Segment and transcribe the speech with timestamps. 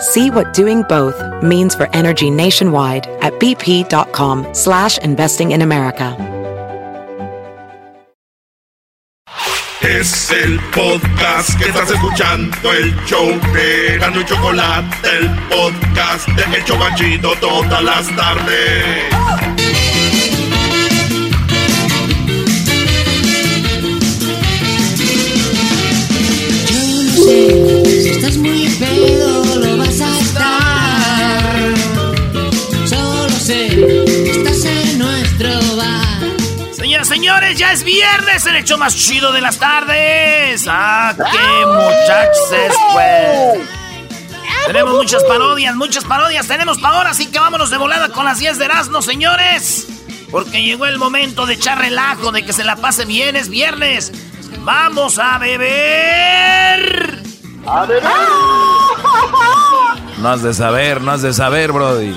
[0.00, 6.16] See what doing both means for energy nationwide at bp.com slash investing in America.
[9.82, 14.86] Es el podcast que estás escuchando, el show de Gano y Chocolate,
[15.18, 19.04] el podcast de Hecho Machito todas las tardes.
[27.14, 27.85] Si
[28.26, 31.74] estás muy pedo, lo vas a estar.
[32.88, 36.74] Solo sé que estás en nuestro bar.
[36.74, 40.64] Señoras, señores, ya es viernes, el hecho más chido de las tardes.
[40.68, 43.60] ¡Ah, qué muchachos, pues!
[44.66, 46.48] Tenemos muchas parodias, muchas parodias.
[46.48, 49.86] Tenemos para ahora, así que vámonos de volada con las 10 de Erasmo, señores.
[50.32, 54.10] Porque llegó el momento de echar relajo, de que se la pase bien, es viernes.
[54.64, 57.25] ¡Vamos a beber!
[60.18, 62.14] No has de saber, no has de saber, Brody.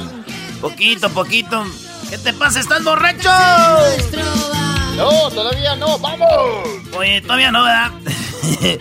[0.61, 1.65] Poquito, poquito.
[2.09, 2.59] ¿Qué te pasa?
[2.59, 3.29] ¿Estás borracho?
[4.95, 6.29] No, todavía no, vamos.
[6.95, 7.91] Oye, todavía no, ¿verdad?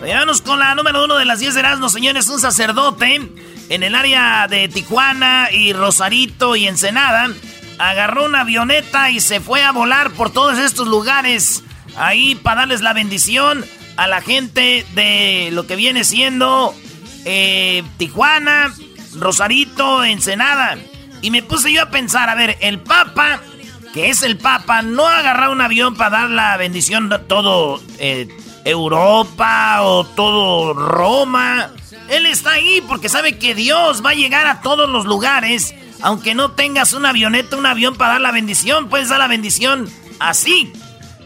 [0.00, 2.28] Vámonos con la número uno de las 10 de Erasmo, señores.
[2.28, 3.20] Un sacerdote
[3.68, 7.28] en el área de Tijuana y Rosarito y Ensenada
[7.78, 11.62] agarró una avioneta y se fue a volar por todos estos lugares
[11.96, 13.64] ahí para darles la bendición
[14.00, 16.74] a la gente de lo que viene siendo
[17.26, 18.74] eh, Tijuana,
[19.14, 20.78] Rosarito, Ensenada.
[21.20, 23.42] Y me puse yo a pensar, a ver, el Papa,
[23.92, 28.26] que es el Papa, no agarra un avión para dar la bendición a todo eh,
[28.64, 31.70] Europa o todo Roma.
[32.08, 35.74] Él está ahí porque sabe que Dios va a llegar a todos los lugares.
[36.00, 39.90] Aunque no tengas una avioneta, un avión para dar la bendición, puedes dar la bendición
[40.20, 40.72] así.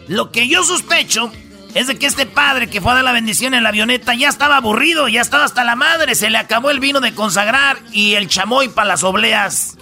[0.09, 1.31] Lo que yo sospecho
[1.75, 4.29] es de que este padre que fue a dar la bendición en la avioneta ya
[4.29, 8.15] estaba aburrido, ya estaba hasta la madre, se le acabó el vino de consagrar y
[8.15, 9.77] el chamoy para las obleas.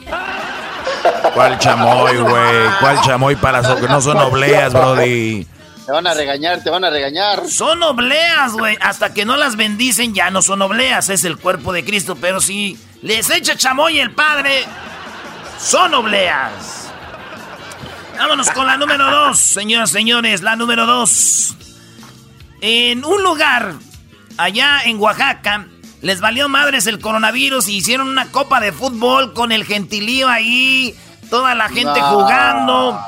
[1.35, 2.69] ¿Cuál chamoy, güey?
[2.81, 5.47] ¿Cuál chamoy para las que no son obleas, Brody?
[5.85, 7.47] Te van a regañar, te van a regañar.
[7.49, 8.79] Son obleas, güey.
[8.81, 12.17] Hasta que no las bendicen ya no son obleas, es el cuerpo de Cristo.
[12.21, 14.65] Pero si les echa chamoy el padre,
[15.61, 16.91] son obleas.
[18.17, 21.57] Vámonos con la número dos, señoras y señores, la número dos.
[22.65, 23.75] En un lugar
[24.39, 25.67] allá en Oaxaca
[26.00, 30.97] les valió madres el coronavirus y hicieron una copa de fútbol con el gentilío ahí,
[31.28, 33.00] toda la gente jugando.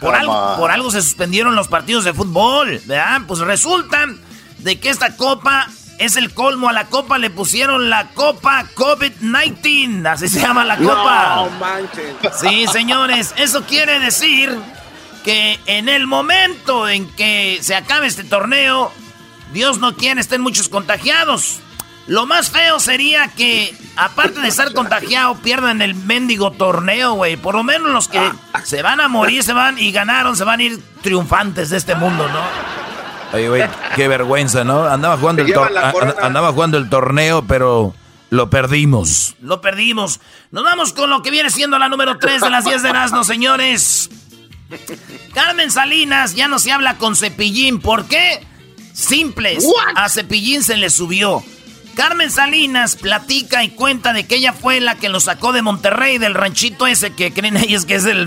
[0.00, 3.22] Algo, por algo se suspendieron los partidos de fútbol, ¿verdad?
[3.28, 4.06] Pues resulta
[4.58, 5.68] de que esta copa
[5.98, 6.68] es el colmo.
[6.68, 10.04] A la copa le pusieron la copa COVID-19.
[10.08, 11.36] Así se llama la copa.
[11.36, 12.16] No manches.
[12.40, 14.58] Sí, señores, eso quiere decir
[15.24, 18.92] que en el momento en que se acabe este torneo,
[19.52, 21.60] Dios no quiere estén muchos contagiados.
[22.06, 27.36] Lo más feo sería que, aparte de estar contagiado, pierdan el mendigo torneo, güey.
[27.36, 28.20] Por lo menos los que
[28.62, 31.94] se van a morir, se van y ganaron, se van a ir triunfantes de este
[31.94, 32.40] mundo, ¿no?
[33.32, 33.64] Oye, güey,
[33.96, 34.84] qué vergüenza, ¿no?
[34.84, 35.54] Andaba jugando, el
[36.22, 37.94] andaba jugando el torneo, pero
[38.28, 39.34] lo perdimos.
[39.40, 40.20] Lo perdimos.
[40.50, 43.24] Nos vamos con lo que viene siendo la número 3 de las 10 de Erasmo,
[43.24, 44.10] señores.
[45.32, 47.80] Carmen Salinas ya no se habla con Cepillín.
[47.80, 48.40] ¿Por qué?
[48.92, 49.64] Simples.
[49.96, 51.42] A Cepillín se le subió.
[51.96, 56.18] Carmen Salinas platica y cuenta de que ella fue la que lo sacó de Monterrey,
[56.18, 58.24] del ranchito ese que creen ellos que es el,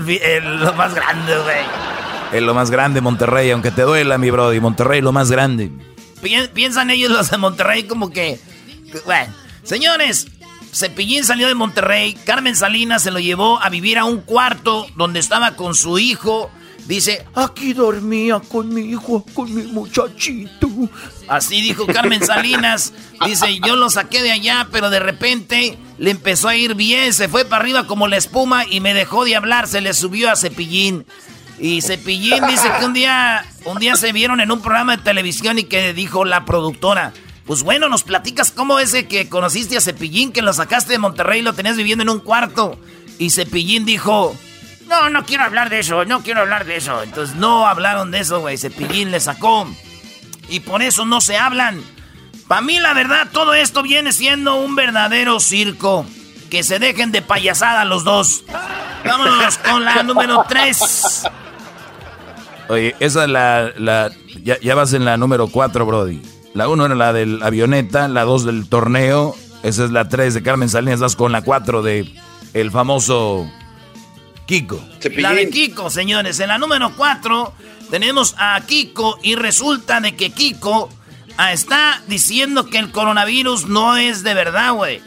[0.60, 1.56] lo más grande, güey.
[2.32, 4.60] Es lo más grande, Monterrey, aunque te duela, mi brody.
[4.60, 5.70] Monterrey, lo más grande.
[6.22, 8.38] Pi- Piensan ellos los de Monterrey como que...
[8.90, 9.32] que- Bueno,
[9.64, 10.26] señores,
[10.72, 15.20] Cepillín salió de Monterrey, Carmen Salinas se lo llevó a vivir a un cuarto donde
[15.20, 16.50] estaba con su hijo.
[16.86, 20.68] Dice, aquí dormía con mi hijo, con mi muchachito.
[21.28, 22.94] Así dijo Carmen Salinas.
[23.26, 27.28] Dice, yo lo saqué de allá, pero de repente le empezó a ir bien, se
[27.28, 30.36] fue para arriba como la espuma y me dejó de hablar, se le subió a
[30.36, 31.04] Cepillín.
[31.58, 35.58] Y Cepillín dice que un día, un día se vieron en un programa de televisión
[35.58, 37.12] y que dijo la productora,
[37.48, 41.40] pues bueno, nos platicas cómo ese que conociste a Cepillín, que lo sacaste de Monterrey
[41.40, 42.78] y lo tenías viviendo en un cuarto.
[43.18, 44.36] Y Cepillín dijo,
[44.86, 47.02] no, no quiero hablar de eso, no quiero hablar de eso.
[47.02, 48.58] Entonces no hablaron de eso, güey.
[48.58, 49.66] Cepillín le sacó.
[50.50, 51.82] Y por eso no se hablan.
[52.48, 56.04] Para mí, la verdad, todo esto viene siendo un verdadero circo.
[56.50, 58.44] Que se dejen de payasada los dos.
[59.06, 61.24] Vámonos con la número 3.
[62.68, 63.72] Oye, esa es la...
[63.78, 64.12] la
[64.42, 66.20] ya, vas en la número 4, Brody.
[66.58, 69.36] La 1 era la del avioneta, la 2 del torneo.
[69.62, 70.98] Esa es la 3 de Carmen Salinas.
[70.98, 72.12] Vas con la 4 de
[72.52, 73.48] el famoso
[74.44, 74.84] Kiko.
[75.18, 76.40] La de Kiko, señores.
[76.40, 77.54] En la número 4
[77.92, 80.88] tenemos a Kiko y resulta de que Kiko
[81.36, 85.00] ah, está diciendo que el coronavirus no es de verdad, güey.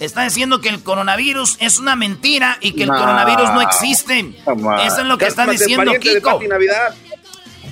[0.00, 4.34] Está diciendo que el coronavirus es una mentira y que el coronavirus no existe.
[4.86, 6.40] Eso es lo que está diciendo Kiko.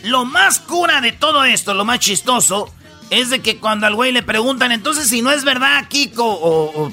[0.03, 2.71] Lo más cura de todo esto, lo más chistoso,
[3.10, 6.84] es de que cuando al güey le preguntan, entonces si no es verdad, Kiko o,
[6.84, 6.92] o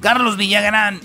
[0.00, 1.00] Carlos Villagrán,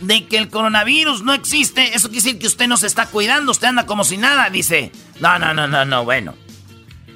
[0.00, 3.52] de que el coronavirus no existe, eso quiere decir que usted no se está cuidando,
[3.52, 4.92] usted anda como si nada, dice.
[5.20, 6.34] No, no, no, no, no, bueno.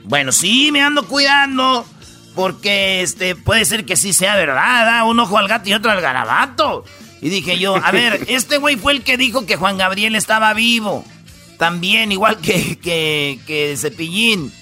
[0.04, 1.86] Bueno, sí, me ando cuidando.
[2.34, 6.00] Porque este puede ser que sí sea verdad, un ojo al gato y otro al
[6.00, 6.84] garabato.
[7.20, 10.54] Y dije yo, a ver, este güey fue el que dijo que Juan Gabriel estaba
[10.54, 11.04] vivo.
[11.58, 14.52] También, igual que, que, que Cepillín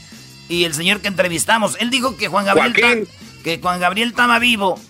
[0.48, 1.76] y el señor que entrevistamos.
[1.80, 3.08] Él dijo que Juan Gabriel,
[3.44, 4.80] que Juan Gabriel estaba vivo.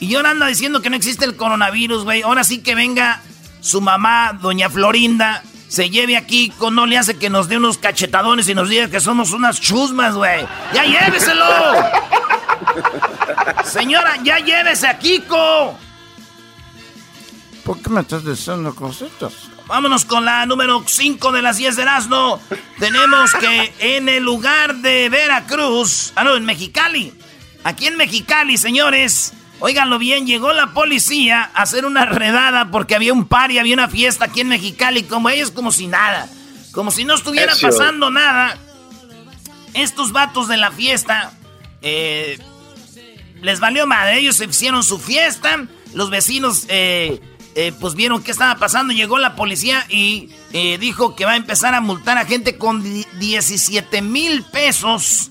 [0.00, 2.22] Y ahora anda diciendo que no existe el coronavirus, güey.
[2.22, 3.22] Ahora sí que venga
[3.60, 7.78] su mamá, doña Florinda, se lleve aquí, con no le hace que nos dé unos
[7.78, 10.46] cachetadones y nos diga que somos unas chusmas, güey.
[10.74, 11.44] ¡Ya lléveselo!
[13.64, 15.78] Señora, ya llévese a Kiko.
[17.64, 19.49] ¿Por qué me estás diciendo cositas?
[19.70, 22.42] Vámonos con la número 5 de las 10 de Erasmo.
[22.80, 27.14] Tenemos que en el lugar de Veracruz, ah no, en Mexicali.
[27.62, 33.12] Aquí en Mexicali, señores, Óiganlo bien, llegó la policía a hacer una redada porque había
[33.12, 36.28] un par y había una fiesta aquí en Mexicali, como ellos como si nada.
[36.72, 38.58] Como si no estuviera pasando nada.
[39.74, 41.32] Estos vatos de la fiesta
[41.80, 42.40] eh,
[43.40, 44.18] les valió madre.
[44.18, 45.64] Ellos hicieron su fiesta.
[45.94, 47.20] Los vecinos eh,
[47.68, 48.92] eh, pues vieron qué estaba pasando.
[48.92, 54.02] Llegó la policía y dijo que va a empezar a multar a gente con 17
[54.02, 55.30] mil pesos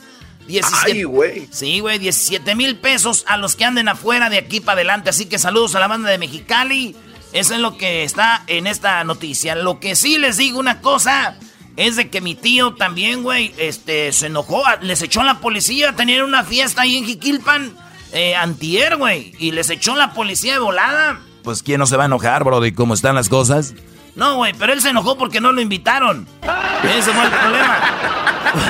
[0.49, 1.47] 17, güey.
[1.51, 5.11] Sí, güey, 17 mil pesos a los que anden afuera de aquí para adelante.
[5.11, 6.95] Así que saludos a la banda de Mexicali.
[7.31, 9.53] Eso es lo que está en esta noticia.
[9.53, 11.37] Lo que sí les digo una cosa
[11.77, 16.23] es de que mi tío también, güey, este, se enojó, les echó la policía, tenían
[16.23, 17.77] una fiesta ahí en Jiquilpan,
[18.11, 21.21] eh, antier, güey, y les echó la policía de volada.
[21.43, 23.73] Pues quién no se va a enojar, bro, de cómo están las cosas.
[24.15, 26.27] No, güey, pero él se enojó porque no lo invitaron.
[26.83, 27.79] Ese fue el problema.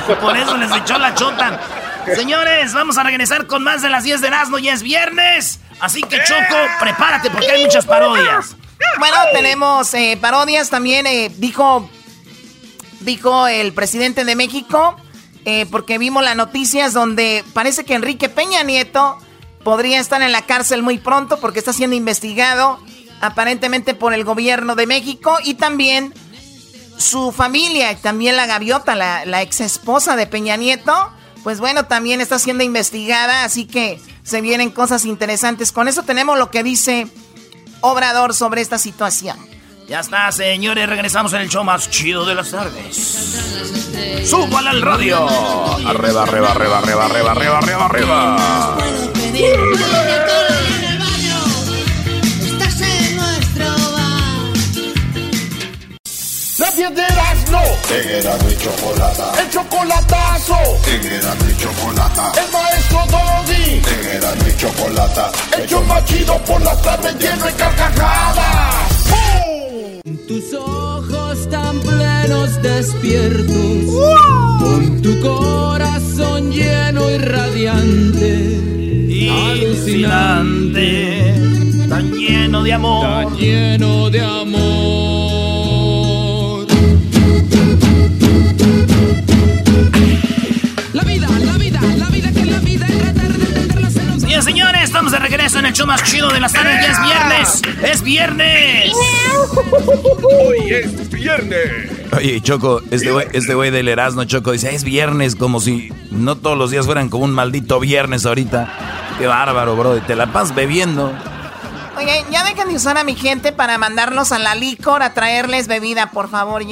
[0.22, 1.60] Por eso les echó la chota.
[2.16, 4.60] Señores, vamos a regresar con más de las 10 de Erasmo.
[4.60, 5.60] Ya es viernes.
[5.80, 8.56] Así que, Choco, prepárate porque hay muchas parodias.
[8.98, 11.06] Bueno, tenemos eh, parodias también.
[11.06, 11.90] Eh, dijo,
[13.02, 14.96] dijo el presidente de México,
[15.46, 19.18] eh, porque vimos las noticias donde parece que Enrique Peña Nieto
[19.70, 22.80] podría estar en la cárcel muy pronto porque está siendo investigado
[23.22, 26.12] aparentemente por el gobierno de México y también
[26.98, 31.12] su familia, también la gaviota, la, ex esposa de Peña Nieto,
[31.44, 35.72] pues bueno, también está siendo investigada, así que se vienen cosas interesantes.
[35.72, 37.06] Con eso tenemos lo que dice
[37.82, 39.38] Obrador sobre esta situación.
[39.88, 42.96] Ya está, señores, regresamos en el show más chido de las tardes.
[44.26, 45.28] ¡Súbale al radio!
[45.88, 49.19] Arriba, arriba, arriba, arriba, arriba, arriba, arriba, arriba.
[57.50, 57.62] No.
[57.90, 59.32] En mi chocolata.
[59.42, 60.58] El chocolatazo.
[60.88, 62.32] En mi chocolata.
[62.36, 63.82] El maestro Doggy.
[63.96, 65.32] En mi chocolata.
[65.58, 68.76] El más chido por la tarde lleno de carcajadas.
[70.28, 73.56] Tus ojos tan plenos despiertos.
[74.60, 78.59] Con tu corazón lleno y radiante.
[79.30, 81.36] Alucinante.
[81.88, 83.06] Tan lleno de amor.
[83.06, 85.20] Tan lleno de amor.
[94.26, 96.76] Bien, señores, estamos de regreso en el show más chido de las tardes.
[96.82, 97.62] Ya es viernes.
[97.84, 98.94] ¡Es viernes!
[100.24, 101.99] Hoy es viernes.
[102.18, 106.58] Oye, Choco, este güey este del Erasmo, Choco, dice, es viernes, como si no todos
[106.58, 109.16] los días fueran como un maldito viernes ahorita.
[109.18, 111.14] Qué bárbaro, bro, te la pasas bebiendo.
[111.98, 115.68] Oye, ya dejen de usar a mi gente para mandarlos a la licor a traerles
[115.68, 116.64] bebida, por favor.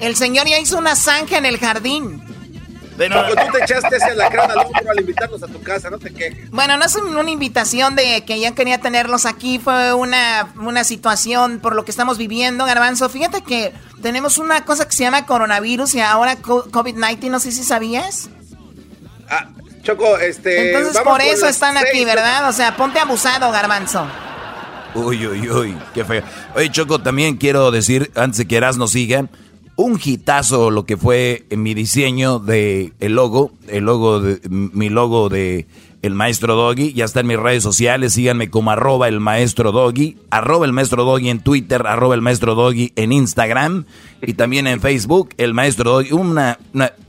[0.00, 2.22] El señor ya hizo una zanja en el jardín.
[2.96, 6.12] Pero tú te echaste ese alacrán al hombro al invitarlos a tu casa, no te
[6.12, 6.50] quejes.
[6.50, 11.60] Bueno, no es una invitación de que ya quería tenerlos aquí, fue una, una situación
[11.60, 13.08] por lo que estamos viviendo, Garbanzo.
[13.08, 13.72] Fíjate que
[14.02, 18.30] tenemos una cosa que se llama coronavirus y ahora COVID-19, no sé si sabías.
[19.28, 19.48] Ah,
[19.82, 20.72] Choco, este...
[20.72, 22.48] Entonces por eso están aquí, ¿verdad?
[22.48, 24.06] O sea, ponte abusado, Garbanzo.
[24.94, 26.22] Uy, uy, uy, qué feo.
[26.54, 29.26] Oye, Choco, también quiero decir, antes de que nos siga,
[29.76, 34.88] un hitazo lo que fue en mi diseño de el logo, el logo de mi
[34.88, 35.66] logo de
[36.02, 40.16] el maestro Doggy, ya está en mis redes sociales, síganme como arroba el maestro Doggy,
[40.30, 43.86] arroba el maestro Doggy en Twitter, arroba el maestro Doggy en Instagram
[44.22, 46.58] y también en Facebook, el maestro Doggy, una,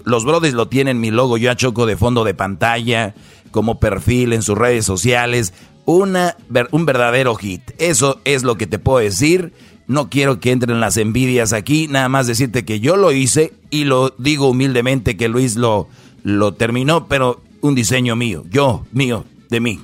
[0.04, 3.14] los brothers lo tienen mi logo, yo choco de fondo de pantalla,
[3.52, 5.54] como perfil en sus redes sociales,
[5.86, 6.36] una,
[6.72, 9.54] un verdadero hit, eso es lo que te puedo decir,
[9.88, 13.86] no quiero que entren las envidias aquí, nada más decirte que yo lo hice y
[13.86, 15.88] lo digo humildemente que Luis lo,
[16.24, 19.82] lo terminó, pero un diseño mío, yo, mío, de mí.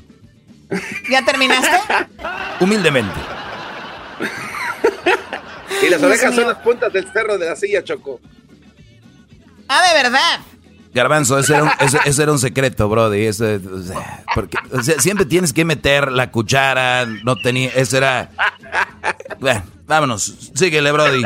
[1.09, 1.69] ¿Ya terminaste?
[2.59, 3.19] Humildemente.
[5.85, 8.19] y las orejas son las puntas del cerro de la silla, Choco.
[9.67, 10.39] Ah, de verdad.
[10.93, 13.29] Garbanzo, ese era un, secreto, brody.
[14.35, 14.57] porque
[14.99, 17.05] siempre tienes que meter la cuchara.
[17.05, 17.69] No tenía.
[17.69, 18.29] Ese era.
[19.39, 20.51] Bueno, vámonos.
[20.53, 21.23] Síguele, brody.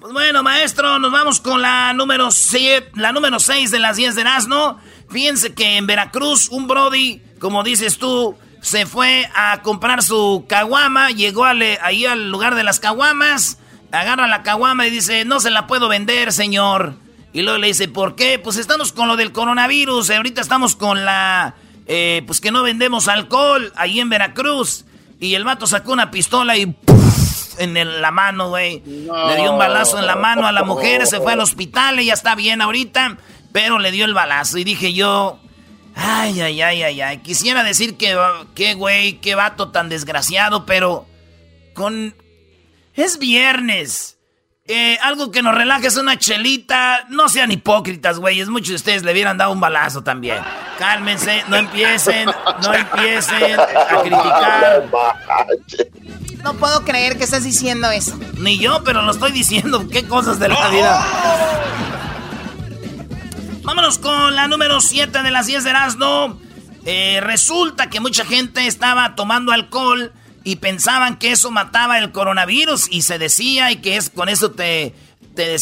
[0.00, 4.14] Pues bueno, maestro, nos vamos con la número 7, la número 6 de las 10
[4.14, 4.78] de Erasmo.
[5.10, 11.10] Fíjense que en Veracruz, un brody, como dices tú, se fue a comprar su caguama.
[11.10, 13.58] Llegó ahí al lugar de las caguamas.
[13.90, 16.94] Agarra la caguama y dice: No se la puedo vender, señor.
[17.32, 18.38] Y luego le dice, ¿por qué?
[18.38, 20.10] Pues estamos con lo del coronavirus.
[20.10, 21.54] Ahorita estamos con la...
[21.86, 24.84] Eh, pues que no vendemos alcohol ahí en Veracruz.
[25.20, 26.74] Y el vato sacó una pistola y...
[27.58, 28.82] en la mano, güey.
[28.84, 31.06] Le dio un balazo en la mano a la mujer.
[31.06, 31.98] Se fue al hospital.
[31.98, 33.18] Ella está bien ahorita.
[33.52, 34.58] Pero le dio el balazo.
[34.58, 35.38] Y dije yo...
[35.94, 37.18] Ay, ay, ay, ay, ay.
[37.18, 38.16] Quisiera decir que...
[38.54, 40.64] Qué güey, qué vato tan desgraciado.
[40.64, 41.06] Pero...
[41.74, 42.14] Con...
[42.94, 44.17] Es viernes.
[44.70, 47.06] Eh, algo que nos relaje es una chelita.
[47.08, 48.48] No sean hipócritas, güeyes.
[48.50, 50.42] Muchos de ustedes le hubieran dado un balazo también.
[50.78, 52.26] Cálmense, no empiecen,
[52.62, 54.84] no empiecen a criticar.
[56.38, 58.16] No puedo creer que estés diciendo eso.
[58.36, 59.88] Ni yo, pero lo estoy diciendo.
[59.88, 61.04] ¿Qué cosas de la vida?
[63.64, 66.38] Vámonos con la número 7 de las 10 de Erasmo.
[66.86, 70.12] Eh, resulta que mucha gente estaba tomando alcohol
[70.48, 74.52] y pensaban que eso mataba el coronavirus y se decía y que es con eso
[74.52, 74.94] te,
[75.34, 75.56] te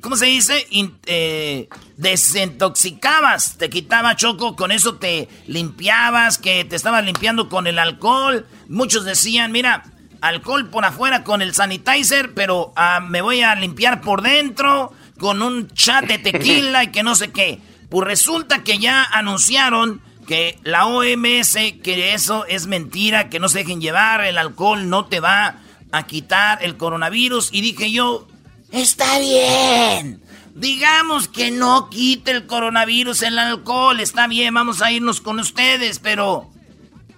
[0.00, 0.66] ¿cómo se dice?
[1.06, 7.78] Eh, desintoxicabas, te quitaba choco, con eso te limpiabas, que te estabas limpiando con el
[7.78, 8.44] alcohol.
[8.68, 9.84] Muchos decían, mira,
[10.20, 15.42] alcohol por afuera con el sanitizer, pero ah, me voy a limpiar por dentro con
[15.42, 17.60] un chat de tequila y que no sé qué.
[17.88, 23.58] Pues resulta que ya anunciaron que la OMS, que eso es mentira, que no se
[23.58, 25.56] dejen llevar, el alcohol no te va
[25.92, 27.50] a quitar el coronavirus.
[27.52, 28.26] Y dije yo,
[28.72, 30.20] está bien.
[30.54, 35.98] Digamos que no quite el coronavirus el alcohol, está bien, vamos a irnos con ustedes,
[35.98, 36.50] pero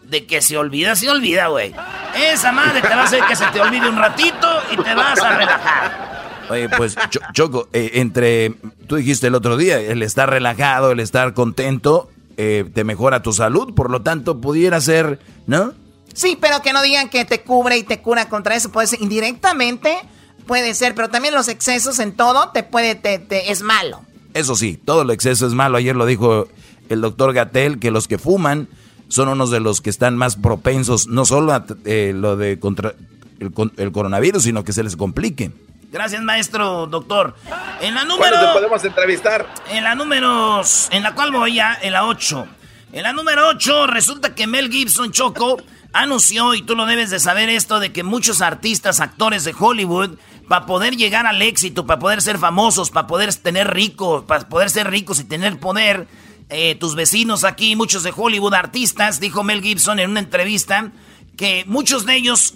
[0.03, 1.75] de que se olvida, se olvida, güey.
[2.17, 5.21] Esa madre te va a hacer que se te olvide un ratito y te vas
[5.21, 6.19] a relajar.
[6.51, 6.97] Oye, pues
[7.33, 8.55] Choco, eh, entre,
[8.87, 13.33] tú dijiste el otro día, el estar relajado, el estar contento, eh, te mejora tu
[13.33, 15.19] salud, por lo tanto pudiera ser,
[15.49, 15.75] ¿no?
[16.15, 19.03] Sí, pero que no digan que te cubre y te cura contra eso, puede ser
[19.03, 19.99] indirectamente,
[20.47, 24.03] puede ser, pero también los excesos en todo te puede, te, es malo.
[24.35, 25.79] Eso sí, todo el exceso es malo.
[25.79, 26.47] Ayer lo dijo
[26.89, 28.69] el doctor Gatel, que los que fuman
[29.09, 32.95] son unos de los que están más propensos, no solo a eh, lo de contra
[33.41, 35.51] el, el coronavirus, sino que se les complique.
[35.91, 37.35] Gracias, maestro, doctor.
[37.81, 38.31] En la número.
[38.31, 39.47] ¿Cuándo te podemos entrevistar?
[39.71, 40.61] En la número.
[40.91, 42.47] En la cual voy ya, en la 8.
[42.93, 45.57] En la número 8, resulta que Mel Gibson Choco
[45.93, 50.19] anunció, y tú lo debes de saber esto, de que muchos artistas, actores de Hollywood,
[50.47, 54.71] para poder llegar al éxito, para poder ser famosos, para poder tener ricos, para poder
[54.71, 56.07] ser ricos y tener poder,
[56.51, 60.91] eh, tus vecinos aquí, muchos de Hollywood, artistas, dijo Mel Gibson en una entrevista,
[61.37, 62.55] que muchos de ellos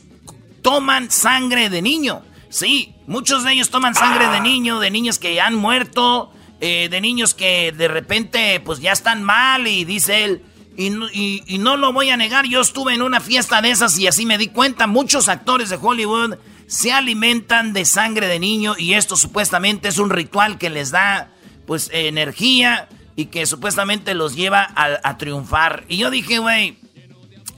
[0.63, 2.23] toman sangre de niño.
[2.49, 7.01] Sí, muchos de ellos toman sangre de niño, de niños que han muerto, eh, de
[7.01, 10.43] niños que de repente pues ya están mal y dice él,
[10.77, 13.99] y no, y, no lo voy a negar, yo estuve en una fiesta de esas
[13.99, 18.75] y así me di cuenta, muchos actores de Hollywood se alimentan de sangre de niño
[18.79, 21.31] y esto supuestamente es un ritual que les da
[21.67, 25.85] pues energía y que supuestamente los lleva a, a triunfar.
[25.89, 26.79] Y yo dije, güey,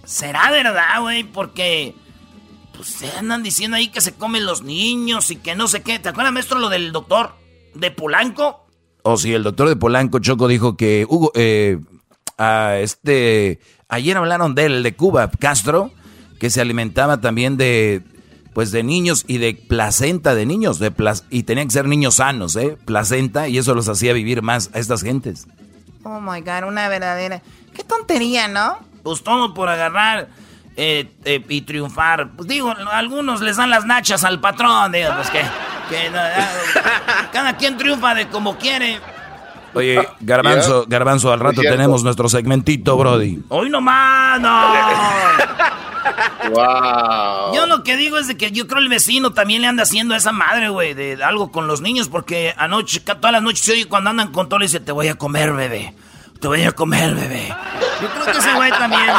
[0.05, 1.23] ¿será verdad, güey?
[1.23, 1.95] Porque
[2.76, 5.99] pues se andan diciendo ahí que se comen los niños y que no sé qué.
[5.99, 7.35] ¿Te acuerdas, maestro, lo del doctor
[7.75, 8.66] de Polanco?
[9.02, 11.78] Oh, sí, el doctor de Polanco, Choco, dijo que Hugo, eh,
[12.38, 15.90] a este, ayer hablaron de él, de Cuba, Castro,
[16.38, 18.02] que se alimentaba también de,
[18.54, 20.93] pues de niños y de placenta de niños, de
[21.31, 22.78] y tenían que ser niños sanos, ¿eh?
[22.85, 25.47] Placenta, y eso los hacía vivir más a estas gentes.
[26.02, 27.43] Oh my God, una verdadera.
[27.75, 28.78] Qué tontería, ¿no?
[29.02, 30.28] Pues todo por agarrar
[30.76, 32.31] eh, eh, y triunfar.
[32.37, 35.43] Pues digo, algunos les dan las nachas al patrón, digo, pues que.
[37.33, 39.00] cada quien triunfa de como quiere.
[39.75, 43.43] Oye, Garbanzo, Garbanzo, al rato tenemos nuestro segmentito, Brody.
[43.49, 44.73] Hoy nomás, no.
[46.50, 47.54] Wow.
[47.54, 50.14] Yo lo que digo es de que yo creo el vecino también le anda haciendo
[50.14, 53.73] a esa madre, güey, de algo con los niños, porque anoche, todas las noches se
[53.73, 55.95] oye cuando andan con todo, le dice, te voy a comer, bebé.
[56.40, 57.49] Te voy a comer, bebé.
[58.02, 59.11] Yo creo que ese güey también.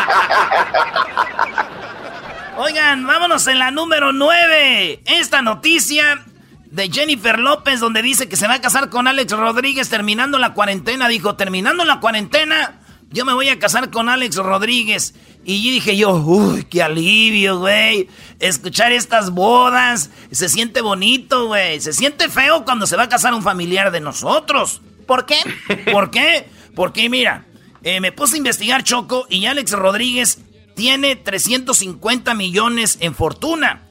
[2.96, 5.02] Oigan, vámonos en la número 9.
[5.06, 6.24] Esta noticia
[6.72, 10.54] de Jennifer López, donde dice que se va a casar con Alex Rodríguez terminando la
[10.54, 11.10] cuarentena.
[11.10, 15.14] Dijo, terminando la cuarentena, yo me voy a casar con Alex Rodríguez.
[15.44, 18.08] Y dije yo, uy, qué alivio, güey.
[18.40, 20.10] Escuchar estas bodas.
[20.32, 21.82] Se siente bonito, güey.
[21.82, 24.80] Se siente feo cuando se va a casar un familiar de nosotros.
[25.06, 25.40] ¿Por qué?
[25.92, 26.48] ¿Por qué?
[26.74, 27.46] Porque mira,
[27.84, 30.45] eh, me puse a investigar Choco y Alex Rodríguez
[30.76, 33.82] tiene 350 millones en fortuna.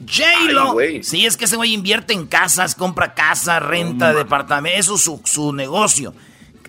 [0.00, 5.02] J-Lo, sí, es que ese güey invierte en casas, compra casa, renta, departamento, eso es
[5.02, 6.12] su, su negocio.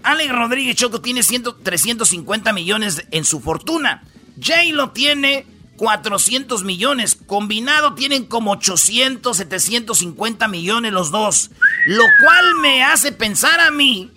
[0.04, 4.04] Alex Rodríguez Choco tiene 350 millones en su fortuna.
[4.40, 7.16] J-Lo tiene 400 millones.
[7.26, 11.52] Combinado tienen como 800, 750 millones los dos.
[11.88, 14.12] Lo cual me hace pensar a mí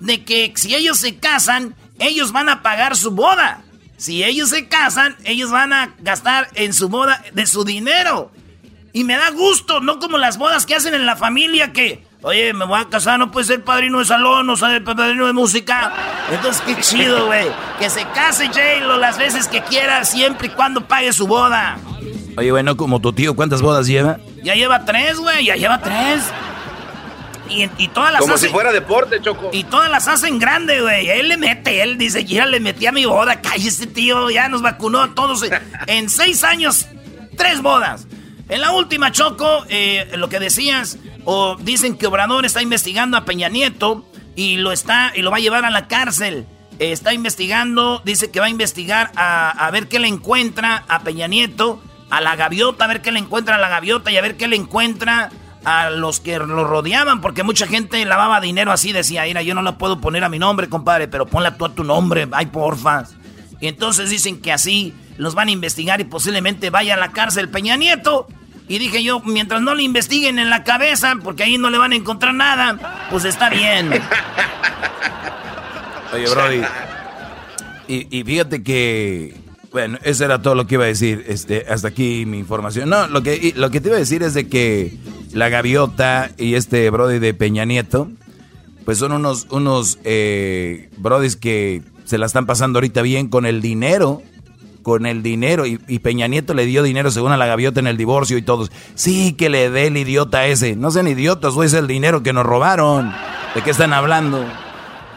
[0.00, 3.64] de que si ellos se casan, ellos van a pagar su boda.
[4.02, 8.32] Si ellos se casan, ellos van a gastar en su boda de su dinero.
[8.92, 12.52] Y me da gusto, no como las bodas que hacen en la familia que Oye,
[12.52, 15.92] me voy a casar, no puede ser padrino de salón, no sabe padrino de música.
[16.32, 17.46] Entonces, qué chido, güey.
[17.78, 21.78] Que se case J-Lo las veces que quiera, siempre y cuando pague su boda.
[22.36, 24.18] Oye, bueno, como tu tío, ¿cuántas bodas lleva?
[24.42, 26.24] Ya lleva tres, güey, ya lleva tres.
[27.52, 29.50] Y, y, todas las Como si fuera deporte, Choco.
[29.52, 31.08] Y todas las hacen grande, güey.
[31.08, 33.40] Él le mete, él dice, ya le metí a mi boda.
[33.40, 35.42] Cállese, tío, ya nos vacunó a todos.
[35.86, 36.86] en seis años,
[37.36, 38.06] tres bodas.
[38.48, 43.24] En la última, Choco, eh, lo que decías, o dicen que Obrador está investigando a
[43.24, 46.46] Peña Nieto y lo está y lo va a llevar a la cárcel.
[46.78, 51.82] está investigando, dice que va a investigar a, ver qué le encuentra a Peña Nieto,
[52.10, 54.48] a la gaviota, a ver qué le encuentra a la gaviota y a ver qué
[54.48, 55.30] le encuentra
[55.64, 59.62] a los que lo rodeaban, porque mucha gente lavaba dinero así, decía, mira, yo no
[59.62, 63.04] la puedo poner a mi nombre, compadre, pero ponla tú a tu nombre, ay, porfa.
[63.60, 67.48] Y entonces dicen que así los van a investigar y posiblemente vaya a la cárcel
[67.48, 68.26] Peña Nieto.
[68.68, 71.92] Y dije yo, mientras no le investiguen en la cabeza, porque ahí no le van
[71.92, 73.90] a encontrar nada, pues está bien.
[76.12, 76.62] Oye, Brody.
[77.88, 79.36] Y, fíjate que.
[79.72, 81.24] Bueno, eso era todo lo que iba a decir.
[81.26, 82.90] Este, hasta aquí mi información.
[82.90, 84.98] No, lo que, lo que te iba a decir es de que
[85.32, 88.10] la gaviota y este Brody de Peña Nieto,
[88.84, 90.90] pues son unos, unos eh,
[91.40, 94.22] que se la están pasando ahorita bien con el dinero
[94.82, 97.96] con el dinero y, Peña Nieto le dio dinero según a la gaviota en el
[97.96, 98.72] divorcio y todos.
[98.96, 100.74] Sí, que le dé el idiota ese.
[100.74, 103.12] No sean idiotas, o es el dinero que nos robaron.
[103.54, 104.44] ¿De qué están hablando?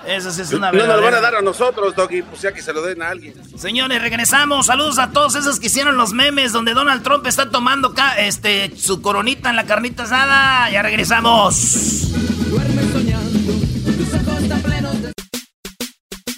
[0.08, 2.62] Eso es una No nos lo van a dar a nosotros, Doggy, pues ya que
[2.62, 3.34] se lo den a alguien.
[3.58, 4.68] Señores, regresamos.
[4.68, 9.02] Saludos a todos esos que hicieron los memes donde Donald Trump está tomando este, su
[9.02, 10.70] coronita en la carnita asada.
[10.70, 12.12] Ya regresamos.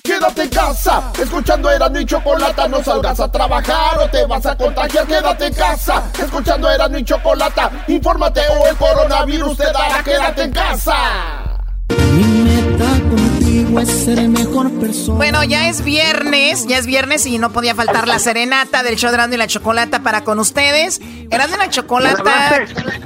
[0.04, 4.58] Quédate en casa, escuchando era y Chocolata, no salgas a trabajar o te vas a
[4.58, 5.06] contagiar.
[5.06, 10.04] Quédate en casa, escuchando era y Chocolata, infórmate o el coronavirus te dará.
[10.04, 10.96] Quédate en casa.
[12.14, 15.18] Mi meta contigo es ser mejor persona.
[15.18, 19.10] Bueno, ya es viernes, ya es viernes y no podía faltar la serenata del show
[19.10, 21.00] de Erasmo y la Chocolata para con ustedes.
[21.30, 22.66] Erasmo y la Chocolata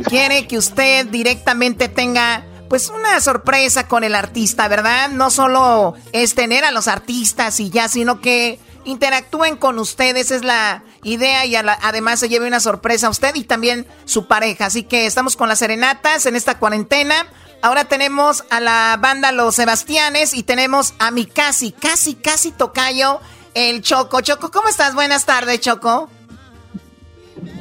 [0.10, 5.10] quiere que usted directamente tenga pues una sorpresa con el artista, ¿verdad?
[5.10, 10.44] No solo es tener a los artistas y ya, sino que interactúen con ustedes, es
[10.44, 14.68] la idea y además se lleve una sorpresa a usted y también su pareja.
[14.68, 17.28] Así que estamos con las serenatas en esta cuarentena.
[17.62, 23.20] Ahora tenemos a la banda Los Sebastianes y tenemos a mi casi, casi, casi tocayo,
[23.54, 24.22] el Choco.
[24.22, 24.96] Choco, ¿cómo estás?
[24.96, 26.10] Buenas tardes, Choco.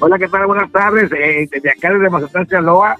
[0.00, 0.46] Hola, ¿qué tal?
[0.46, 1.10] Buenas tardes.
[1.12, 2.96] Eh, desde acá, desde Mazatlán, Sinaloa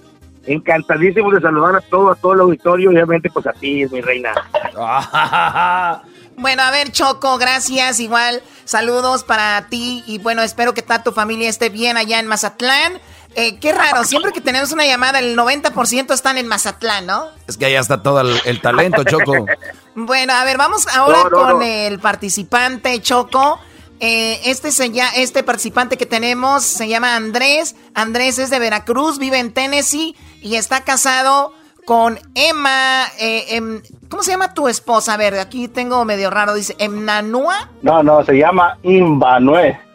[0.46, 4.32] encantadísimo de saludar a todo, a todo el auditorio, obviamente pues a ti, mi reina.
[6.36, 8.00] Bueno, a ver, Choco, gracias.
[8.00, 10.02] Igual, saludos para ti.
[10.06, 12.94] Y bueno, espero que toda tu familia esté bien allá en Mazatlán.
[13.36, 17.26] Eh, qué raro, siempre que tenemos una llamada, el 90% están en Mazatlán, ¿no?
[17.46, 19.46] Es que allá está todo el, talento, Choco.
[19.94, 23.60] bueno, a ver, vamos ahora con el participante, Choco.
[24.00, 27.76] Eh, este, se este participante que tenemos se llama Andrés.
[27.94, 31.52] Andrés es de Veracruz, vive en Tennessee y está casado
[31.84, 33.04] con Emma.
[33.18, 35.14] Eh, em, ¿Cómo se llama tu esposa?
[35.14, 36.54] A ver, aquí tengo medio raro.
[36.54, 37.68] Dice, ¿Emnanua?
[37.82, 39.89] No, no, se llama Imbanue.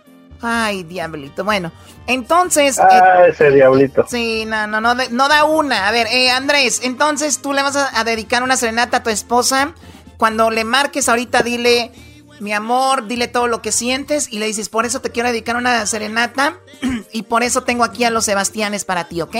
[0.47, 1.43] Ay, diablito.
[1.43, 1.71] Bueno,
[2.05, 2.79] entonces.
[2.79, 4.05] Ah, eh, ese diablito.
[4.07, 5.87] Sí, no, no, no, no da una.
[5.87, 9.73] A ver, eh, Andrés, entonces tú le vas a, dedicar una serenata a tu esposa.
[10.17, 11.91] Cuando le marques ahorita, dile,
[12.39, 15.55] mi amor, dile todo lo que sientes y le dices, por eso te quiero dedicar
[15.55, 16.57] una serenata
[17.11, 19.35] y por eso tengo aquí a los Sebastianes para ti, ¿ok?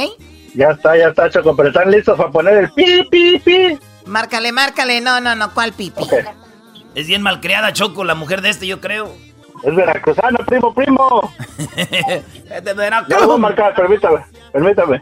[0.55, 3.79] Ya está, ya está, Choco, pero están listos para poner el pi, pi, pi.
[4.07, 5.01] Márcale, márcale.
[5.01, 6.03] No, no, no, ¿cuál pipi?
[6.95, 9.13] Es bien malcriada, Choco, la mujer de este, yo creo.
[9.65, 11.33] Es veracruzano, primo, primo.
[11.75, 13.17] es de Veracruz.
[13.19, 15.01] Ya voy a marcar, permítame, permítame.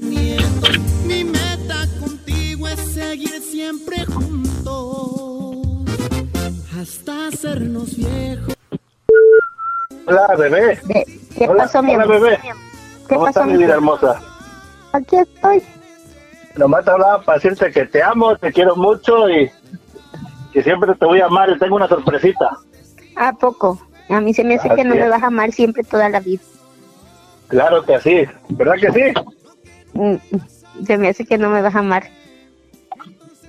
[0.00, 5.58] Mi meta contigo es seguir siempre juntos
[6.76, 8.54] hasta hacernos viejos.
[10.08, 10.80] Hola, bebé.
[11.38, 12.38] ¿Qué hola, pasó, mi Hola, bebé.
[13.08, 14.20] ¿Qué ¿Cómo pasó, mi vida hermosa?
[14.92, 15.62] Aquí estoy.
[16.56, 19.48] Nomás te hablaba para decirte que te amo, te quiero mucho y
[20.52, 22.58] que siempre te voy a amar y tengo una sorpresita.
[23.16, 23.80] ¿A poco?
[24.08, 26.42] A mí se me hace que no me vas a amar siempre toda la vida.
[27.48, 29.20] Claro que sí, ¿verdad que sí?
[29.92, 32.04] Mm, se me hace que no me vas a amar.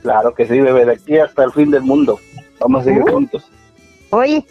[0.02, 2.20] Claro que sí, bebé, de aquí hasta el fin del mundo.
[2.60, 3.12] Vamos a seguir uh.
[3.12, 3.52] juntos.
[4.12, 4.46] Oye,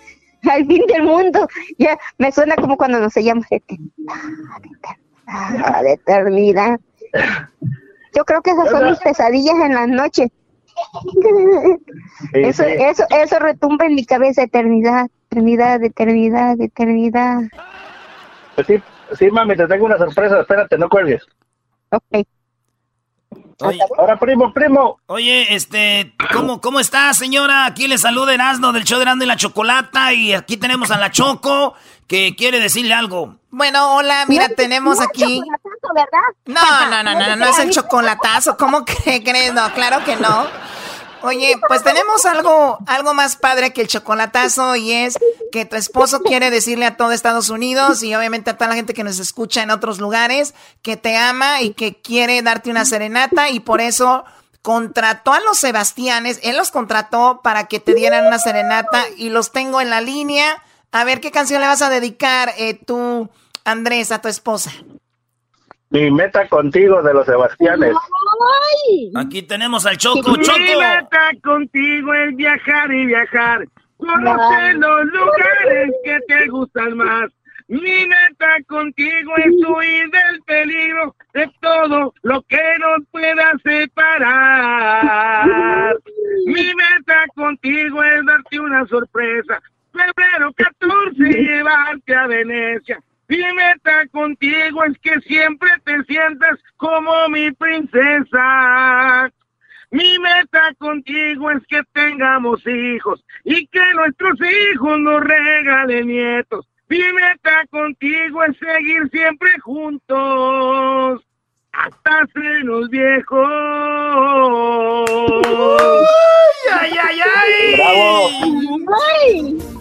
[0.51, 1.47] al fin del mundo,
[1.79, 3.63] ya me suena como cuando nos sellamos de
[5.83, 6.81] de eternidad.
[8.15, 10.31] Yo creo que esas son mis pesadillas en las noches.
[12.33, 17.43] eso, eso, eso retumba en mi cabeza, eternidad, eternidad, eternidad, eternidad.
[18.55, 18.83] Pues sí,
[19.19, 21.27] sí, mami, te tengo una sorpresa, espérate, no cuelgues.
[21.91, 22.27] Ok.
[23.99, 24.99] Ahora, primo, primo.
[25.07, 27.67] Oye, este, ¿cómo, ¿cómo está, señora?
[27.67, 30.99] Aquí le saluda Erasmo del show de Erasmo y la Chocolata y aquí tenemos a
[30.99, 31.75] la Choco
[32.07, 33.37] que quiere decirle algo.
[33.51, 35.41] Bueno, hola, mira, tenemos aquí...
[36.47, 39.55] No, no, no, no, no, es el chocolatazo, ¿cómo que crees?
[39.55, 40.47] No, claro que no.
[41.25, 45.19] Oye, pues tenemos algo, algo más padre que el chocolatazo y es
[45.51, 48.93] que tu esposo quiere decirle a todo Estados Unidos y obviamente a toda la gente
[48.93, 53.49] que nos escucha en otros lugares que te ama y que quiere darte una serenata
[53.49, 54.25] y por eso
[54.61, 59.53] contrató a los Sebastianes, él los contrató para que te dieran una serenata y los
[59.53, 60.63] tengo en la línea.
[60.93, 63.31] A ver, ¿qué canción le vas a dedicar eh, tú,
[63.65, 64.71] Andrés, a tu esposa?
[65.91, 67.95] Mi meta contigo de los Sebastianes.
[69.17, 70.59] Aquí tenemos al Choco, Choco.
[70.59, 73.67] Mi meta contigo es viajar y viajar.
[73.97, 77.31] Conocer los lugares que te gustan más.
[77.69, 85.07] Mi meta contigo es huir del peligro de todo lo que nos pueda separar.
[86.47, 89.63] Mi meta contigo es darte una sorpresa.
[89.93, 97.51] Febrero 14 llevarte a Venecia mi meta contigo es que siempre te sientas como mi
[97.53, 99.31] princesa.
[99.91, 106.67] Mi meta contigo es que tengamos hijos y que nuestros hijos nos regalen nietos.
[106.89, 111.23] Mi meta contigo es seguir siempre juntos
[111.73, 113.49] hasta sernos viejos.
[116.73, 117.77] ¡Ay, ay, ay!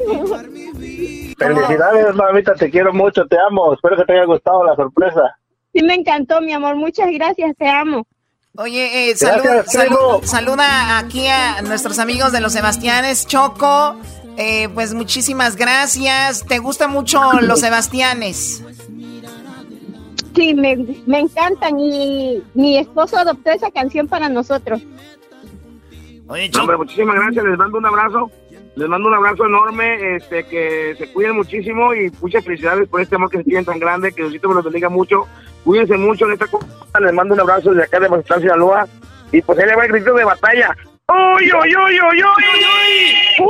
[0.05, 0.72] ¡Bravo!
[1.37, 3.73] Felicidades, mamita, te quiero mucho, te amo.
[3.73, 5.37] Espero que te haya gustado la sorpresa.
[5.73, 6.75] Sí, me encantó, mi amor.
[6.75, 8.05] Muchas gracias, te amo.
[8.55, 13.25] Oye, eh, saluda aquí a nuestros amigos de los Sebastianes.
[13.25, 13.95] Choco,
[14.37, 16.45] eh, pues muchísimas gracias.
[16.45, 18.63] ¿Te gustan mucho los Sebastianes?
[20.35, 24.81] Sí, me, me encantan y mi esposo adoptó esa canción para nosotros.
[26.27, 26.77] Oye, Choco.
[26.77, 28.31] muchísimas gracias, les mando un abrazo.
[28.75, 33.15] Les mando un abrazo enorme, este, que se cuiden muchísimo y muchas felicidades por este
[33.15, 35.27] amor que se tienen tan grande, que Diosito me los bendiga mucho.
[35.63, 36.67] Cuídense mucho en esta cosa.
[36.99, 38.87] Les mando un abrazo desde acá de Mazatlán, Sinaloa.
[39.31, 40.75] Y pues ahí le va el grito de batalla.
[41.07, 43.45] ¡Uy, uy, uy, uy, uy!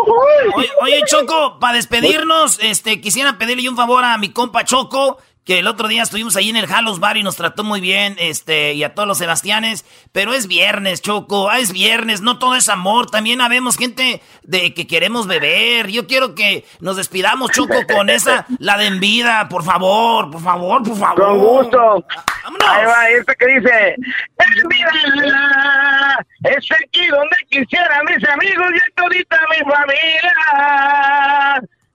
[0.55, 5.59] Oye, oye, Choco, para despedirnos, este, quisiera pedirle un favor a mi compa Choco que
[5.59, 8.73] el otro día estuvimos ahí en el Halos Bar y nos trató muy bien, este,
[8.73, 12.69] y a todos los Sebastianes, pero es viernes, Choco, ah, es viernes, no todo es
[12.69, 18.09] amor, también habemos gente de que queremos beber, yo quiero que nos despidamos, Choco, con
[18.09, 21.15] esa, la de en vida, por favor, por favor, por favor.
[21.15, 22.05] Con gusto.
[22.43, 22.69] Vámonos.
[22.69, 29.39] Ahí va, este que dice, en vida, es aquí donde quisiera mis amigos y todita
[29.49, 30.33] mi familia.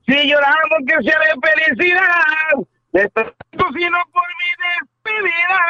[0.07, 1.35] Si lloramos que sea de
[1.77, 5.61] felicidad, de sino por mi despedida.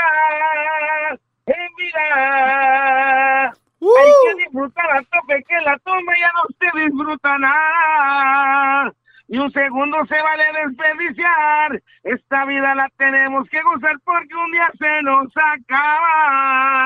[1.46, 3.52] En vida.
[3.81, 8.92] Hay que disfrutar a tope que la toma ya no se disfruta nada.
[9.28, 11.82] Y un segundo se vale desperdiciar.
[12.02, 16.78] Esta vida la tenemos que gozar porque un día se nos acaba.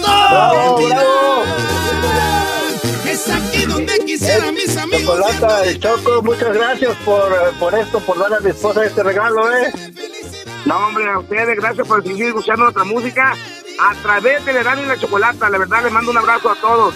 [0.00, 1.44] ¡Bravo, bravo!
[3.08, 5.02] Es aquí donde quisiera mis amigos.
[5.02, 9.52] Chocolata, el Choco, muchas gracias por, por esto, por dar a mi esposa este regalo,
[9.52, 9.72] ¿eh?
[10.64, 13.34] No, hombre, a ustedes, gracias por seguir escuchando nuestra música
[13.80, 15.50] a través de Verano y la Chocolata.
[15.50, 16.94] La verdad, les mando un abrazo a todos.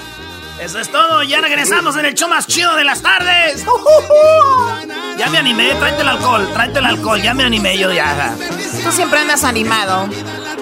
[0.60, 3.64] Eso es todo, ya regresamos en el show más chido de las tardes.
[5.16, 8.34] Ya me animé, tráete el alcohol, tráete el alcohol, ya me animé yo ya.
[8.84, 10.08] Tú siempre andas animado.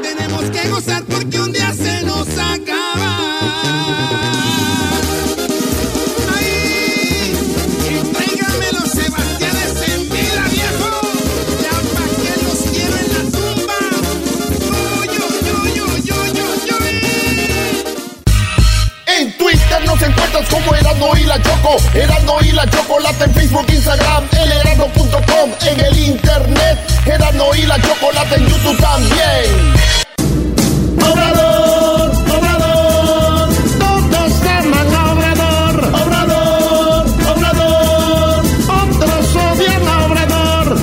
[0.02, 2.36] Tenemos que gozar porque un día se nos
[19.18, 21.76] En Twitter nos encuentras como Erasmo y la Choco.
[21.94, 25.50] Erasmo y la Chocolata en Facebook, Instagram, elerasmo.com.
[25.62, 29.74] En el internet, Erasmo y la Chocolata en YouTube también.
[31.00, 33.48] Obrador, Obrador,
[33.79, 35.85] todos aman a Obrador.
[35.94, 40.79] Obrador, Obrador, otros odian a Obrador.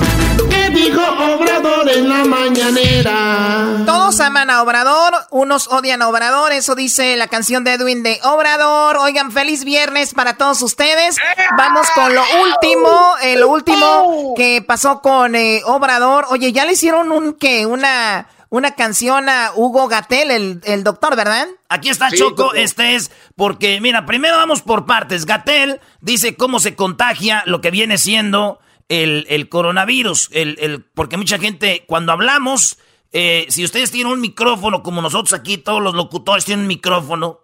[0.49, 3.83] ¿Qué dijo Obrador en la mañanera?
[4.19, 8.97] Aman a Obrador, unos odian a Obrador, eso dice la canción de Edwin de Obrador.
[8.97, 11.17] Oigan, feliz viernes para todos ustedes.
[11.57, 16.25] Vamos con lo último, eh, lo último que pasó con eh, Obrador.
[16.29, 21.15] Oye, ya le hicieron un que una una canción a Hugo Gatel, el, el doctor,
[21.15, 21.47] ¿verdad?
[21.69, 25.25] Aquí está Choco, este es porque, mira, primero vamos por partes.
[25.25, 31.17] Gatel dice cómo se contagia lo que viene siendo el, el coronavirus, el, el, porque
[31.17, 32.77] mucha gente, cuando hablamos,
[33.13, 37.41] eh, si ustedes tienen un micrófono, como nosotros aquí, todos los locutores tienen un micrófono,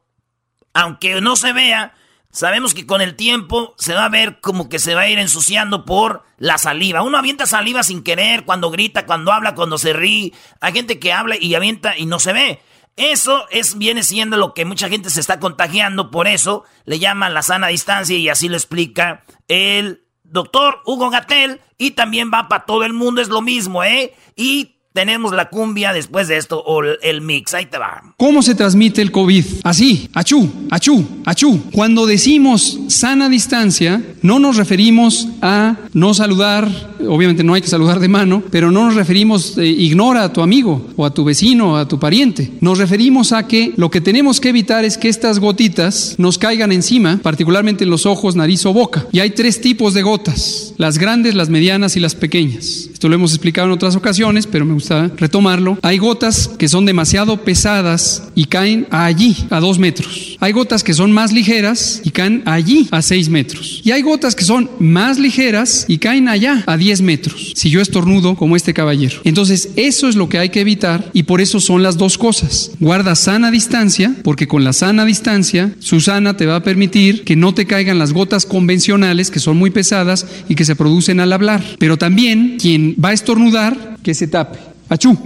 [0.74, 1.94] aunque no se vea,
[2.32, 5.20] sabemos que con el tiempo se va a ver como que se va a ir
[5.20, 7.04] ensuciando por la saliva.
[7.04, 10.34] Uno avienta saliva sin querer, cuando grita, cuando habla, cuando se ríe.
[10.60, 12.62] Hay gente que habla y avienta y no se ve.
[12.96, 17.36] Eso es, viene siendo lo que mucha gente se está contagiando, por eso le llaman
[17.36, 22.66] la sana distancia y así lo explica el doctor Hugo Gatel y también va para
[22.66, 24.16] todo el mundo, es lo mismo, ¿eh?
[24.36, 28.16] Y tenemos la cumbia después de esto, o el, mix, ahí te va.
[28.18, 29.46] ¿Cómo se transmite el COVID?
[29.64, 31.62] Así, achú, achú, achú.
[31.72, 36.68] Cuando decimos sana distancia, no nos referimos a no saludar,
[37.08, 40.42] obviamente no hay que saludar de mano, pero no nos referimos, eh, ignora a tu
[40.42, 42.52] amigo o a tu vecino o a tu pariente.
[42.60, 46.72] Nos referimos a que lo que tenemos que evitar es que estas gotitas nos caigan
[46.72, 49.06] encima, particularmente en los ojos, nariz o boca.
[49.12, 52.89] Y hay tres tipos de gotas, las grandes, las medianas y las pequeñas.
[53.00, 55.80] Esto lo hemos explicado en otras ocasiones, pero me gusta retomarlo.
[55.84, 60.29] Hay gotas que son demasiado pesadas y caen allí, a dos metros.
[60.42, 63.82] Hay gotas que son más ligeras y caen allí, a seis metros.
[63.84, 67.54] Y hay gotas que son más ligeras y caen allá, a 10 metros.
[67.56, 69.22] Si yo estornudo como este caballero.
[69.26, 72.72] Entonces, eso es lo que hay que evitar y por eso son las dos cosas.
[72.80, 77.54] Guarda sana distancia, porque con la sana distancia, Susana te va a permitir que no
[77.54, 81.64] te caigan las gotas convencionales, que son muy pesadas y que se producen al hablar.
[81.80, 84.60] Pero también, quien va a estornudar, que se tape.
[84.88, 85.18] Achú,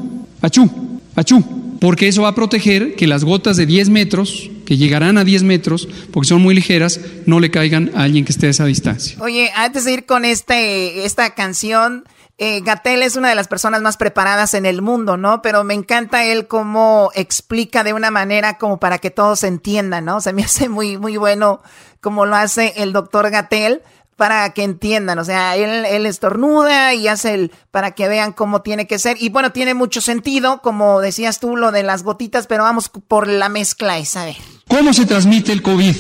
[0.42, 0.70] achú,
[1.16, 1.44] achú.
[1.80, 5.44] Porque eso va a proteger que las gotas de 10 metros, que llegarán a 10
[5.44, 9.18] metros, porque son muy ligeras, no le caigan a alguien que esté a esa distancia.
[9.22, 12.06] Oye, antes de ir con este, esta canción,
[12.38, 15.42] eh, Gatel es una de las personas más preparadas en el mundo, ¿no?
[15.42, 20.20] Pero me encanta él cómo explica de una manera como para que todos entiendan, ¿no?
[20.20, 21.62] Se me hace muy, muy bueno
[22.02, 23.82] como lo hace el doctor Gatel
[24.24, 28.62] para que entiendan, o sea, él, él estornuda y hace el, para que vean cómo
[28.62, 29.18] tiene que ser.
[29.20, 33.28] Y bueno, tiene mucho sentido, como decías tú, lo de las gotitas, pero vamos por
[33.28, 34.38] la mezcla esa, a ver.
[34.70, 35.94] ¿Cómo se transmite el COVID?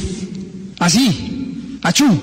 [0.79, 2.17] Así, achú.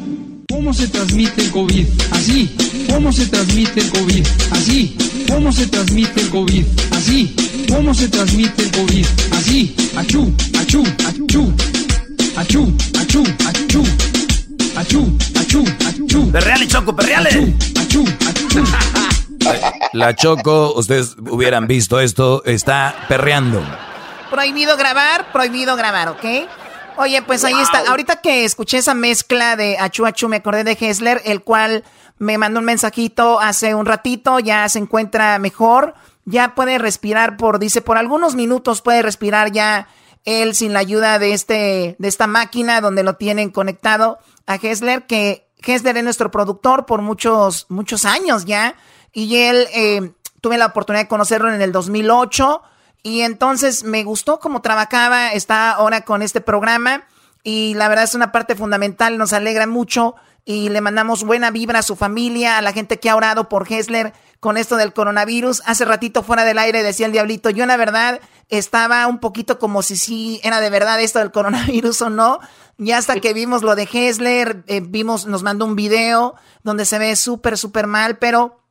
[0.48, 1.86] ¿Cómo se transmite el COVID?
[2.12, 2.56] Así.
[2.88, 4.26] ¿Cómo se transmite el COVID?
[4.52, 4.96] Así.
[5.28, 6.64] ¿Cómo se transmite el COVID?
[6.92, 7.36] Así.
[7.68, 9.06] ¿Cómo se transmite el COVID?
[9.32, 9.76] Así.
[9.94, 11.52] Achú, achú, achú.
[12.36, 13.82] Achú, achú, achú.
[13.82, 14.19] Achú,
[14.80, 16.32] achú, achú.
[16.32, 17.28] Perreale, Choco, perreale.
[17.78, 18.64] Achú, achú,
[19.92, 23.62] La Choco, ustedes hubieran visto esto, está perreando.
[24.30, 26.24] Prohibido grabar, prohibido grabar, ¿ok?
[26.96, 27.90] Oye, pues ahí está.
[27.90, 31.84] Ahorita que escuché esa mezcla de Achu Achu, me acordé de Hessler, el cual
[32.18, 37.58] me mandó un mensajito hace un ratito, ya se encuentra mejor, ya puede respirar por,
[37.58, 39.88] dice, por algunos minutos puede respirar ya
[40.24, 45.06] él sin la ayuda de, este, de esta máquina donde lo tienen conectado a Hessler,
[45.06, 48.74] que Hessler es nuestro productor por muchos, muchos años ya.
[49.12, 52.62] Y él, eh, tuve la oportunidad de conocerlo en el 2008.
[53.02, 57.04] Y entonces me gustó cómo trabajaba, está ahora con este programa.
[57.42, 60.16] Y la verdad es una parte fundamental, nos alegra mucho.
[60.44, 63.70] Y le mandamos buena vibra a su familia, a la gente que ha orado por
[63.70, 65.62] Hessler con esto del coronavirus.
[65.66, 69.82] Hace ratito fuera del aire decía el diablito, yo la verdad estaba un poquito como
[69.82, 72.40] si sí era de verdad esto del coronavirus o no.
[72.82, 76.98] Ya hasta que vimos lo de Hessler, eh, vimos, nos mandó un video donde se
[76.98, 78.62] ve súper, súper mal, pero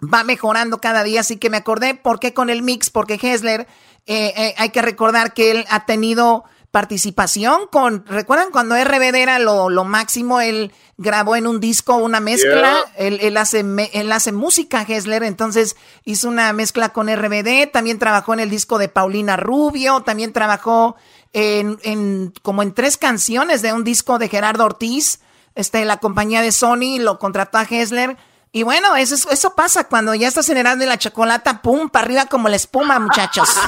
[0.00, 1.22] va mejorando cada día.
[1.22, 2.90] Así que me acordé, ¿por qué con el mix?
[2.90, 3.66] Porque Hessler,
[4.06, 9.40] eh, eh, hay que recordar que él ha tenido participación con, ¿recuerdan cuando RBD era
[9.40, 10.40] lo, lo máximo?
[10.40, 15.74] Él grabó en un disco una mezcla, él, él, hace, él hace música, Hessler, entonces
[16.04, 20.94] hizo una mezcla con RBD, también trabajó en el disco de Paulina Rubio, también trabajó
[21.32, 25.20] en, en como en tres canciones de un disco de Gerardo Ortiz,
[25.54, 28.16] este, la compañía de Sony lo contrató a Hessler.
[28.52, 32.48] Y bueno, eso, eso pasa cuando ya estás generando la chocolata, pum, para arriba como
[32.48, 33.48] la espuma, muchachos.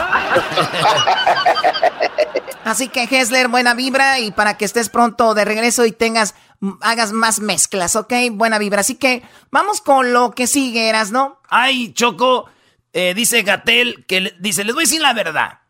[2.64, 6.34] Así que Hessler, buena vibra y para que estés pronto de regreso y tengas,
[6.80, 8.12] hagas más mezclas, ¿ok?
[8.32, 8.80] Buena vibra.
[8.80, 11.40] Así que vamos con lo que sigue, Eras, ¿no?
[11.48, 12.46] Ay, Choco,
[12.92, 15.61] eh, dice Gatel, que dice, les voy a decir la verdad.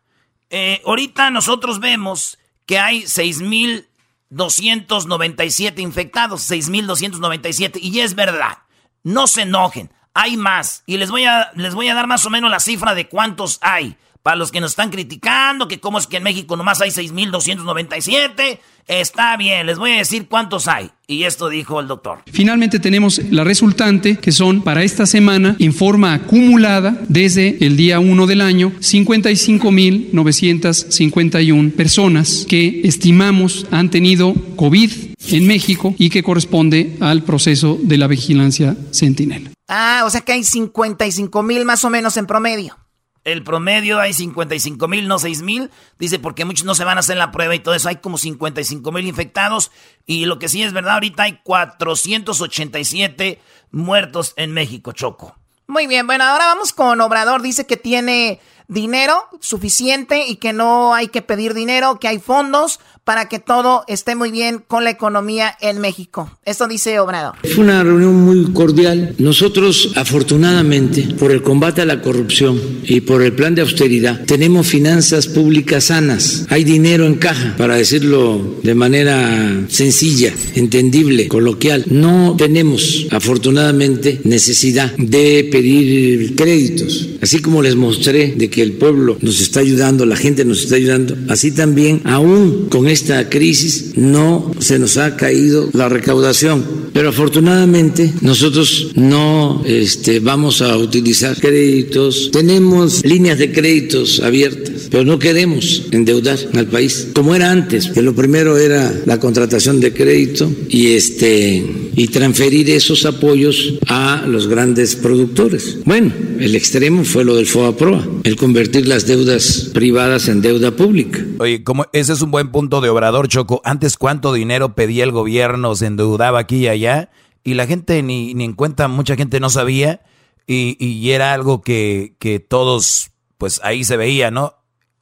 [0.55, 2.37] Eh, ahorita nosotros vemos
[2.67, 8.59] que hay 6.297 infectados, 6.297, y es verdad.
[9.01, 10.83] No se enojen, hay más.
[10.85, 13.57] Y les voy, a, les voy a dar más o menos la cifra de cuántos
[13.63, 13.97] hay.
[14.23, 18.57] Para los que nos están criticando, que cómo es que en México nomás hay 6.297,
[18.87, 20.91] está bien, les voy a decir cuántos hay.
[21.07, 22.19] Y esto dijo el doctor.
[22.31, 27.99] Finalmente tenemos la resultante, que son para esta semana, en forma acumulada, desde el día
[27.99, 34.89] 1 del año, 55.951 personas que estimamos han tenido COVID
[35.31, 39.49] en México y que corresponde al proceso de la vigilancia sentinel.
[39.67, 42.77] Ah, o sea que hay 55 mil más o menos en promedio.
[43.23, 45.71] El promedio hay 55 mil, no 6 mil.
[45.97, 47.89] Dice porque muchos no se van a hacer la prueba y todo eso.
[47.89, 49.71] Hay como 55 mil infectados.
[50.05, 55.37] Y lo que sí es verdad, ahorita hay 487 muertos en México, Choco.
[55.67, 57.41] Muy bien, bueno, ahora vamos con Obrador.
[57.41, 62.79] Dice que tiene dinero suficiente y que no hay que pedir dinero, que hay fondos
[63.03, 66.31] para que todo esté muy bien con la economía en México.
[66.45, 67.35] Esto dice Obrador.
[67.53, 69.15] Fue una reunión muy cordial.
[69.17, 74.67] Nosotros, afortunadamente, por el combate a la corrupción y por el plan de austeridad, tenemos
[74.67, 76.45] finanzas públicas sanas.
[76.49, 81.85] Hay dinero en caja, para decirlo de manera sencilla, entendible, coloquial.
[81.89, 87.09] No tenemos, afortunadamente, necesidad de pedir créditos.
[87.21, 90.75] Así como les mostré de que el pueblo nos está ayudando, la gente nos está
[90.75, 96.83] ayudando, así también, aún con esta crisis, no se nos ha caído la recaudación.
[96.93, 102.29] Pero afortunadamente nosotros no este, vamos a utilizar créditos.
[102.31, 108.01] Tenemos líneas de créditos abiertas, pero no queremos endeudar al país, como era antes, que
[108.01, 111.63] lo primero era la contratación de crédito y, este,
[111.95, 115.77] y transferir esos apoyos a los grandes productores.
[115.85, 121.25] Bueno, el extremo fue lo del FOAPROA, el convertir las deudas privadas en deuda pública.
[121.39, 123.61] Oye, como ese es un buen punto de Obrador Choco.
[123.63, 125.75] Antes, ¿cuánto dinero pedía el gobierno?
[125.75, 127.09] Se endeudaba aquí y allá.
[127.43, 130.01] Y la gente ni, ni en cuenta, mucha gente no sabía.
[130.45, 134.55] Y, y era algo que, que todos, pues ahí se veía, ¿no?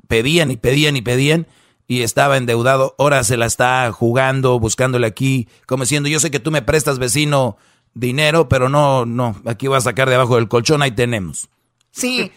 [0.08, 1.48] Pedían y pedían y pedían
[1.92, 2.96] y estaba endeudado.
[2.98, 7.00] Ahora se la está jugando, buscándole aquí, como diciendo, yo sé que tú me prestas,
[7.00, 7.58] vecino,
[7.94, 11.50] dinero, pero no, no, aquí va a sacar debajo del colchón, ahí tenemos.
[11.92, 12.32] Sí,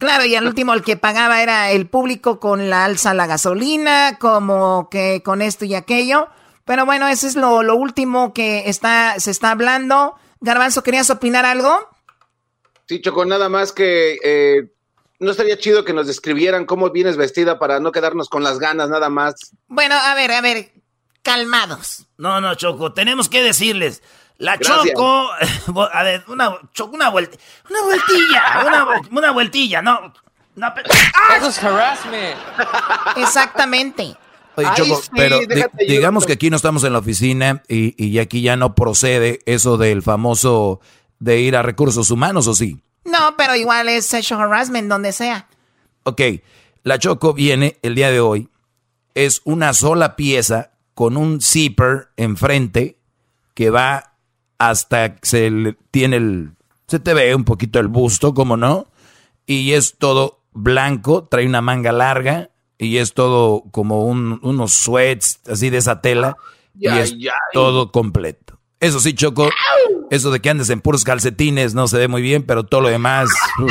[0.00, 3.26] Claro, y al último el que pagaba era el público con la alza a la
[3.26, 6.28] gasolina, como que con esto y aquello.
[6.64, 10.14] Pero bueno, eso es lo, lo último que está, se está hablando.
[10.40, 11.86] Garbanzo, ¿querías opinar algo?
[12.88, 14.72] Sí, Choco, nada más que eh,
[15.18, 18.88] no estaría chido que nos describieran cómo vienes vestida para no quedarnos con las ganas,
[18.88, 19.54] nada más.
[19.68, 20.72] Bueno, a ver, a ver,
[21.22, 22.06] calmados.
[22.16, 24.02] No, no, Choco, tenemos que decirles.
[24.40, 25.28] La Choco,
[25.92, 27.36] a ver, una, choco, una, vuelta,
[27.68, 30.14] una vueltilla, una, una vueltilla, no.
[30.56, 31.36] no ¡Ah!
[31.36, 32.38] Eso es harassment.
[33.16, 34.16] Exactamente.
[34.56, 38.18] Oye, Choco, sí, pero di, digamos que aquí no estamos en la oficina y, y
[38.18, 40.80] aquí ya no procede eso del famoso
[41.18, 42.80] de ir a recursos humanos, ¿o sí?
[43.04, 45.48] No, pero igual es sexual harassment donde sea.
[46.04, 46.22] Ok,
[46.82, 48.48] la Choco viene el día de hoy,
[49.14, 52.96] es una sola pieza con un zipper enfrente
[53.52, 54.09] que va
[54.60, 56.52] hasta se le tiene el,
[56.86, 58.86] se te ve un poquito el busto, como no,
[59.46, 65.40] y es todo blanco, trae una manga larga y es todo como un, unos sweats
[65.50, 66.36] así de esa tela
[66.78, 67.16] y es
[67.54, 68.60] todo completo.
[68.80, 69.48] Eso sí, Choco,
[70.10, 72.88] eso de que andes en puros calcetines no se ve muy bien, pero todo lo
[72.88, 73.30] demás...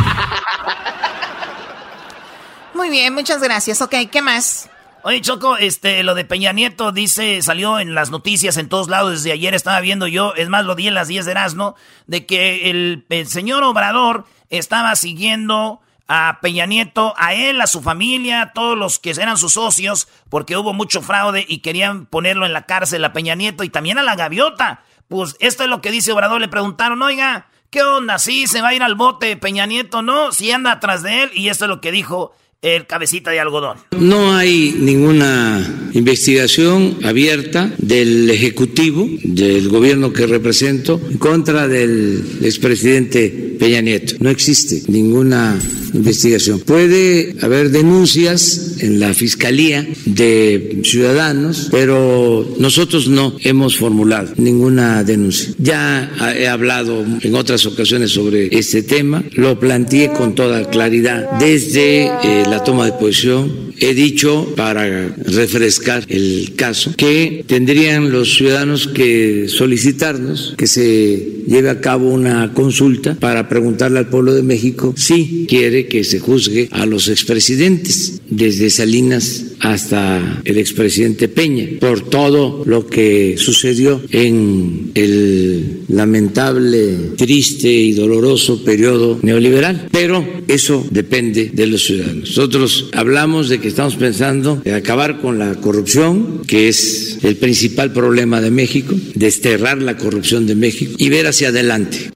[2.76, 3.82] Muy bien, muchas gracias.
[3.82, 4.70] Ok, ¿qué más?
[5.04, 9.12] Oye, Choco, este, lo de Peña Nieto dice, salió en las noticias en todos lados
[9.12, 11.76] desde ayer, estaba viendo yo, es más, lo di en las 10 de Erasmo,
[12.06, 15.80] de que el, señor Obrador estaba siguiendo
[16.10, 20.10] a Peña Nieto, a él, a su familia, a todos los que eran sus socios,
[20.28, 24.00] porque hubo mucho fraude y querían ponerlo en la cárcel a Peña Nieto y también
[24.00, 24.84] a la gaviota.
[25.08, 28.20] Pues esto es lo que dice Obrador, le preguntaron, oiga, ¿qué onda?
[28.20, 30.02] ¿Sí se va a ir al bote Peña Nieto?
[30.02, 33.40] No, si anda atrás de él y esto es lo que dijo el cabecita de
[33.40, 33.78] algodón.
[33.98, 43.56] No hay ninguna investigación abierta del Ejecutivo, del gobierno que represento, en contra del expresidente
[43.60, 44.16] Peña Nieto.
[44.20, 45.58] No existe ninguna
[45.94, 46.60] investigación.
[46.60, 55.54] Puede haber denuncias en la Fiscalía de ciudadanos, pero nosotros no hemos formulado ninguna denuncia.
[55.58, 62.06] Ya he hablado en otras ocasiones sobre este tema, lo planteé con toda claridad desde
[62.06, 63.69] eh, la toma de posición.
[63.80, 71.70] He dicho, para refrescar el caso, que tendrían los ciudadanos que solicitarnos que se lleve
[71.70, 76.68] a cabo una consulta para preguntarle al pueblo de México si quiere que se juzgue
[76.72, 84.92] a los expresidentes, desde Salinas hasta el expresidente Peña, por todo lo que sucedió en
[84.96, 89.88] el lamentable, triste y doloroso periodo neoliberal.
[89.92, 92.30] Pero eso depende de los ciudadanos.
[92.30, 97.92] Nosotros hablamos de que estamos pensando en acabar con la corrupción, que es el principal
[97.92, 102.12] problema de México, desterrar la corrupción de México y ver hacia adelante.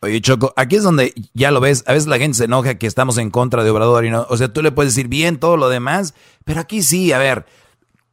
[0.00, 2.86] Oye, Choco, aquí es donde ya lo ves, a veces la gente se enoja que
[2.86, 5.56] estamos en contra de Obrador y no, o sea, tú le puedes decir bien todo
[5.56, 7.46] lo demás, pero aquí sí, a ver,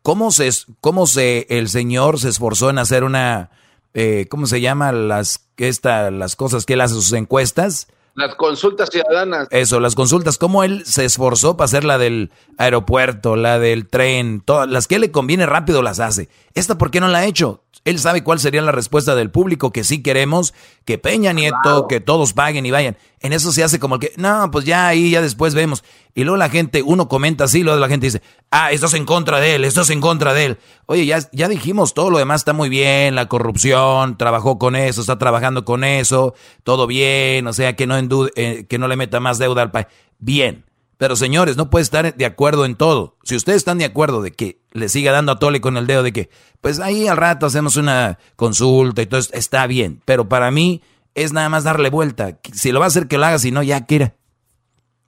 [0.01, 3.51] ¿cómo se, cómo se, el señor se esforzó en hacer una,
[3.93, 4.91] eh, ¿cómo se llama?
[4.91, 7.87] Las, esta, las cosas que él hace sus encuestas.
[8.13, 9.47] Las consultas ciudadanas.
[9.51, 14.41] Eso, las consultas, cómo él se esforzó para hacer la del aeropuerto, la del tren,
[14.41, 16.29] todas las que le conviene rápido las hace.
[16.53, 17.63] ¿Esta por qué no la ha hecho?
[17.83, 20.53] Él sabe cuál sería la respuesta del público, que sí queremos
[20.85, 22.97] que Peña Nieto, que todos paguen y vayan.
[23.21, 25.83] En eso se hace como el que, no, pues ya ahí, ya después vemos.
[26.15, 29.05] Y luego la gente, uno comenta así, luego la gente dice, ah, esto es en
[29.05, 30.57] contra de él, esto es en contra de él.
[30.87, 35.01] Oye, ya, ya dijimos, todo lo demás está muy bien, la corrupción, trabajó con eso,
[35.01, 37.95] está trabajando con eso, todo bien, o sea, que no,
[38.35, 39.87] eh, que no le meta más deuda al país.
[40.17, 40.65] Bien.
[40.97, 43.17] Pero señores, no puede estar de acuerdo en todo.
[43.23, 46.03] Si ustedes están de acuerdo de que le siga dando a Tole con el dedo
[46.03, 46.29] de que,
[46.61, 49.99] pues ahí al rato hacemos una consulta y todo está bien.
[50.05, 50.83] Pero para mí
[51.15, 52.37] es nada más darle vuelta.
[52.53, 54.13] Si lo va a hacer, que lo haga, si no, ya quiera.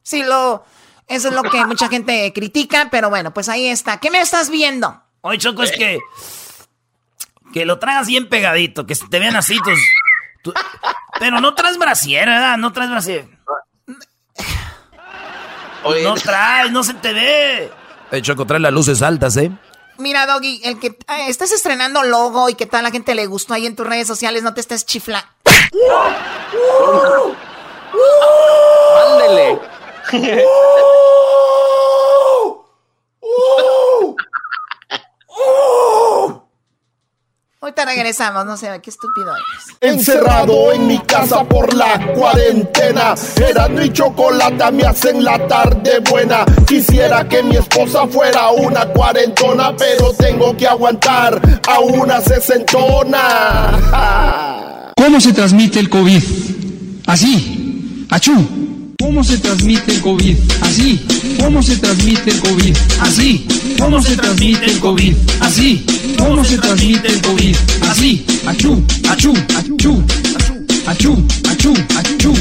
[0.03, 0.65] Sí, lo,
[1.07, 3.99] eso es lo que mucha gente critica, pero bueno, pues ahí está.
[3.99, 5.01] ¿Qué me estás viendo?
[5.21, 5.99] Oye, Choco, es que,
[7.53, 9.57] que lo tragas bien pegadito, que te vean así
[10.41, 10.53] tus...
[11.19, 12.57] pero no traes brasier, ¿verdad?
[12.57, 13.27] No traes brasier.
[16.03, 17.71] No traes, no se te ve.
[18.11, 19.51] Eh, Choco, trae las luces altas, ¿eh?
[19.97, 23.65] Mira, Doggy, el que estás estrenando logo y que tal la gente le gustó ahí
[23.65, 25.29] en tus redes sociales, no te estés chifla.
[29.05, 29.59] Ándele.
[37.63, 39.77] Ahorita regresamos, no sé, qué estúpido eres.
[39.79, 43.15] Encerrado en mi casa por la cuarentena.
[43.37, 46.43] Era mi chocolate me hacen la tarde buena.
[46.67, 53.79] Quisiera que mi esposa fuera una cuarentona, pero tengo que aguantar a una sesentona.
[54.97, 56.21] ¿Cómo se transmite el COVID?
[57.07, 58.82] Así, achú.
[59.03, 60.37] ¿Cómo se transmite el COVID?
[60.61, 61.05] Así.
[61.37, 62.77] ¿Cómo se transmite el COVID?
[63.01, 63.45] Así.
[63.77, 65.15] ¿Cómo se transmite el COVID?
[65.41, 65.85] Así.
[66.17, 67.55] ¿Cómo se transmite el COVID?
[67.81, 68.25] Así.
[68.47, 70.05] Achú, achú, achú,
[70.87, 72.33] achú, achú, achú.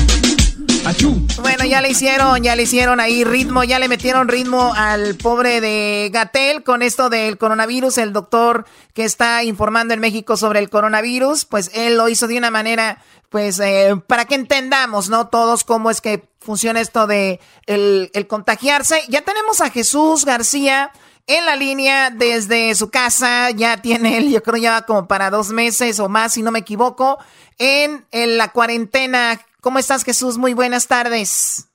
[0.85, 1.27] Achú.
[1.43, 5.61] Bueno, ya le hicieron, ya le hicieron ahí ritmo, ya le metieron ritmo al pobre
[5.61, 7.99] de Gatel con esto del coronavirus.
[7.99, 12.39] El doctor que está informando en México sobre el coronavirus, pues él lo hizo de
[12.39, 15.27] una manera pues eh, para que entendamos, ¿no?
[15.29, 19.01] Todos cómo es que funciona esto de el, contagiarse.
[19.09, 20.91] Ya tenemos a Jesús García
[21.27, 23.51] en la línea desde su casa.
[23.51, 26.61] Ya tiene él, yo creo ya como para dos meses o más, si no me
[26.61, 27.19] equivoco,
[27.59, 29.39] en, en la cuarentena.
[29.61, 30.39] ¿Cómo estás, Jesús?
[30.39, 31.69] Muy buenas tardes.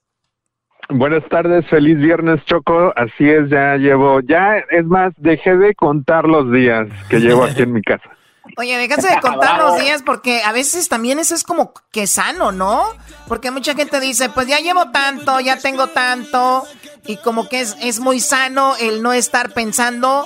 [0.89, 6.26] Buenas tardes, feliz viernes Choco, así es, ya llevo, ya es más, dejé de contar
[6.26, 8.16] los días que llevo aquí en mi casa.
[8.58, 12.52] Oye, déjate de contar los días porque a veces también eso es como que sano,
[12.52, 12.86] ¿no?
[13.28, 16.66] Porque mucha gente dice, pues ya llevo tanto, ya tengo tanto,
[17.06, 20.26] y como que es, es muy sano el no estar pensando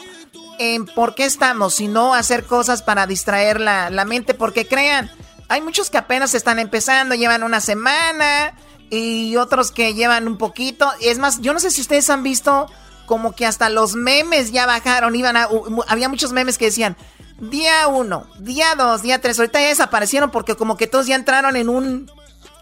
[0.59, 5.09] en por qué estamos, sino hacer cosas para distraer la, la mente, porque crean,
[5.47, 8.53] hay muchos que apenas están empezando, llevan una semana
[8.89, 10.91] y otros que llevan un poquito.
[11.01, 12.67] Es más, yo no sé si ustedes han visto
[13.05, 15.49] como que hasta los memes ya bajaron, iban a,
[15.87, 16.95] había muchos memes que decían,
[17.41, 21.55] día uno, día dos, día tres, ahorita ya desaparecieron porque como que todos ya entraron
[21.55, 22.09] en un...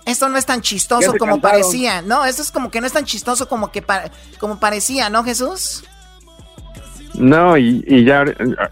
[0.05, 2.25] Esto no es tan chistoso como parecía, ¿no?
[2.25, 3.83] Esto es como que no es tan chistoso como que
[4.39, 5.83] como parecía, ¿no, Jesús?
[7.15, 8.23] No, y, y ya,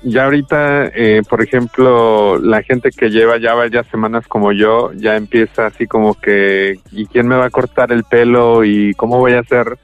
[0.03, 5.17] ya ahorita, eh, por ejemplo, la gente que lleva ya varias semanas como yo, ya
[5.17, 8.63] empieza así como que, ¿y quién me va a cortar el pelo?
[8.63, 9.77] ¿Y cómo voy a hacer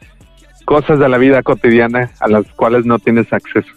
[0.66, 3.70] cosas de la vida cotidiana a las cuales no tienes acceso?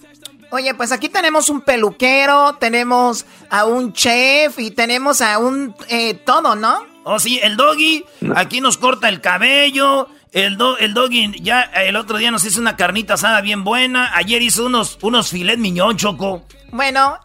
[0.51, 6.15] Oye, pues aquí tenemos un peluquero, tenemos a un chef y tenemos a un eh,
[6.15, 6.79] todo, ¿no?
[7.05, 10.09] Oh, sí, el doggy aquí nos corta el cabello.
[10.33, 14.11] El, do, el doggy ya el otro día nos hizo una carnita asada bien buena.
[14.15, 16.43] Ayer hizo unos, unos filet miñón, Choco.
[16.73, 17.19] Bueno,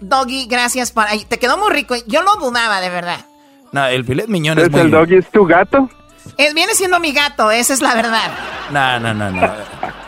[0.00, 1.04] doggy, gracias por...
[1.28, 1.94] Te quedó muy rico.
[2.06, 3.26] Yo lo dudaba, de verdad.
[3.72, 4.80] No, el filet miñón es, muy...
[4.80, 5.90] ¿El doggy es tu gato?
[6.36, 8.30] Es, viene siendo mi gato, esa es la verdad.
[8.70, 9.52] No, no, no, no.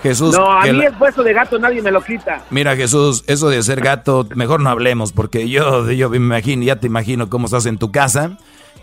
[0.03, 0.35] Jesús.
[0.37, 2.43] No, a mí el puesto de gato nadie me lo quita.
[2.51, 6.77] Mira, Jesús, eso de ser gato, mejor no hablemos, porque yo, yo me imagino, ya
[6.77, 8.39] te imagino cómo estás en tu casa,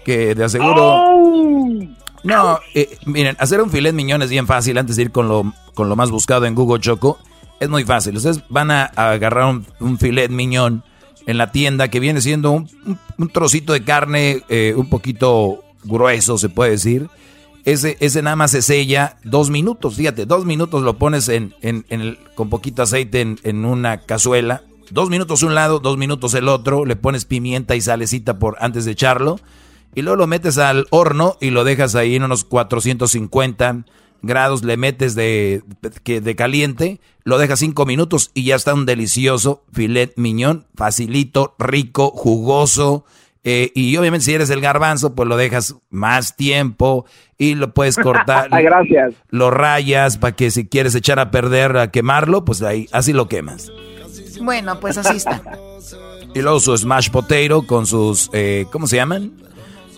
[0.06, 0.76] que de aseguro.
[0.78, 1.70] ¡Oh!
[2.24, 5.54] No, eh, miren, hacer un filet miñón es bien fácil antes de ir con lo,
[5.74, 7.20] con lo más buscado en Google Choco.
[7.60, 8.16] Es muy fácil.
[8.16, 10.84] Ustedes van a, agarrar un, filet miñón
[11.26, 12.70] en la tienda que viene siendo un,
[13.32, 17.10] trocito de carne eh, un poquito grueso, se puede decir
[17.66, 21.86] ese, ese nada más se sella dos minutos, fíjate, dos minutos lo pones en, en,
[21.90, 26.50] el, con poquito aceite en, en, una cazuela, dos minutos un lado, dos minutos el
[26.50, 29.40] otro, le pones pimienta y salecita por antes de echarlo,
[29.96, 33.86] y luego lo metes al horno y lo dejas ahí en unos 450
[34.24, 35.64] grados, le metes de,
[36.04, 42.12] de caliente, lo dejas cinco minutos y ya está un delicioso filet miñón, facilito, rico,
[42.12, 43.06] jugoso,
[43.44, 47.06] eh, y obviamente si eres el garbanzo, pues lo dejas más tiempo
[47.38, 48.50] y lo puedes cortar.
[48.64, 49.16] Gracias.
[49.30, 53.28] Lo rayas para que si quieres echar a perder, a quemarlo, pues ahí así lo
[53.28, 53.72] quemas.
[54.42, 55.42] Bueno, pues así está.
[56.34, 59.34] Y luego su smash potato con sus, eh, ¿cómo se llaman?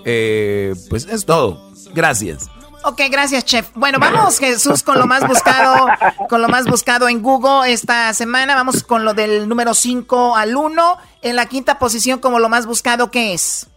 [0.06, 1.72] Eh, pues es todo.
[1.94, 2.50] Gracias.
[2.88, 3.72] Ok, gracias, chef.
[3.74, 5.88] Bueno, vamos, Jesús, con lo más buscado,
[6.30, 8.54] con lo más buscado en Google esta semana.
[8.54, 10.98] Vamos con lo del número 5 al 1.
[11.24, 13.68] En la quinta posición, como lo más buscado, ¿qué es?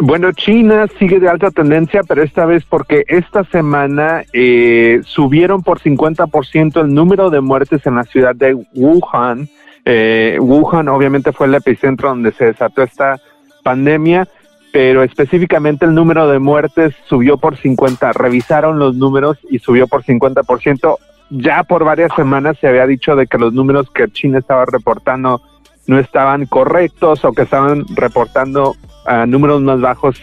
[0.00, 5.78] Bueno, China sigue de alta tendencia, pero esta vez porque esta semana eh, subieron por
[5.78, 9.48] 50% el número de muertes en la ciudad de Wuhan.
[9.84, 13.20] Eh, Wuhan obviamente fue el epicentro donde se desató esta
[13.62, 14.26] pandemia
[14.72, 18.12] pero específicamente el número de muertes subió por 50.
[18.12, 20.96] Revisaron los números y subió por 50%.
[21.30, 25.42] Ya por varias semanas se había dicho de que los números que China estaba reportando
[25.86, 28.74] no estaban correctos o que estaban reportando
[29.06, 30.20] uh, números más bajos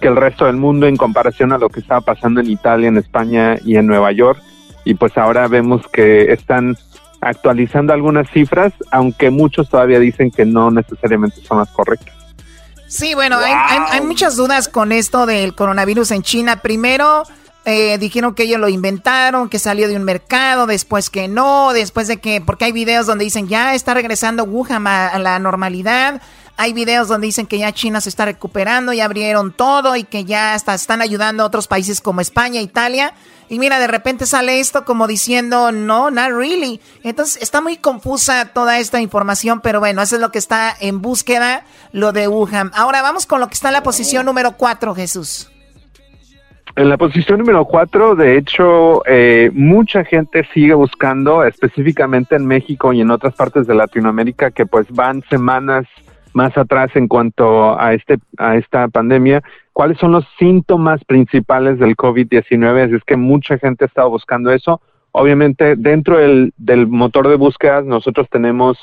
[0.00, 2.96] que el resto del mundo en comparación a lo que estaba pasando en Italia, en
[2.96, 4.40] España y en Nueva York.
[4.84, 6.76] Y pues ahora vemos que están
[7.20, 12.21] actualizando algunas cifras, aunque muchos todavía dicen que no necesariamente son las correctas.
[12.92, 16.60] Sí, bueno, hay, muchas dudas con esto del coronavirus en China.
[16.60, 17.22] Primero,
[17.64, 22.06] eh, dijeron que ellos lo inventaron, que salió de un mercado, después que no, después
[22.06, 26.20] de que, porque hay videos donde dicen ya está regresando Wuhan a, la normalidad.
[26.58, 30.26] Hay videos donde dicen que ya China se está recuperando, ya abrieron todo y que
[30.26, 33.14] ya hasta están ayudando a otros países como España, Italia.
[33.52, 36.80] Y mira, de repente sale esto como diciendo, no, not really.
[37.02, 41.02] Entonces está muy confusa toda esta información, pero bueno, eso es lo que está en
[41.02, 42.70] búsqueda, lo de Wuhan.
[42.74, 45.52] Ahora vamos con lo que está en la posición número cuatro, Jesús.
[46.76, 52.94] En la posición número cuatro, de hecho, eh, mucha gente sigue buscando, específicamente en México
[52.94, 55.84] y en otras partes de Latinoamérica, que pues van semanas
[56.34, 61.96] más atrás en cuanto a este a esta pandemia, cuáles son los síntomas principales del
[61.96, 64.80] COVID-19, es que mucha gente ha estado buscando eso.
[65.12, 68.78] Obviamente, dentro del, del motor de búsqueda, nosotros tenemos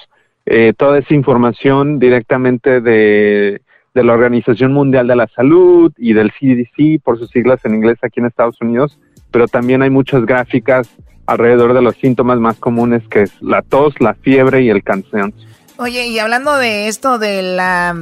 [0.46, 3.62] eh, toda esa información directamente de,
[3.94, 7.98] de la Organización Mundial de la Salud y del CDC, por sus siglas en inglés
[8.02, 9.00] aquí en Estados Unidos,
[9.32, 10.96] pero también hay muchas gráficas
[11.26, 15.49] alrededor de los síntomas más comunes, que es la tos, la fiebre y el cansancio.
[15.80, 17.96] Oye, y hablando de esto de la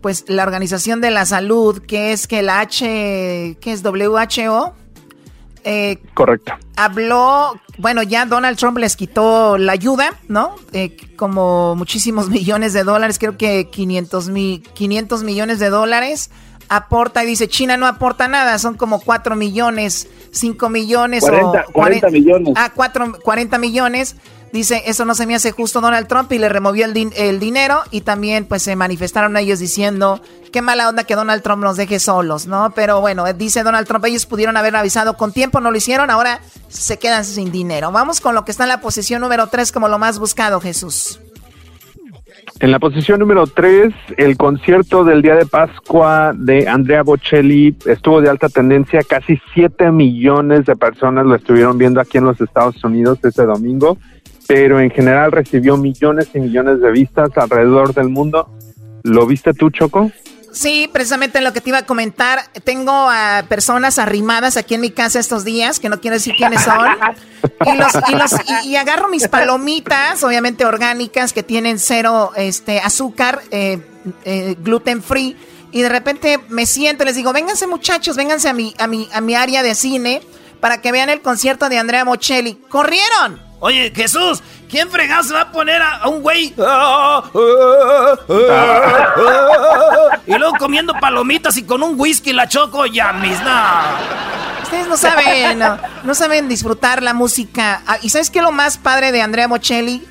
[0.00, 4.74] pues la Organización de la Salud, que es que la H, que es WHO,
[5.66, 6.52] Eh, Correcto.
[6.76, 10.56] habló, bueno, ya Donald Trump les quitó la ayuda, ¿no?
[10.72, 16.30] Eh, como muchísimos millones de dólares, creo que 500, mi, 500 millones de dólares
[16.68, 21.72] aporta y dice, China no aporta nada, son como 4 millones, 5 millones 40, o
[21.72, 22.54] 40 millones.
[22.56, 24.16] Ah, 4, 40 millones.
[24.54, 27.40] Dice, eso no se me hace justo Donald Trump y le removió el, din- el
[27.40, 30.20] dinero y también pues se manifestaron ellos diciendo,
[30.52, 32.70] qué mala onda que Donald Trump nos deje solos, ¿no?
[32.72, 36.08] Pero bueno, eh, dice Donald Trump, ellos pudieron haber avisado con tiempo, no lo hicieron,
[36.08, 36.38] ahora
[36.68, 37.90] se quedan sin dinero.
[37.90, 41.18] Vamos con lo que está en la posición número 3 como lo más buscado, Jesús.
[42.60, 48.20] En la posición número 3, el concierto del día de Pascua de Andrea Bocelli estuvo
[48.20, 49.00] de alta tendencia.
[49.02, 53.98] Casi 7 millones de personas lo estuvieron viendo aquí en los Estados Unidos este domingo,
[54.46, 58.48] pero en general recibió millones y millones de vistas alrededor del mundo.
[59.02, 60.10] ¿Lo viste tú, Choco?
[60.52, 62.40] Sí, precisamente lo que te iba a comentar.
[62.62, 66.62] Tengo a personas arrimadas aquí en mi casa estos días, que no quiero decir quiénes
[66.62, 66.78] son.
[67.66, 73.42] Y, los, y, los- y- agarro mis palomitas, obviamente orgánicas, que tienen cero este, azúcar,
[73.50, 73.80] eh,
[74.24, 75.36] eh, gluten free.
[75.72, 79.08] Y de repente me siento y les digo, vénganse muchachos, vénganse a mi, a mi,
[79.12, 80.22] a mi área de cine
[80.60, 82.54] para que vean el concierto de Andrea Bocelli.
[82.68, 83.40] ¡Corrieron!
[83.60, 86.46] Oye, Jesús, ¿quién fregado se va a poner a, a un güey?
[90.26, 93.60] y luego comiendo palomitas y con un whisky la choco ya mis no.
[94.62, 97.82] Ustedes no saben, no, no saben disfrutar la música.
[97.86, 100.06] Ah, ¿Y sabes qué es lo más padre de Andrea Bocelli?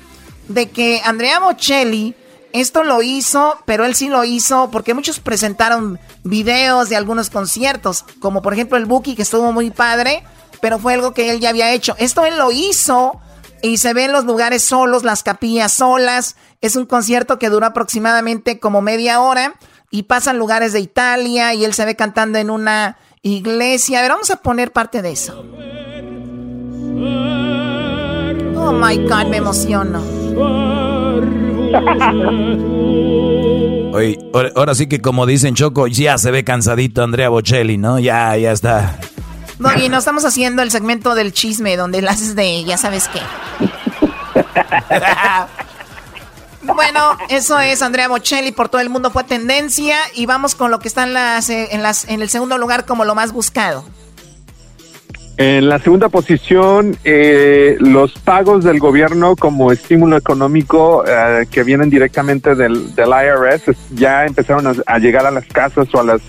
[0.48, 2.14] De que Andrea Bocelli
[2.54, 8.04] esto lo hizo, pero él sí lo hizo porque muchos presentaron videos de algunos conciertos,
[8.20, 10.22] como por ejemplo el Buki que estuvo muy padre,
[10.60, 11.96] pero fue algo que él ya había hecho.
[11.98, 13.20] Esto él lo hizo
[13.64, 16.36] y se ve en los lugares solos, las capillas solas.
[16.60, 19.54] Es un concierto que dura aproximadamente como media hora
[19.90, 24.00] y pasan lugares de Italia y él se ve cantando en una iglesia.
[24.00, 25.46] A ver, vamos a poner parte de eso.
[28.56, 30.00] Oh my God, me emociono.
[33.94, 37.98] Oye, ahora, ahora sí que como dicen Choco, ya se ve cansadito Andrea Bocelli, ¿no?
[37.98, 38.98] Ya, ya está.
[39.58, 43.08] No, y no estamos haciendo el segmento del chisme donde le haces de ya sabes
[43.08, 43.20] qué.
[46.66, 50.78] Bueno, eso es Andrea Bocelli, por todo el mundo fue tendencia y vamos con lo
[50.78, 53.84] que está en, las, eh, en, las, en el segundo lugar como lo más buscado.
[55.36, 61.90] En la segunda posición, eh, los pagos del gobierno como estímulo económico eh, que vienen
[61.90, 66.20] directamente del, del IRS ya empezaron a, a llegar a las casas o a las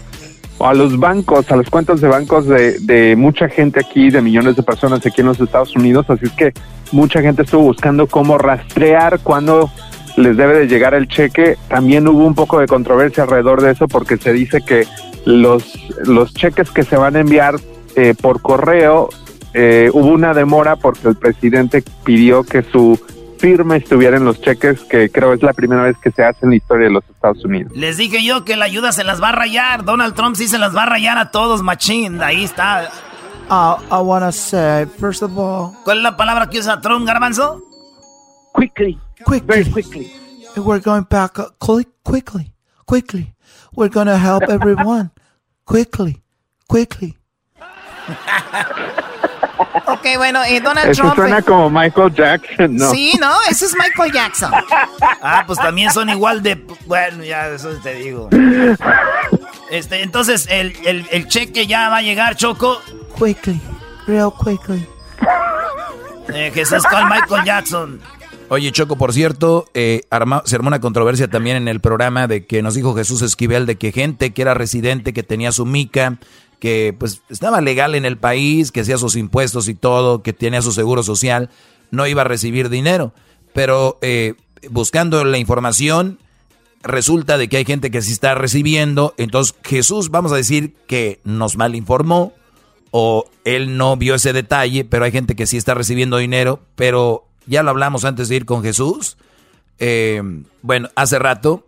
[0.60, 4.56] a los bancos, a las cuentas de bancos de, de mucha gente aquí, de millones
[4.56, 6.06] de personas aquí en los Estados Unidos.
[6.10, 6.54] Así es que
[6.92, 9.70] mucha gente estuvo buscando cómo rastrear cuándo
[10.18, 11.58] les debe de llegar el cheque.
[11.68, 14.86] También hubo un poco de controversia alrededor de eso porque se dice que
[15.26, 15.64] los,
[16.06, 17.56] los cheques que se van a enviar
[17.96, 19.10] eh, por correo,
[19.54, 23.00] eh, hubo una demora porque el presidente pidió que su
[23.46, 26.50] firma estuviera en los cheques, que creo es la primera vez que se hace en
[26.50, 27.72] la historia de los Estados Unidos.
[27.76, 29.86] Les dije yo que la ayuda se las va a rayar.
[29.86, 32.24] Donald Trump sí se las va a rayar a todos, machín.
[32.24, 32.90] Ahí está.
[33.48, 37.06] Uh, I want to say, first of all, ¿Cuál es la palabra que usa Trump,
[37.06, 37.62] garbanzo?
[38.56, 40.12] quickly, quick, very quickly.
[40.58, 42.52] We're going back uh, quick, quickly,
[42.88, 43.36] quickly.
[43.76, 45.12] We're going to help everyone.
[45.66, 46.22] Quickly,
[46.68, 47.18] quickly.
[49.88, 51.16] Ok, bueno, eh, Donald Eso Trump...
[51.16, 52.92] suena como Michael Jackson, ¿no?
[52.92, 53.32] Sí, ¿no?
[53.50, 54.52] Ese es Michael Jackson.
[55.22, 56.56] Ah, pues también son igual de.
[56.86, 58.30] Bueno, ya eso te digo.
[59.72, 62.82] Este, entonces, el, el, el cheque ya va a llegar, Choco.
[63.18, 63.60] Quickly,
[64.08, 64.86] real quickly.
[66.34, 68.00] Eh, Jesús con Michael Jackson.
[68.50, 72.46] Oye, Choco, por cierto, eh, arma- se armó una controversia también en el programa de
[72.46, 76.18] que nos dijo Jesús Esquivel de que gente que era residente, que tenía su mica,
[76.60, 80.62] que pues estaba legal en el país, que hacía sus impuestos y todo, que tenía
[80.62, 81.50] su seguro social,
[81.92, 83.14] no iba a recibir dinero.
[83.54, 84.34] Pero eh,
[84.70, 86.20] buscando la información,
[86.84, 89.14] resulta de que hay gente que sí está recibiendo.
[89.18, 92.34] Entonces Jesús, vamos a decir que nos malinformó
[92.92, 97.26] o él no vio ese detalle, pero hay gente que sí está recibiendo dinero, pero
[97.46, 99.18] ya lo hablamos antes de ir con Jesús.
[99.80, 100.22] Eh,
[100.62, 101.68] bueno, hace rato.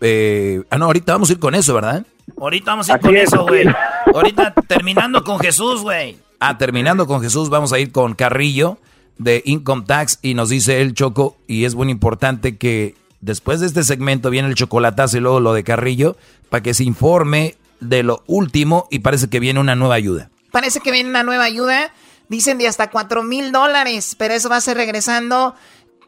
[0.00, 2.04] eh, ah, no, ahorita vamos a ir con eso, ¿verdad?
[2.36, 3.64] Ahorita vamos a ir Así con es, eso, güey.
[4.14, 6.18] Ahorita terminando con Jesús, güey.
[6.40, 8.78] Ah, terminando con Jesús, vamos a ir con Carrillo
[9.18, 13.66] de Income Tax y nos dice el Choco, y es muy importante que después de
[13.66, 16.16] este segmento viene el chocolatazo y luego lo de Carrillo,
[16.48, 20.30] para que se informe de lo último y parece que viene una nueva ayuda.
[20.50, 21.92] Parece que viene una nueva ayuda.
[22.30, 25.54] Dicen de hasta 4 mil dólares, pero eso va a ser regresando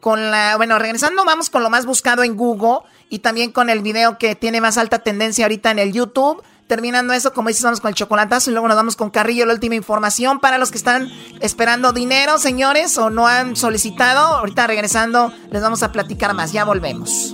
[0.01, 0.57] con la...
[0.57, 2.79] Bueno, regresando vamos con lo más buscado en Google
[3.09, 6.41] y también con el video que tiene más alta tendencia ahorita en el YouTube.
[6.67, 9.53] Terminando eso, como dices, vamos con el chocolatazo y luego nos vamos con Carrillo, la
[9.53, 14.37] última información para los que están esperando dinero, señores, o no han solicitado.
[14.37, 16.51] Ahorita regresando les vamos a platicar más.
[16.53, 17.33] Ya volvemos.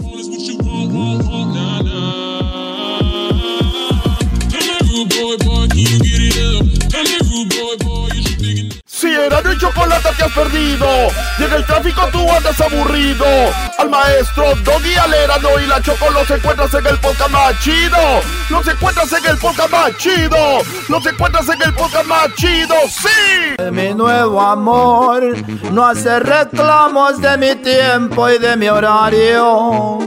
[9.00, 10.86] Si era de chocolate te has perdido
[11.38, 13.26] y en el tráfico tú andas aburrido.
[13.78, 17.97] Al maestro Doggy Alerano y la Choco los encuentras en el podcast más chido.
[18.50, 20.38] Los encuentras en el podcast más chido.
[20.89, 22.76] Los encuentras en el podcast más chido.
[22.89, 23.72] ¡Sí!
[23.72, 25.24] Mi nuevo amor
[25.72, 30.00] no hace reclamos de mi tiempo y de mi horario.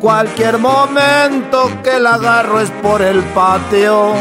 [0.00, 4.12] Cualquier momento que la agarro es por el patio.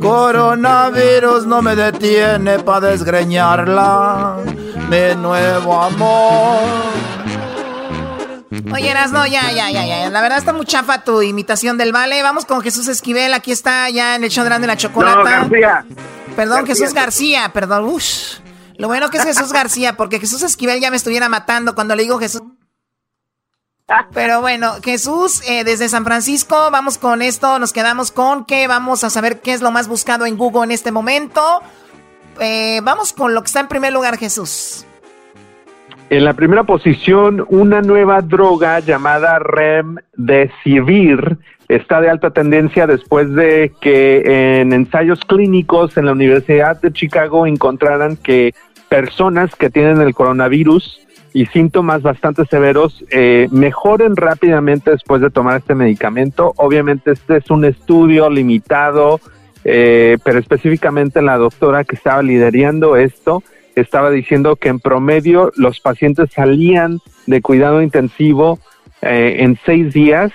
[0.00, 4.36] Coronavirus no me detiene para desgreñarla.
[4.88, 6.60] Mi nuevo amor.
[8.72, 10.10] Oye, no, ya, ya, ya, ya.
[10.10, 12.22] La verdad está muy chafa tu imitación del vale.
[12.22, 13.32] Vamos con Jesús Esquivel.
[13.34, 15.18] Aquí está ya en el show de la chocolata.
[15.18, 15.84] No, García.
[16.36, 16.74] Perdón, García.
[16.74, 17.84] Jesús García, perdón.
[17.86, 18.38] Ush.
[18.76, 22.02] Lo bueno que es Jesús García, porque Jesús Esquivel ya me estuviera matando cuando le
[22.02, 22.42] digo Jesús.
[24.14, 29.04] Pero bueno, Jesús, eh, desde San Francisco, vamos con esto, nos quedamos con que vamos
[29.04, 31.42] a saber qué es lo más buscado en Google en este momento.
[32.40, 34.86] Eh, vamos con lo que está en primer lugar, Jesús.
[36.08, 43.72] En la primera posición, una nueva droga llamada Remdesivir está de alta tendencia después de
[43.80, 48.54] que en ensayos clínicos en la Universidad de Chicago encontraran que
[48.90, 51.01] personas que tienen el coronavirus
[51.34, 56.52] y síntomas bastante severos eh, mejoren rápidamente después de tomar este medicamento.
[56.56, 59.20] Obviamente este es un estudio limitado,
[59.64, 63.42] eh, pero específicamente la doctora que estaba liderando esto
[63.74, 68.58] estaba diciendo que en promedio los pacientes salían de cuidado intensivo
[69.00, 70.32] eh, en seis días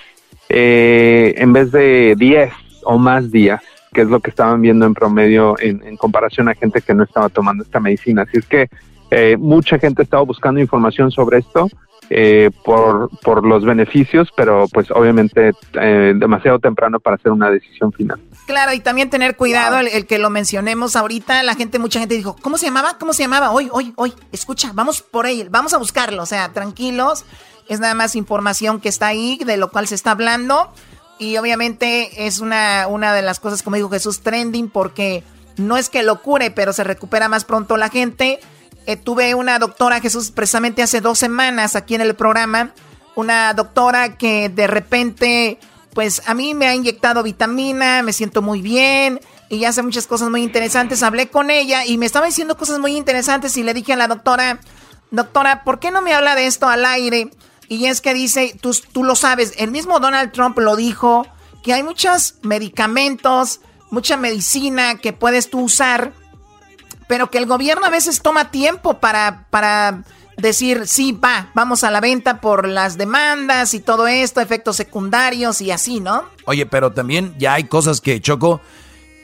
[0.48, 4.94] eh, en vez de diez o más días, que es lo que estaban viendo en
[4.94, 8.22] promedio en, en comparación a gente que no estaba tomando esta medicina.
[8.22, 8.68] Así es que
[9.10, 11.68] eh, mucha gente estaba buscando información sobre esto
[12.10, 17.92] eh, por, por los beneficios, pero pues obviamente eh, demasiado temprano para hacer una decisión
[17.92, 18.20] final.
[18.46, 22.14] Claro, y también tener cuidado, el, el que lo mencionemos ahorita, la gente, mucha gente
[22.14, 22.96] dijo, ¿cómo se llamaba?
[22.98, 23.50] ¿Cómo se llamaba?
[23.50, 27.26] Hoy, hoy, hoy, escucha, vamos por él, vamos a buscarlo, o sea, tranquilos,
[27.68, 30.72] es nada más información que está ahí, de lo cual se está hablando,
[31.18, 35.24] y obviamente es una, una de las cosas, como dijo Jesús, trending, porque
[35.58, 38.40] no es que lo cure, pero se recupera más pronto la gente.
[38.88, 42.72] Eh, tuve una doctora, Jesús, precisamente hace dos semanas aquí en el programa,
[43.16, 45.58] una doctora que de repente,
[45.92, 49.20] pues a mí me ha inyectado vitamina, me siento muy bien
[49.50, 51.02] y hace muchas cosas muy interesantes.
[51.02, 54.08] Hablé con ella y me estaba diciendo cosas muy interesantes y le dije a la
[54.08, 54.58] doctora,
[55.10, 57.30] doctora, ¿por qué no me habla de esto al aire?
[57.68, 61.26] Y es que dice, tú, tú lo sabes, el mismo Donald Trump lo dijo,
[61.62, 63.60] que hay muchos medicamentos,
[63.90, 66.14] mucha medicina que puedes tú usar
[67.08, 70.04] pero que el gobierno a veces toma tiempo para, para
[70.36, 75.60] decir, sí, va, vamos a la venta por las demandas y todo esto, efectos secundarios
[75.60, 76.24] y así, ¿no?
[76.44, 78.60] Oye, pero también ya hay cosas que Choco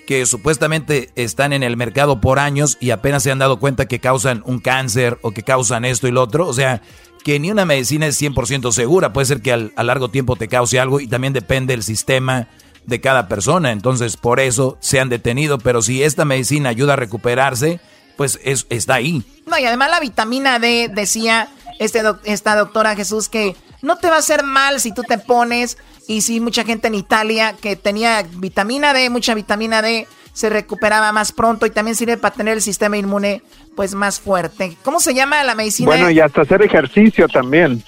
[0.06, 4.00] que supuestamente están en el mercado por años y apenas se han dado cuenta que
[4.00, 6.46] causan un cáncer o que causan esto y lo otro.
[6.46, 6.82] O sea,
[7.24, 9.12] que ni una medicina es 100% segura.
[9.14, 12.48] Puede ser que al, a largo tiempo te cause algo y también depende del sistema
[12.86, 13.72] de cada persona.
[13.72, 15.58] Entonces, por eso se han detenido.
[15.58, 17.80] Pero si esta medicina ayuda a recuperarse,
[18.16, 19.22] pues es, está ahí.
[19.46, 24.08] No, y además la vitamina D, decía este doc- esta doctora Jesús, que no te
[24.08, 25.76] va a hacer mal si tú te pones.
[26.06, 31.12] Y sí, mucha gente en Italia que tenía vitamina D, mucha vitamina D, se recuperaba
[31.12, 33.42] más pronto y también sirve para tener el sistema inmune
[33.74, 34.76] pues más fuerte.
[34.82, 35.86] ¿Cómo se llama la medicina?
[35.86, 37.82] Bueno, y hasta hacer ejercicio también.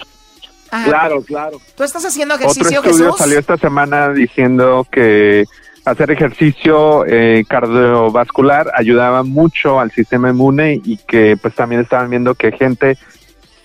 [0.71, 0.85] Ajá.
[0.85, 1.61] Claro, claro.
[1.75, 3.17] ¿Tú estás haciendo Otro ejercicio, estudio Jesús?
[3.17, 5.45] salió esta semana diciendo que
[5.85, 12.35] hacer ejercicio eh, cardiovascular ayudaba mucho al sistema inmune y que pues también estaban viendo
[12.35, 12.97] que gente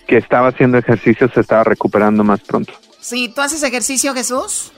[0.06, 2.72] que estaba haciendo ejercicio se estaba recuperando más pronto.
[3.00, 4.72] Sí, ¿tú haces ejercicio, Jesús?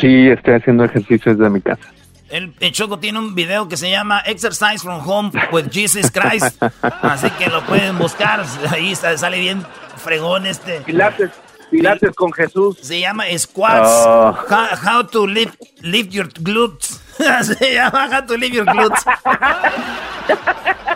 [0.00, 1.92] Sí, estoy haciendo ejercicio desde mi casa.
[2.28, 6.60] El, el Choco tiene un video que se llama Exercise from Home with Jesus Christ.
[6.82, 8.44] Así que lo pueden buscar.
[8.70, 9.64] Ahí está- sale bien
[10.06, 10.80] fregón este.
[10.82, 11.30] Pilates,
[11.70, 12.78] Pilates con Jesús.
[12.80, 13.88] Se llama Squats.
[14.06, 14.36] Oh.
[14.48, 14.66] How,
[15.00, 17.00] how to lift, lift your glutes.
[17.42, 19.02] se llama How to lift your glutes.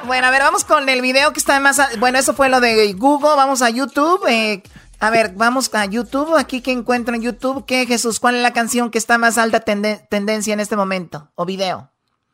[0.06, 1.80] Bueno, a ver, vamos con el video que está más...
[1.98, 3.34] Bueno, eso fue lo de Google.
[3.36, 4.24] Vamos a YouTube.
[4.28, 4.62] eh,
[5.00, 6.36] a ver, vamos a YouTube.
[6.36, 7.64] Aquí que encuentro en YouTube.
[7.66, 8.20] ¿Qué, Jesús?
[8.20, 11.30] ¿Cuál es la canción que está más alta tende- tendencia en este momento?
[11.34, 11.89] O video.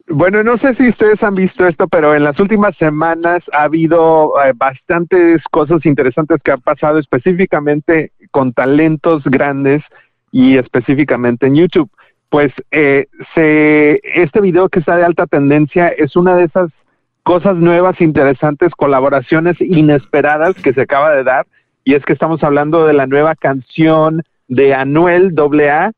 [0.08, 4.32] Bueno, no sé si ustedes han visto esto, pero en las últimas semanas ha habido
[4.44, 9.82] eh, bastantes cosas interesantes que han pasado específicamente con talentos grandes
[10.30, 11.90] y específicamente en YouTube.
[12.28, 16.70] pues eh, se, este video que está de alta tendencia es una de esas
[17.22, 21.46] cosas nuevas, interesantes, colaboraciones inesperadas que se acaba de dar.
[21.84, 25.90] Y es que estamos hablando de la nueva canción de Anuel AA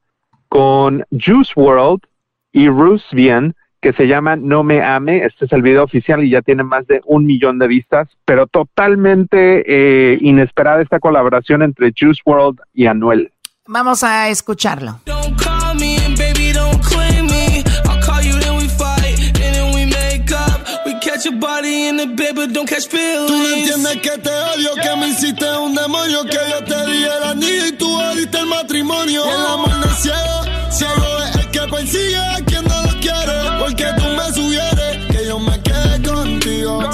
[0.49, 2.01] con Juice World
[2.53, 5.24] y Rusvian, que se llama No Me Ame.
[5.24, 8.47] Este es el video oficial y ya tiene más de un millón de vistas, pero
[8.47, 13.33] totalmente eh, inesperada esta colaboración entre Juice World y Anuel.
[13.66, 15.01] Vamos a escucharlo.
[23.26, 27.05] Tú no entiendes que te odio, que me hiciste un demonio, que yo te di
[27.05, 29.24] el anillo y tú diste el matrimonio.
[29.24, 33.59] El amor no es ciego, ciego es el que persigue a quien no lo quiere,
[33.59, 36.93] porque tú me sugieres que yo me quede contigo.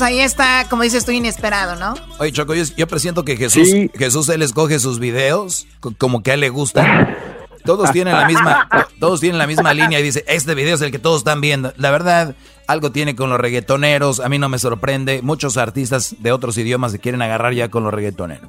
[0.00, 1.94] Ahí está, como dices tú, inesperado, ¿no?
[2.18, 5.66] Oye, Choco, yo, yo presiento que Jesús, Jesús, él escoge sus videos
[5.98, 7.18] como que a él le gusta.
[7.64, 8.68] Todos tienen la misma,
[8.98, 11.72] todos tienen la misma línea y dice, este video es el que todos están viendo.
[11.76, 12.34] La verdad,
[12.66, 15.20] algo tiene con los reggaetoneros, a mí no me sorprende.
[15.22, 18.48] Muchos artistas de otros idiomas se quieren agarrar ya con los reggaetoneros.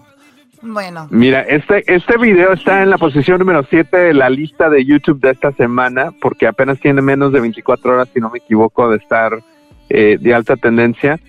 [0.61, 1.07] Bueno.
[1.11, 5.19] Mira, este, este video está en la posición número 7 de la lista de YouTube
[5.19, 8.97] de esta semana, porque apenas tiene menos de 24 horas, si no me equivoco, de
[8.97, 9.43] estar
[9.89, 11.19] eh, de alta tendencia.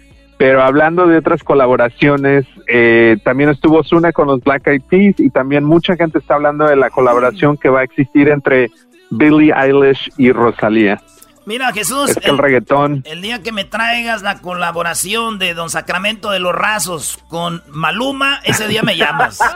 [0.47, 5.31] Pero hablando de otras colaboraciones, eh, también estuvo Zuna con los Black Eyed Peas y
[5.31, 8.71] también mucha gente está hablando de la colaboración que va a existir entre
[9.11, 11.01] Billie Eilish y Rosalía.
[11.47, 12.11] Mira, Jesús.
[12.11, 13.03] Es que el, reggaetón.
[13.07, 18.41] El día que me traigas la colaboración de Don Sacramento de los Rasos con Maluma,
[18.45, 19.39] ese día me llamas.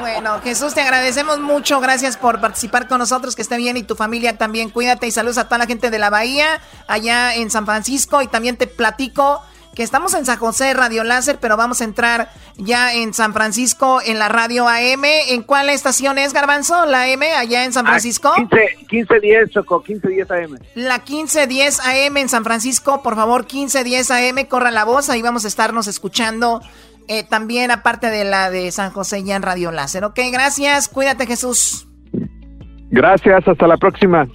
[0.00, 1.80] Bueno, Jesús, te agradecemos mucho.
[1.80, 3.36] Gracias por participar con nosotros.
[3.36, 4.68] Que esté bien y tu familia también.
[4.68, 8.20] Cuídate y saludos a toda la gente de la Bahía, allá en San Francisco.
[8.20, 9.42] Y también te platico
[9.74, 14.00] que estamos en San José Radio Láser, pero vamos a entrar ya en San Francisco
[14.04, 15.04] en la radio AM.
[15.28, 16.86] ¿En cuál estación es, Garbanzo?
[16.86, 18.32] ¿La AM allá en San ah, Francisco?
[18.36, 20.58] 1510, Choco, 1510 AM.
[20.74, 25.44] La 1510 AM en San Francisco, por favor, 1510 AM, corra la voz, ahí vamos
[25.44, 26.60] a estarnos escuchando.
[27.06, 30.04] Eh, también aparte de la de San José ya en Radio Láser.
[30.04, 31.86] Ok, gracias, cuídate Jesús.
[32.90, 34.26] Gracias, hasta la próxima.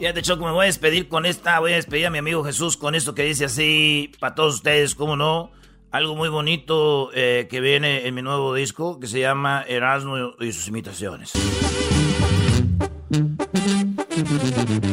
[0.00, 2.78] Fíjate, Choco, me voy a despedir con esta, voy a despedir a mi amigo Jesús
[2.78, 5.50] con esto que dice así, para todos ustedes, ¿cómo no?
[5.90, 10.52] Algo muy bonito eh, que viene en mi nuevo disco, que se llama Erasmo y
[10.52, 11.32] sus imitaciones.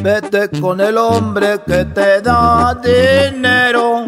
[0.01, 4.03] Vete con el hombre que te da dinero,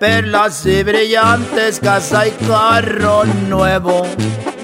[0.00, 4.06] perlas y brillantes, casa y carro nuevo.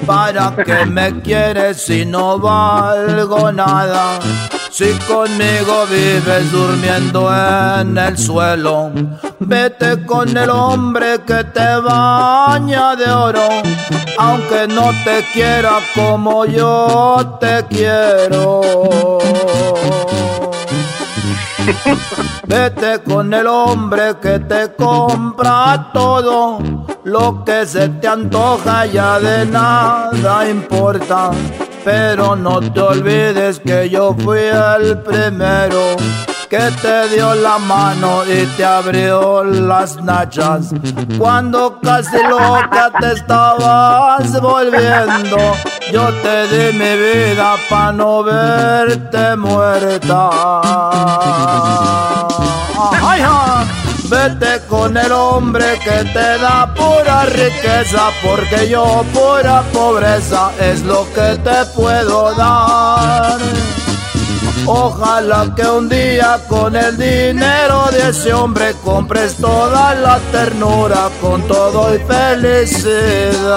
[0.06, 4.18] ¿Para qué me quieres si no valgo nada?
[4.70, 8.90] Si conmigo vives durmiendo en el suelo,
[9.38, 13.48] vete con el hombre que te baña de oro,
[14.18, 18.60] aunque no te quiera como yo te quiero.
[22.46, 26.58] Vete con el hombre que te compra todo,
[27.04, 31.30] lo que se te antoja ya de nada importa.
[31.84, 35.96] Pero no te olvides que yo fui el primero
[36.56, 40.72] que te dio la mano y te abrió las nachas.
[41.18, 45.36] Cuando casi loca te estabas volviendo,
[45.92, 50.30] yo te di mi vida para no verte muerta.
[54.08, 61.04] Vete con el hombre que te da pura riqueza, porque yo pura pobreza es lo
[61.14, 63.40] que te puedo dar.
[64.66, 71.42] Ojalá que un día con el dinero de ese hombre compres toda la ternura con
[71.42, 73.52] todo y felicidad.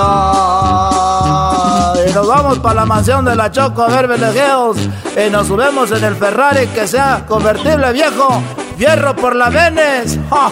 [2.07, 4.77] Y nos vamos para la mansión de la Choco a ver velejeos
[5.15, 8.41] y nos subimos en el Ferrari que sea convertible viejo.
[8.77, 10.19] Fierro por la Venes.
[10.29, 10.51] ¡Ja,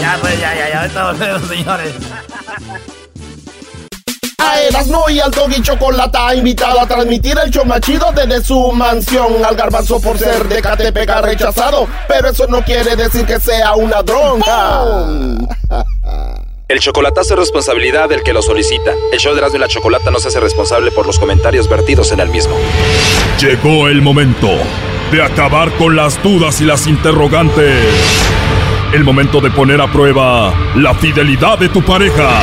[0.00, 1.94] Ya, pues, ya, ya, ya, ahorita volvemos, señores.
[4.40, 9.44] A Erasmo y al Doggy Chocolata invitado a transmitir el show machido desde su mansión.
[9.44, 14.02] Al garbanzo por ser de Catepec rechazado, pero eso no quiere decir que sea una
[14.02, 14.82] dronca.
[16.68, 18.92] El chocolatazo es responsabilidad del que lo solicita.
[19.12, 22.12] El show de Erasmo y la Chocolata no se hace responsable por los comentarios vertidos
[22.12, 22.54] en el mismo.
[23.40, 24.48] Llegó el momento
[25.12, 27.84] de acabar con las dudas y las interrogantes
[28.92, 32.40] el momento de poner a prueba la fidelidad de tu pareja.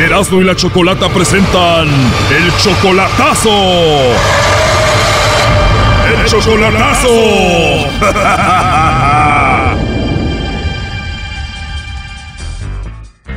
[0.00, 3.50] Erasmo y la Chocolata presentan el chocolatazo.
[6.06, 7.08] ¡El chocolatazo!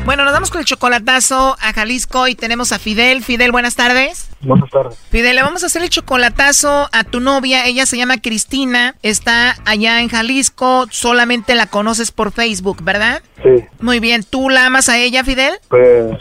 [0.04, 3.24] Bueno, nos damos con el chocolatazo a Jalisco y tenemos a Fidel.
[3.24, 4.30] Fidel, buenas tardes.
[4.42, 4.98] Buenas tardes.
[5.10, 7.66] Fidel, le vamos a hacer el chocolatazo a tu novia.
[7.66, 8.96] Ella se llama Cristina.
[9.04, 10.88] Está allá en Jalisco.
[10.90, 13.22] Solamente la conoces por Facebook, ¿verdad?
[13.44, 13.64] Sí.
[13.80, 14.24] Muy bien.
[14.28, 15.54] ¿Tú la amas a ella, Fidel?
[15.70, 16.18] Pues,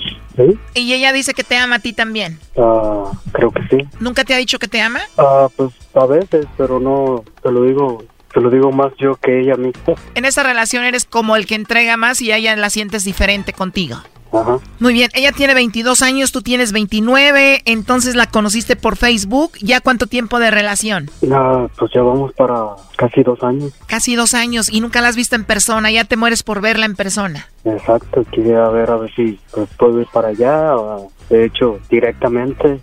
[0.47, 0.59] sí.
[0.75, 2.39] Y ella dice que te ama a ti también.
[2.57, 3.89] Ah, creo que sí.
[3.99, 5.01] ¿Nunca te ha dicho que te ama?
[5.19, 9.41] Ah, pues a veces, pero no, te lo digo, te lo digo más yo que
[9.41, 9.95] ella misma.
[10.15, 13.97] En esa relación eres como el que entrega más y ella la sientes diferente contigo.
[14.33, 14.59] Ajá.
[14.79, 19.53] Muy bien, ella tiene 22 años, tú tienes 29, entonces la conociste por Facebook.
[19.61, 21.11] ¿Ya cuánto tiempo de relación?
[21.31, 23.73] Ah, pues ya vamos para casi dos años.
[23.87, 26.87] Casi dos años y nunca la has visto en persona, ya te mueres por verla
[26.87, 27.49] en persona.
[27.65, 32.81] Exacto, quería ver a ver si pues, puedo ir para allá, o, de hecho, directamente,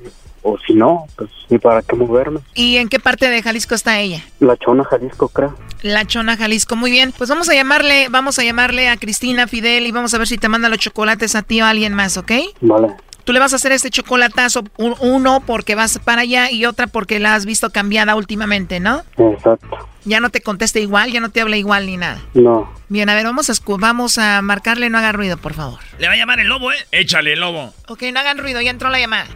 [0.49, 2.39] o si no, pues ni para qué moverme.
[2.53, 4.21] ¿Y en qué parte de Jalisco está ella?
[4.39, 5.55] La Chona, Jalisco, creo.
[5.81, 6.75] La Chona, Jalisco.
[6.75, 7.13] Muy bien.
[7.17, 10.37] Pues vamos a llamarle, vamos a llamarle a Cristina Fidel y vamos a ver si
[10.37, 12.31] te manda los chocolates a ti o a alguien más, ¿ok?
[12.61, 12.87] Vale.
[13.25, 16.87] Tú le vas a hacer este chocolatazo, un- uno porque vas para allá y otra
[16.87, 19.03] porque la has visto cambiada últimamente, ¿no?
[19.17, 19.67] Exacto.
[20.05, 22.21] Ya no te contesta igual, ya no te habla igual ni nada.
[22.33, 22.71] No.
[22.87, 25.79] Bien, a ver, vamos a, escu- vamos a marcarle, no haga ruido, por favor.
[25.99, 26.77] Le va a llamar el lobo, ¿eh?
[26.93, 27.73] Échale, lobo.
[27.89, 29.27] Ok, no hagan ruido, ya entró la llamada.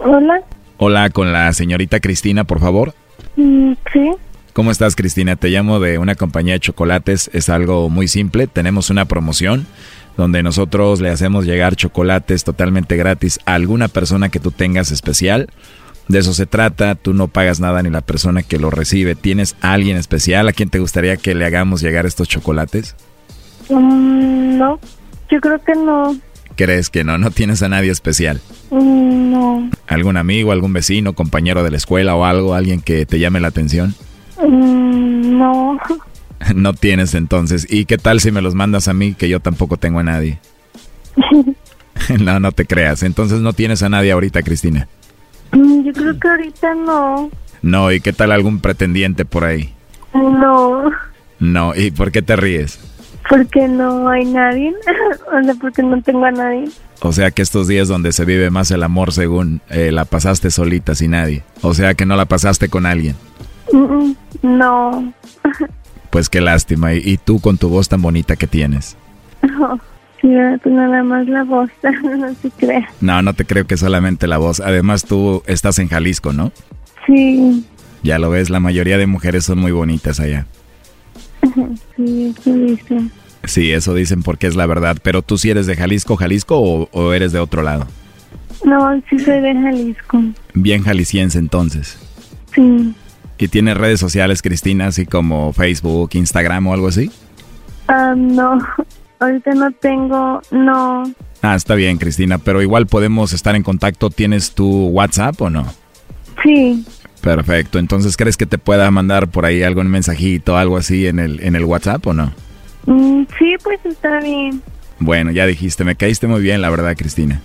[0.00, 0.42] Hola.
[0.78, 2.94] Hola, con la señorita Cristina, por favor.
[3.36, 4.10] Mm, sí.
[4.52, 5.36] ¿Cómo estás, Cristina?
[5.36, 7.30] Te llamo de una compañía de chocolates.
[7.32, 8.46] Es algo muy simple.
[8.46, 9.66] Tenemos una promoción
[10.16, 15.48] donde nosotros le hacemos llegar chocolates totalmente gratis a alguna persona que tú tengas especial.
[16.08, 16.94] De eso se trata.
[16.94, 19.14] Tú no pagas nada ni la persona que lo recibe.
[19.14, 22.96] ¿Tienes a alguien especial a quien te gustaría que le hagamos llegar estos chocolates?
[23.68, 24.80] Mm, no.
[25.30, 26.16] Yo creo que no.
[26.60, 27.16] ¿Crees que no?
[27.16, 28.38] No tienes a nadie especial.
[28.70, 29.70] Mm, no.
[29.86, 32.52] ¿Algún amigo, algún vecino, compañero de la escuela o algo?
[32.54, 33.94] ¿Alguien que te llame la atención?
[34.46, 35.78] Mm, no.
[36.54, 37.66] No tienes entonces.
[37.70, 40.38] ¿Y qué tal si me los mandas a mí que yo tampoco tengo a nadie?
[42.20, 43.04] no, no te creas.
[43.04, 44.86] Entonces no tienes a nadie ahorita, Cristina.
[45.52, 47.30] Mm, Yo creo que ahorita no.
[47.62, 49.72] No, ¿y qué tal algún pretendiente por ahí?
[50.12, 50.90] No.
[51.38, 52.78] No, ¿y por qué te ríes?
[53.28, 54.74] Porque no hay nadie.
[55.32, 56.68] o sea, porque no tengo a nadie.
[57.02, 60.50] O sea que estos días donde se vive más el amor según eh, la pasaste
[60.50, 61.42] solita sin nadie.
[61.62, 63.16] O sea que no la pasaste con alguien.
[64.42, 65.12] No.
[66.10, 66.92] Pues qué lástima.
[66.92, 68.96] Y, y tú con tu voz tan bonita que tienes.
[70.20, 71.70] Pues nada más la voz.
[72.02, 72.88] no se crea.
[73.00, 74.60] No, no te creo que solamente la voz.
[74.60, 76.52] Además tú estás en Jalisco, ¿no?
[77.06, 77.64] Sí.
[78.02, 80.46] Ya lo ves, la mayoría de mujeres son muy bonitas allá.
[81.96, 83.00] Sí, sí, dice.
[83.44, 84.98] Sí, eso dicen porque es la verdad.
[85.02, 87.86] Pero tú sí eres de Jalisco, Jalisco o, o eres de otro lado.
[88.64, 90.22] No, sí soy de Jalisco.
[90.54, 91.98] Bien jalisciense entonces.
[92.54, 92.94] Sí.
[93.38, 97.10] ¿Y tienes redes sociales, Cristina, así como Facebook, Instagram o algo así?
[97.88, 98.58] Ah, no.
[99.18, 100.42] Ahorita no tengo.
[100.50, 101.10] No.
[101.42, 104.10] Ah, está bien, Cristina, pero igual podemos estar en contacto.
[104.10, 105.66] ¿Tienes tu WhatsApp o no?
[106.42, 106.84] Sí.
[107.20, 107.78] Perfecto.
[107.78, 111.54] Entonces, ¿crees que te pueda mandar por ahí algún mensajito, algo así en el, en
[111.54, 112.32] el WhatsApp o no?
[112.86, 114.62] Mm, sí, pues está bien.
[114.98, 117.40] Bueno, ya dijiste, me caíste muy bien, la verdad, Cristina.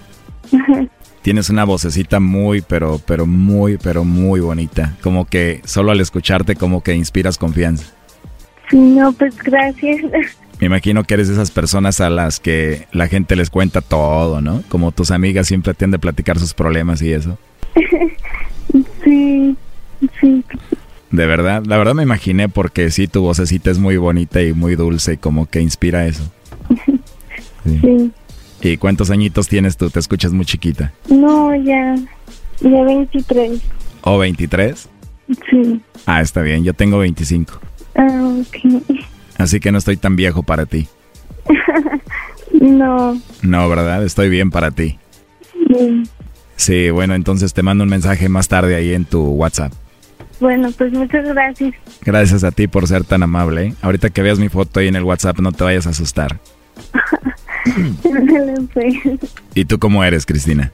[1.22, 4.96] Tienes una vocecita muy, pero, pero muy, pero muy bonita.
[5.02, 7.86] Como que solo al escucharte, como que inspiras confianza.
[8.70, 10.02] sí, no, pues gracias.
[10.60, 14.40] Me imagino que eres de esas personas a las que la gente les cuenta todo,
[14.40, 14.64] ¿no?
[14.70, 17.38] Como tus amigas siempre han de platicar sus problemas y eso.
[19.04, 19.58] sí,
[20.22, 20.44] sí.
[21.12, 24.76] De verdad, la verdad me imaginé porque sí, tu vocecita es muy bonita y muy
[24.76, 26.24] dulce y como que inspira eso.
[27.66, 28.12] Sí.
[28.62, 29.90] ¿Y cuántos añitos tienes tú?
[29.90, 30.94] Te escuchas muy chiquita.
[31.10, 31.96] No, ya.
[32.62, 33.60] Ya 23.
[34.02, 34.88] ¿O 23?
[35.50, 35.82] Sí.
[36.06, 37.60] Ah, está bien, yo tengo 25.
[37.96, 38.84] Ah, ok.
[39.40, 40.88] Así que no estoy tan viejo para ti.
[42.62, 43.20] no.
[43.42, 44.04] No, ¿verdad?
[44.04, 45.00] Estoy bien para ti.
[45.68, 46.04] Sí.
[46.56, 49.74] Sí, bueno, entonces te mando un mensaje más tarde ahí en tu WhatsApp.
[50.40, 51.74] Bueno, pues muchas gracias.
[52.04, 53.68] Gracias a ti por ser tan amable.
[53.68, 53.74] ¿eh?
[53.82, 56.40] Ahorita que veas mi foto ahí en el WhatsApp no te vayas a asustar.
[59.56, 60.72] ¿Y tú cómo eres, Cristina?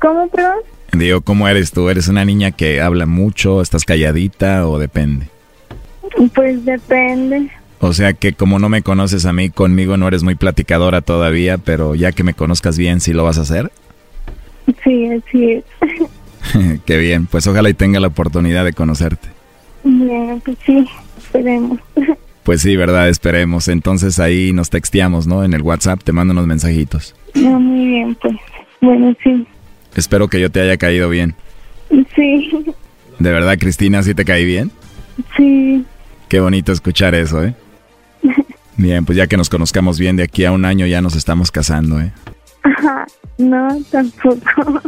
[0.00, 0.58] ¿Cómo, perdón?
[0.92, 1.88] Digo, ¿cómo eres tú?
[1.88, 5.28] ¿Eres una niña que habla mucho, estás calladita o depende?
[6.34, 7.50] Pues depende.
[7.80, 11.58] O sea que como no me conoces a mí, conmigo no eres muy platicadora todavía,
[11.58, 13.70] pero ya que me conozcas bien, ¿sí lo vas a hacer?
[14.82, 15.64] Sí, así es.
[16.86, 19.28] Qué bien, pues ojalá y tenga la oportunidad de conocerte.
[19.84, 20.86] Bien, pues sí,
[21.18, 21.78] esperemos.
[22.44, 23.08] Pues sí, ¿verdad?
[23.08, 23.68] Esperemos.
[23.68, 25.44] Entonces ahí nos texteamos, ¿no?
[25.44, 27.14] En el WhatsApp te mando unos mensajitos.
[27.32, 28.36] No, muy bien, pues.
[28.82, 29.46] Bueno, sí.
[29.96, 31.34] Espero que yo te haya caído bien.
[32.14, 32.50] Sí.
[33.18, 34.70] ¿De verdad, Cristina, sí te caí bien?
[35.38, 35.86] Sí.
[36.28, 37.54] Qué bonito escuchar eso, ¿eh?
[38.76, 41.52] Bien, pues ya que nos conozcamos bien, de aquí a un año ya nos estamos
[41.52, 42.12] casando, ¿eh?
[42.62, 43.06] Ajá.
[43.38, 44.82] No, tampoco.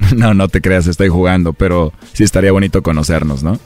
[0.16, 3.58] No, no te creas, estoy jugando, pero sí estaría bonito conocernos, ¿no?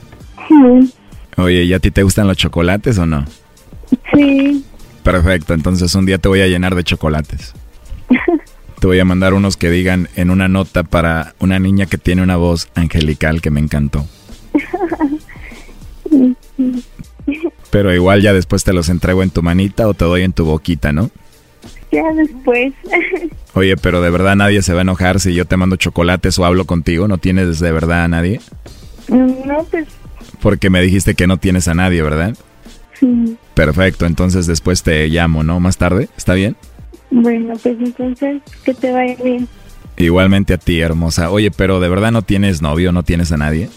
[0.47, 0.93] Sí.
[1.37, 3.25] Oye, ¿y a ti te gustan los chocolates o no?
[4.13, 4.63] Sí.
[5.03, 7.53] Perfecto, entonces un día te voy a llenar de chocolates.
[8.79, 12.21] Te voy a mandar unos que digan en una nota para una niña que tiene
[12.21, 14.05] una voz angelical que me encantó.
[17.71, 20.43] Pero igual ya después te los entrego en tu manita o te doy en tu
[20.43, 21.11] boquita, ¿no?
[21.93, 22.73] Ya después.
[23.53, 26.45] Oye, pero de verdad nadie se va a enojar si yo te mando chocolates o
[26.45, 27.07] hablo contigo.
[27.07, 28.41] ¿No tienes de verdad a nadie?
[29.09, 29.87] No, pues
[30.41, 32.35] Porque me dijiste que no tienes a nadie, ¿verdad?
[32.99, 33.37] sí.
[33.53, 35.59] Perfecto, entonces después te llamo, ¿no?
[35.59, 36.55] Más tarde, ¿está bien?
[37.11, 39.47] Bueno, pues entonces, que te vaya bien.
[39.97, 41.29] Igualmente a ti, hermosa.
[41.29, 43.69] Oye, pero de verdad no tienes novio, no tienes a nadie.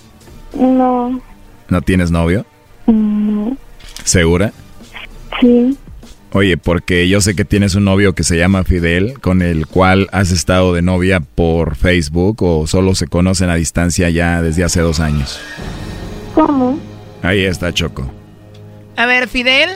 [0.59, 1.21] No,
[1.69, 2.47] ¿No tienes novio?
[2.87, 3.55] no,
[4.05, 4.53] ¿Segura?
[5.41, 5.77] sí.
[6.33, 10.09] Oye, porque yo sé que tienes un novio que se llama Fidel, con el cual
[10.12, 14.81] has estado de novia por Facebook o solo se conocen a distancia ya desde hace
[14.81, 15.41] dos años.
[16.35, 16.79] ¿Cómo?
[17.22, 18.11] Ahí está Choco.
[18.97, 19.70] A ver, Fidel.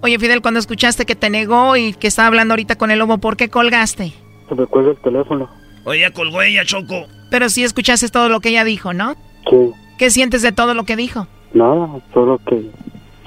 [0.00, 3.18] Oye, Fidel, cuando escuchaste que te negó y que estaba hablando ahorita con el lobo,
[3.18, 4.12] ¿por qué colgaste?
[4.48, 5.48] Se me cuelga el teléfono.
[5.84, 7.06] Oye, ya colgó ella, Choco.
[7.30, 9.14] Pero sí escuchaste todo lo que ella dijo, ¿no?
[9.48, 9.72] Sí.
[9.98, 11.26] ¿Qué sientes de todo lo que dijo?
[11.54, 12.70] Nada, solo que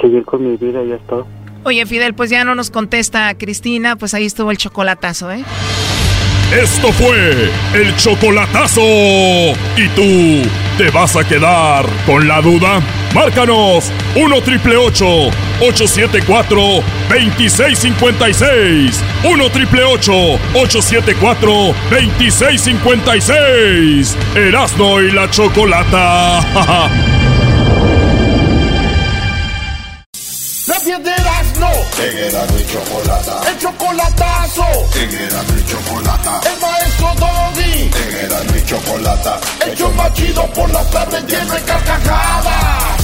[0.02, 1.18] seguir con mi vida y ya está.
[1.64, 5.45] Oye, Fidel, pues ya no nos contesta Cristina, pues ahí estuvo el chocolatazo, ¿eh?
[6.52, 8.82] Esto fue el chocolatazo.
[8.82, 10.41] ¿Y tú
[10.78, 12.82] te vas a quedar con la duda?
[13.16, 16.60] Márcanos 1 triple 874
[17.10, 19.02] 2656.
[19.24, 24.18] 1 triple 874 2656.
[24.36, 27.10] Erasno y la chocolata.
[30.68, 31.70] La piedras no.
[32.03, 33.49] Erasmo y Chocolata.
[33.49, 34.66] El chocolatazo.
[34.95, 36.41] Erasmo y Chocolata.
[36.47, 37.91] El maestro Doggy.
[38.24, 39.39] Erasmo y Chocolata.
[39.66, 43.01] El show más chido por las tardes lleno de carcajadas.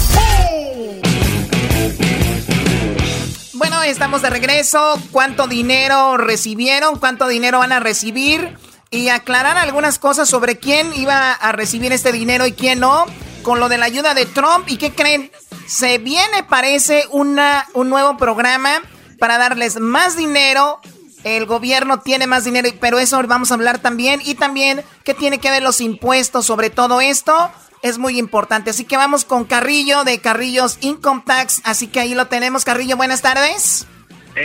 [3.54, 5.02] Bueno, estamos de regreso.
[5.12, 7.00] ¿Cuánto dinero recibieron?
[7.00, 8.56] ¿Cuánto dinero van a recibir?
[8.92, 13.06] Y aclarar algunas cosas sobre quién iba a recibir este dinero y quién no.
[13.42, 14.70] Con lo de la ayuda de Trump.
[14.70, 15.32] ¿Y qué creen?
[15.68, 18.82] Se viene, parece, una, un nuevo programa
[19.20, 20.80] para darles más dinero.
[21.26, 24.22] El gobierno tiene más dinero, pero eso vamos a hablar también.
[24.24, 27.52] Y también, ¿qué tiene que ver los impuestos sobre todo esto?
[27.82, 28.70] Es muy importante.
[28.70, 31.62] Así que vamos con Carrillo de Carrillos Income Tax.
[31.66, 32.64] Así que ahí lo tenemos.
[32.64, 33.86] Carrillo, buenas tardes.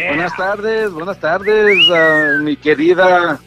[0.08, 3.38] Buenas tardes, buenas tardes, ah, mi querida,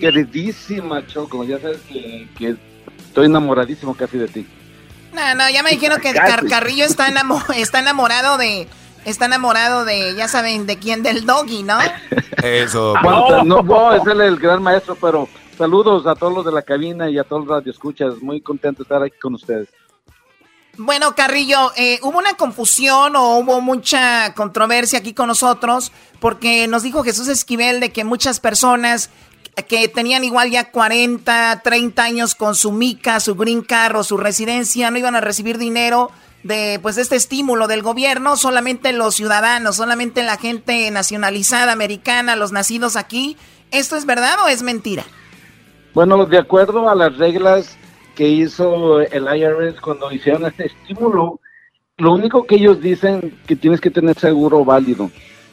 [0.00, 1.42] queridísima Choco.
[1.42, 2.56] Ya sabes que, que
[3.04, 4.46] estoy enamoradísimo casi de ti.
[5.12, 8.68] No, no, ya me dijeron que Car- Carrillo está, enamo- está enamorado de...
[9.04, 11.76] Está enamorado de, ya saben, de quién, del doggy, ¿no?
[12.40, 12.94] Eso.
[13.02, 16.62] Bueno, no, no, es el, el gran maestro, pero saludos a todos los de la
[16.62, 18.22] cabina y a todos los radioescuchas.
[18.22, 19.68] Muy contento de estar aquí con ustedes.
[20.78, 25.90] Bueno, Carrillo, eh, hubo una confusión o hubo mucha controversia aquí con nosotros
[26.20, 29.10] porque nos dijo Jesús Esquivel de que muchas personas
[29.68, 34.16] que tenían igual ya 40, 30 años con su mica, su green card o su
[34.16, 36.10] residencia no iban a recibir dinero
[36.42, 42.52] de pues este estímulo del gobierno, solamente los ciudadanos, solamente la gente nacionalizada americana, los
[42.52, 43.36] nacidos aquí.
[43.70, 45.04] ¿Esto es verdad o es mentira?
[45.94, 47.76] Bueno, de acuerdo a las reglas
[48.14, 51.40] que hizo el IRS cuando hicieron este estímulo,
[51.98, 55.10] lo único que ellos dicen que tienes que tener seguro válido.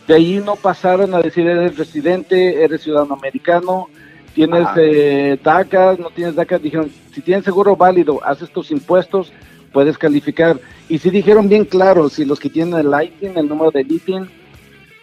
[0.10, 3.90] De ahí no pasaron a decir eres residente, eres ciudadano americano,
[4.34, 6.58] tienes eh, DACA, no tienes DACA.
[6.58, 9.32] Dijeron, si tienes seguro válido, haces tus impuestos,
[9.72, 10.60] puedes calificar.
[10.88, 14.28] Y sí dijeron bien claro, si los que tienen el ITIN, el número de ITIN,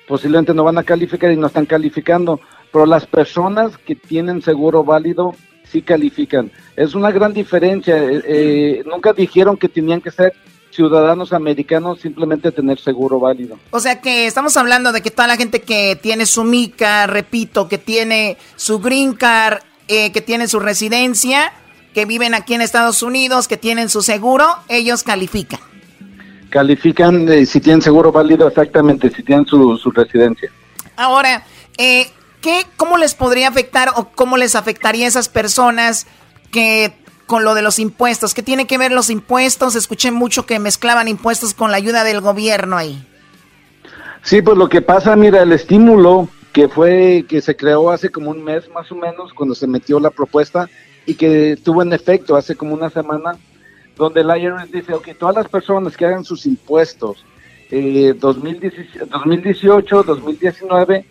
[0.08, 2.40] posiblemente no van a calificar y no están calificando,
[2.72, 6.50] pero las personas que tienen seguro válido sí califican.
[6.74, 7.96] Es una gran diferencia.
[7.96, 10.32] eh, eh, nunca dijeron que tenían que ser
[10.76, 13.58] ciudadanos americanos, simplemente tener seguro válido.
[13.70, 17.66] O sea que estamos hablando de que toda la gente que tiene su mica, repito,
[17.66, 19.58] que tiene su green card,
[19.88, 21.52] eh, que tiene su residencia,
[21.94, 25.60] que viven aquí en Estados Unidos, que tienen su seguro, ellos califican.
[26.50, 30.50] Califican eh, si tienen seguro válido exactamente, si tienen su, su residencia.
[30.96, 31.44] Ahora,
[31.78, 32.08] eh,
[32.40, 36.06] ¿qué, ¿cómo les podría afectar o cómo les afectaría a esas personas
[36.50, 36.92] que
[37.26, 38.34] con lo de los impuestos.
[38.34, 39.74] ¿Qué tiene que ver los impuestos?
[39.74, 43.04] Escuché mucho que mezclaban impuestos con la ayuda del gobierno ahí.
[44.22, 48.30] Sí, pues lo que pasa, mira, el estímulo que fue, que se creó hace como
[48.30, 50.68] un mes más o menos, cuando se metió la propuesta,
[51.04, 53.36] y que tuvo en efecto hace como una semana,
[53.96, 57.24] donde el IRS dice, ok, todas las personas que hagan sus impuestos
[57.70, 61.04] eh, 2018, 2019,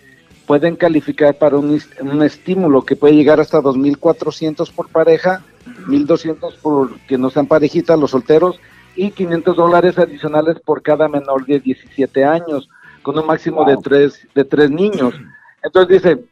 [0.45, 6.99] pueden calificar para un, un estímulo que puede llegar hasta 2.400 por pareja, 1.200 por
[7.01, 8.59] que no sean parejitas, los solteros,
[8.95, 12.69] y 500 dólares adicionales por cada menor de 17 años,
[13.01, 15.13] con un máximo de, tres, de tres niños.
[15.61, 16.25] Entonces dice,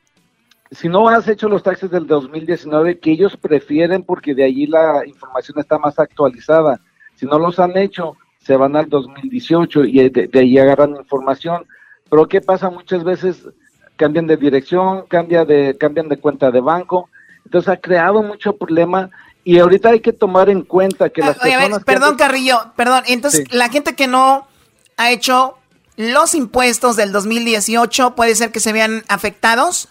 [0.72, 5.06] si no has hecho los taxes del 2019, que ellos prefieren porque de allí la
[5.06, 6.80] información está más actualizada.
[7.16, 11.66] Si no los han hecho, se van al 2018 y de, de ahí agarran información.
[12.10, 12.70] Pero ¿qué pasa?
[12.70, 13.48] Muchas veces
[13.96, 17.10] cambian de dirección, cambia de, cambian de cuenta de banco.
[17.46, 19.12] Entonces ha creado mucho problema
[19.44, 21.84] y ahorita hay que tomar en cuenta que las Oye, a ver, personas...
[21.84, 23.04] perdón, Carrillo, perdón.
[23.08, 23.58] Entonces, Sí.
[23.58, 24.48] la gente que no
[24.98, 25.58] ha hecho
[25.98, 29.90] los impuestos del 2018, ¿puede ser que se vean afectados?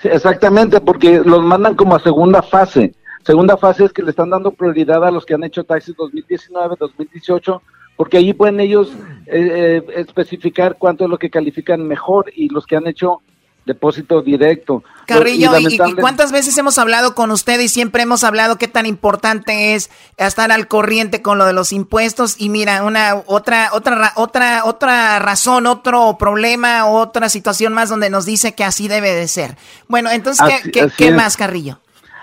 [0.00, 2.94] Sí, exactamente, porque los mandan como a segunda fase.
[3.24, 6.76] Segunda fase es que le están dando prioridad a los que han hecho taxis 2019,
[6.78, 7.62] 2018,
[7.96, 8.92] porque allí pueden ellos
[9.26, 13.22] eh, eh, especificar cuánto es lo que califican mejor y los que han hecho
[13.66, 14.82] depósito directo.
[15.06, 18.56] Carrillo, Y ¿y, y lamentable- cuántas veces hemos hablado con usted y siempre hemos hablado
[18.56, 22.36] qué tan importante es estar al corriente con lo de los impuestos?
[22.38, 28.10] Y mira, una otra otra ra- otra otra razón, otro problema, otra situación más donde
[28.10, 29.56] nos dice que así debe de ser.
[29.88, 31.78] Bueno, entonces ¿qué, Así- qué- así qué más, Carrillo?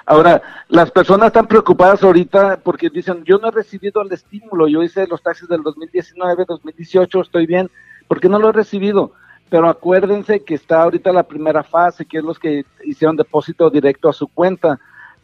[0.06, 4.84] Ahora, las personas están preocupadas ahorita porque dicen, yo no he recibido el estímulo, yo
[4.84, 7.70] hice los taxis del 2019, 2018, estoy bien,
[8.08, 9.14] ¿por qué no lo he recibido?
[9.52, 14.08] Pero acuérdense que está ahorita la primera fase, que es los que hicieron depósito directo
[14.08, 14.80] a su cuenta.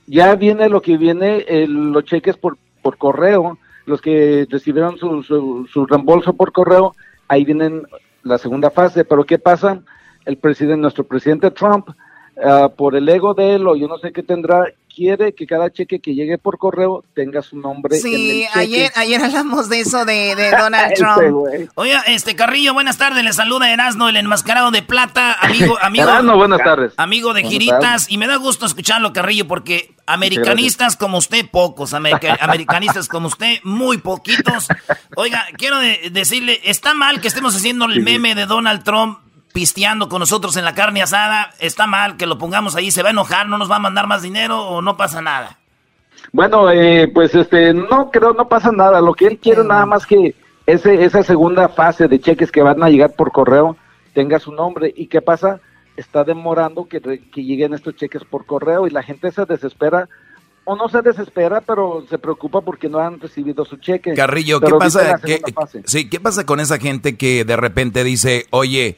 [0.05, 5.23] Ya viene lo que viene, el- los cheques por, por correo, los que recibieron su,
[5.23, 6.93] su, su reembolso por correo,
[7.29, 7.83] ahí vienen
[8.23, 9.05] la segunda fase.
[9.05, 9.81] Pero ¿qué pasa?
[10.25, 11.87] El presidente, nuestro presidente Trump,
[12.43, 14.65] ah, por el ego de él o yo no sé qué tendrá,
[14.97, 17.95] quiere que cada cheque que llegue por correo tenga su nombre.
[17.97, 21.69] en Sí, el ayer ayer hablamos de eso de, de Donald Trump.
[21.75, 23.23] Oiga, este Carrillo, buenas tardes.
[23.23, 26.03] Le saluda Erasno, el enmascarado de plata, amigo, amigo.
[26.09, 26.93] Erasno, buenas tardes.
[26.97, 27.79] Amigo de Buenas Giritas.
[27.79, 28.05] tardes.
[28.09, 31.93] Y me da gusto escucharlo, Carrillo, porque americanistas como usted, pocos.
[31.93, 34.67] America- americanistas como usted, muy poquitos.
[35.15, 39.19] Oiga, quiero de- decirle, está mal que estemos haciendo el meme de Donald Trump
[39.53, 41.51] pisteando con nosotros en la carne asada.
[41.59, 42.91] Está mal que lo pongamos ahí.
[42.91, 43.47] ¿Se va a enojar?
[43.47, 45.57] ¿No nos va a mandar más dinero o no pasa nada?
[46.33, 49.01] Bueno, eh, pues este, no creo, no pasa nada.
[49.01, 52.83] Lo que él quiere nada más que ese, esa segunda fase de cheques que van
[52.83, 53.77] a llegar por correo
[54.13, 54.93] tenga su nombre.
[54.95, 55.59] ¿Y qué pasa?
[55.95, 60.07] Está demorando que, que lleguen estos cheques por correo y la gente se desespera.
[60.69, 64.13] O no se desespera, pero se preocupa porque no han recibido su cheque.
[64.13, 65.01] Carrillo, ¿qué Pero pasa?
[65.03, 65.81] la ¿Qué, segunda fase.
[65.85, 68.97] sí, ¿qué pasa con esa gente que de repente dice, oye,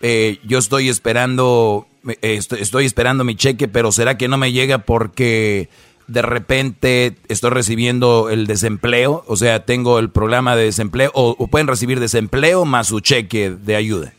[0.00, 4.52] eh, yo estoy esperando, eh, estoy, estoy esperando mi cheque, pero será que no me
[4.52, 5.68] llega porque
[6.10, 11.68] de repente estoy recibiendo el desempleo, o sea, tengo el programa de desempleo, o, pueden
[11.68, 14.12] recibir desempleo más su cheque de ayuda.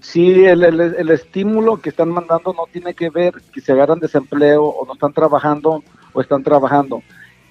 [0.00, 4.86] Sí, el, estímulo que están mandando no tiene que ver que se agarran desempleo o
[4.86, 5.84] no están trabajando
[6.14, 7.02] o están trabajando.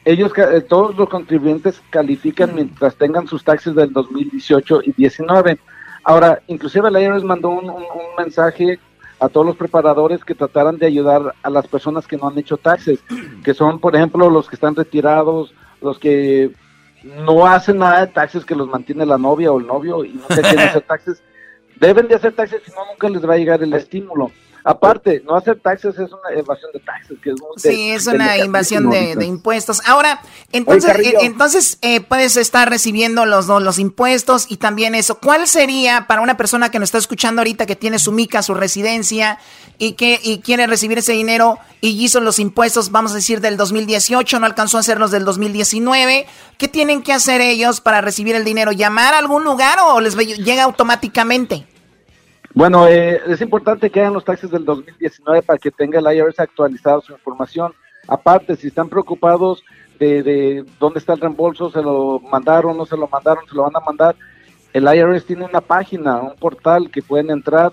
[0.06, 5.60] Ellos, eh, todos los contribuyentes califican mientras tengan sus taxes del 2018 y 19.
[6.04, 8.80] Ahora, inclusive el IRS mandó un, un- un mensaje
[9.20, 12.58] a todos los preparadores que trataran de ayudar a las personas que no han hecho
[12.58, 13.04] taxes,
[13.44, 16.52] que son, por ejemplo, los que están retirados, los que
[17.04, 20.28] no hacen nada de taxes, que los mantiene la novia o el novio y no
[20.36, 21.22] se quieren hacer taxes
[21.80, 24.32] deben de hacer taxes, si no, nunca les va a llegar el estímulo.
[24.64, 28.38] Aparte, no hacer taxes es una evasión de taxes, que es muy Sí, es una
[28.38, 29.82] invasión de, de impuestos.
[29.86, 30.22] Ahora,
[30.52, 35.18] entonces, eh, entonces eh, puedes estar recibiendo los, dos, los impuestos y también eso.
[35.20, 38.54] ¿Cuál sería para una persona que nos está escuchando ahorita que tiene su mica, su
[38.54, 39.40] residencia
[39.80, 43.58] y que y quiere recibir ese dinero y hizo los impuestos, vamos a decir, del
[43.58, 46.28] 2018, no alcanzó a hacerlos del 2019?
[46.60, 48.72] ¿Qué tienen que hacer ellos para recibir el dinero?
[48.72, 51.66] ¿Llamar a algún lugar o les llega automáticamente?
[52.54, 56.40] Bueno, eh, es importante que hagan los taxes del 2019 para que tenga el IRS
[56.40, 57.72] actualizado su información.
[58.08, 59.64] Aparte, si están preocupados
[60.00, 63.64] de, de dónde está el reembolso, se lo mandaron, no se lo mandaron, se lo
[63.64, 64.16] van a mandar,
[64.74, 67.72] el IRS tiene una página, un portal que pueden entrar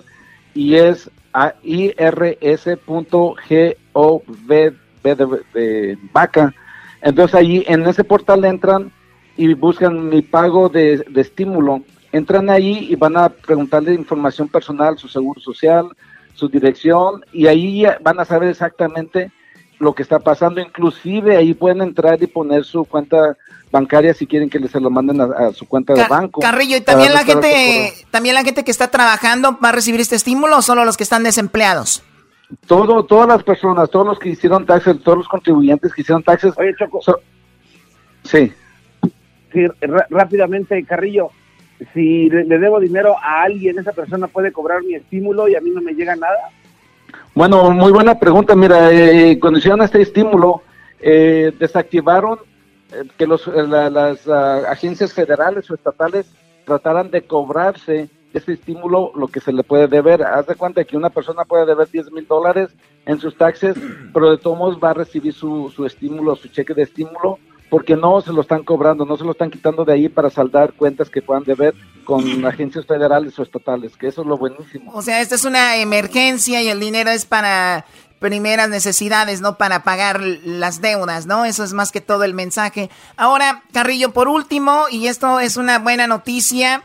[0.54, 3.34] y es a irs.gov
[4.46, 6.54] de, de- vaca.
[7.00, 8.92] Entonces allí en ese portal entran
[9.36, 11.82] y buscan mi pago de estímulo.
[12.12, 15.88] Entran ahí y van a preguntarle información personal, su seguro social,
[16.34, 19.30] su dirección, y ahí ya van a saber exactamente
[19.78, 20.60] lo que está pasando.
[20.60, 23.36] Inclusive ahí pueden entrar y poner su cuenta
[23.70, 26.40] bancaria si quieren que les se lo manden a, a su cuenta de banco.
[26.40, 30.16] Carrillo, y también la gente, también la gente que está trabajando va a recibir este
[30.16, 32.02] estímulo o solo los que están desempleados.
[32.66, 36.54] todo, todas las personas, todos los que hicieron taxes, todos los contribuyentes que hicieron taxes.
[36.56, 37.00] Oye, Choco.
[38.24, 38.52] sí.
[39.52, 39.60] Sí,
[40.10, 41.30] rápidamente, Carrillo,
[41.94, 45.70] si le, debo dinero a alguien, esa persona puede cobrar mi estímulo y a mí
[45.70, 46.50] no me llega nada.
[47.34, 48.54] Bueno, muy buena pregunta.
[48.56, 50.62] Mira, eh, cuando hicieron este estímulo,
[51.00, 52.38] eh, desactivaron
[52.92, 56.26] eh, que los, eh, la- las ah, agencias federales o estatales
[56.64, 60.22] trataran de cobrarse ese estímulo, lo que se le puede deber.
[60.22, 62.68] Haz de cuenta que una persona puede deber 10 mil dólares
[63.06, 63.74] en sus taxes,
[64.12, 67.38] pero de todos modos va a recibir su, su estímulo, su cheque de estímulo,
[67.70, 70.72] porque no se lo están cobrando, no se lo están quitando de ahí para saldar
[70.72, 71.74] cuentas que puedan deber
[72.04, 74.92] con agencias federales o estatales, que eso es lo buenísimo.
[74.94, 77.84] O sea, esta es una emergencia y el dinero es para
[78.18, 81.44] primeras necesidades, no para pagar las deudas, ¿no?
[81.44, 82.90] Eso es más que todo el mensaje.
[83.16, 86.82] Ahora, Carrillo, por último, y esto es una buena noticia,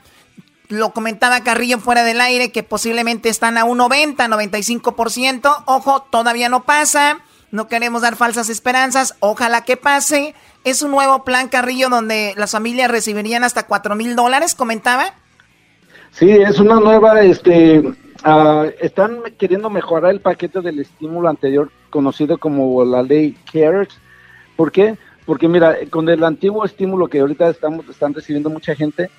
[0.70, 5.64] lo comentaba Carrillo fuera del aire, que posiblemente están a un 90, 95%.
[5.66, 7.20] Ojo, todavía no pasa.
[7.52, 9.16] No queremos dar falsas esperanzas.
[9.20, 10.34] Ojalá que pase.
[10.64, 15.14] Es un nuevo plan, Carrillo, donde las familias recibirían hasta 4 mil dólares, comentaba.
[16.12, 17.84] Sí, es una nueva, este,
[18.24, 23.90] ah, están queriendo mejorar el paquete del estímulo anterior conocido como la ley CARES.
[24.56, 24.98] ¿Por qué?
[25.26, 29.10] Porque mira, con el antiguo estímulo que ahorita estamos, están recibiendo mucha gente,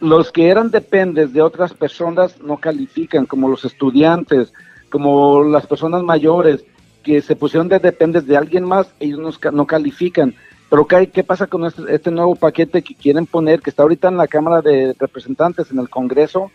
[0.00, 4.52] los que eran dependes de otras personas no califican, como los estudiantes,
[4.90, 6.64] como las personas mayores
[7.02, 10.34] que se pusieron de dependes de alguien más, ellos no califican.
[10.72, 14.08] Pero ¿qué, qué pasa con este, este nuevo paquete que quieren poner, que está ahorita
[14.08, 16.50] en la Cámara de Representantes, en el Congreso?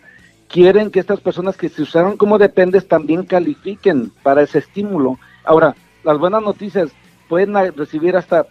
[0.48, 5.19] Quieren que estas personas que se usaron como dependes también califiquen para ese estímulo.
[5.44, 6.89] Ahora, las buenas noticias,
[7.30, 8.48] pueden recibir hasta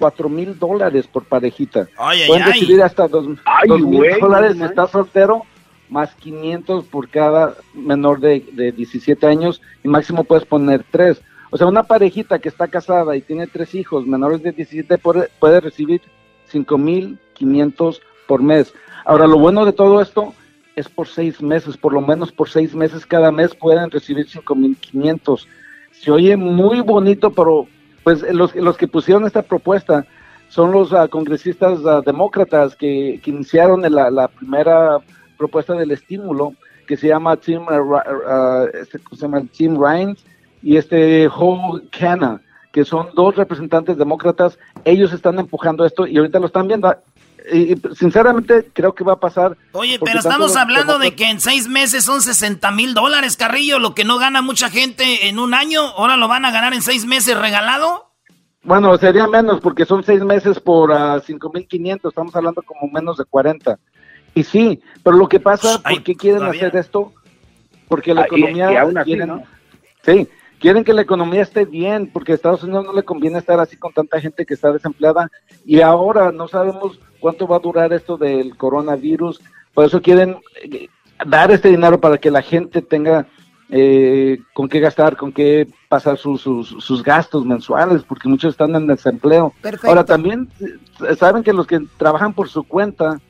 [0.00, 1.86] cuatro mil dólares por parejita.
[1.96, 2.52] Ay, pueden ay.
[2.52, 5.42] recibir hasta dos mil dólares si estás soltero,
[5.90, 11.22] más 500 por cada menor de, de 17 años y máximo puedes poner tres.
[11.54, 15.28] O sea, una parejita que está casada y tiene tres hijos menores de 17 puede,
[15.38, 16.02] puede recibir
[16.52, 18.74] 5.500 por mes.
[19.04, 20.34] Ahora, lo bueno de todo esto
[20.74, 25.46] es por seis meses, por lo menos por seis meses cada mes pueden recibir 5.500.
[25.92, 27.68] Se oye muy bonito, pero
[28.02, 30.04] pues los, los que pusieron esta propuesta
[30.48, 34.98] son los ah, congresistas ah, demócratas que, que iniciaron la, la primera
[35.38, 36.54] propuesta del estímulo,
[36.88, 38.72] que se llama Tim, ¿cómo
[39.12, 39.44] se llama?
[39.56, 39.78] Tim
[40.64, 42.40] y este Joe Canna,
[42.72, 44.58] que son dos representantes demócratas.
[44.84, 46.92] Ellos están empujando esto y ahorita lo están viendo.
[47.52, 49.56] Y, y, sinceramente creo que va a pasar.
[49.72, 53.94] Oye, pero estamos hablando de que en seis meses son 60 mil dólares, Carrillo, lo
[53.94, 57.04] que no gana mucha gente en un año, ahora lo van a ganar en seis
[57.04, 58.10] meses regalado.
[58.62, 63.26] Bueno, sería menos porque son seis meses por ah, 5.500, estamos hablando como menos de
[63.26, 63.78] 40.
[64.34, 66.68] Y sí, pero lo que pasa, ¿por qué quieren todavía.
[66.68, 67.12] hacer esto?
[67.88, 68.72] Porque la Ah, y- economía...
[68.72, 69.42] y aún así, quieren- ¿no?
[70.02, 70.26] Sí,
[70.64, 73.76] quieren que la economía esté bien, porque a Estados Unidos no le conviene estar así
[73.76, 75.30] con tanta gente que está desempleada.
[75.62, 79.42] Y ahora no sabemos cuánto va a durar esto del coronavirus.
[79.74, 80.88] Por eso quieren eh,
[81.26, 83.26] dar este dinero para que la gente tenga
[83.68, 88.74] eh, con qué gastar, con qué pasar sus, sus, sus gastos mensuales, porque muchos están
[88.74, 89.52] en desempleo.
[89.60, 89.88] Perfecto.
[89.88, 93.20] Ahora también eh, saben que los que trabajan por su cuenta,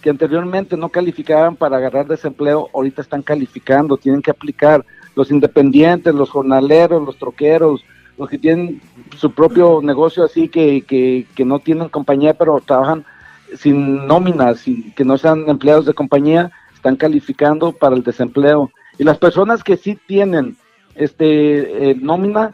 [0.00, 4.84] que anteriormente no calificaban para agarrar desempleo, ahorita están calificando, tienen que aplicar.
[5.16, 7.84] Los independientes, los jornaleros, los troqueros,
[8.18, 8.80] los que tienen
[9.16, 13.04] su propio negocio así que, que, que no tienen compañía pero trabajan
[13.56, 18.70] sin nóminas, sin, que no sean empleados de compañía, están calificando para el desempleo.
[18.98, 20.56] Y las personas que sí tienen
[20.94, 22.52] este eh, nómina,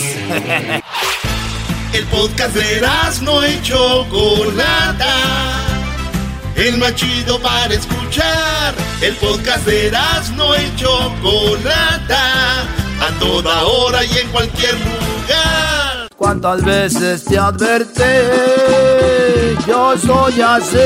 [1.92, 2.86] El podcast de
[3.22, 5.16] no y Chocolata.
[6.54, 8.74] El más chido para escuchar.
[9.00, 9.90] El podcast de
[10.36, 12.62] no y Chocolata.
[13.00, 16.08] A toda hora y en cualquier lugar.
[16.16, 18.02] ¿Cuántas veces te advertí?
[19.66, 20.76] Yo soy así.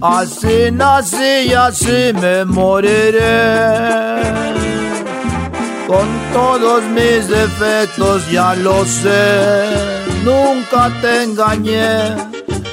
[0.00, 4.22] Así nací y así me moriré.
[5.86, 9.94] Con todos mis defectos ya lo sé.
[10.24, 12.16] Nunca te engañé,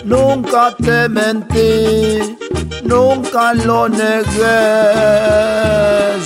[0.06, 2.38] nunca te mentí,
[2.84, 4.62] nunca lo negué.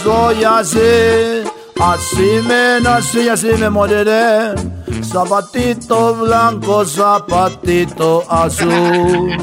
[0.03, 1.43] Soy así,
[1.80, 4.53] así me nací así me moriré.
[5.01, 9.35] Zapatito blanco, zapatito azul.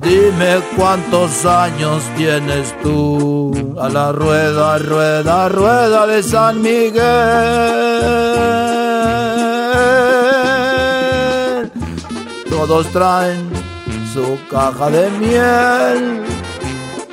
[0.00, 7.02] Dime cuántos años tienes tú a la rueda, rueda, rueda de San Miguel.
[12.50, 13.48] Todos traen
[14.12, 16.24] su caja de miel.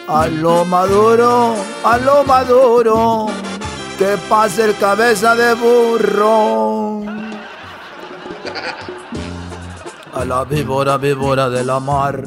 [0.08, 3.28] A lo maduro, a lo maduro,
[3.98, 7.04] que pase el cabeza de burro.
[10.14, 12.24] A la víbora, víbora de la mar.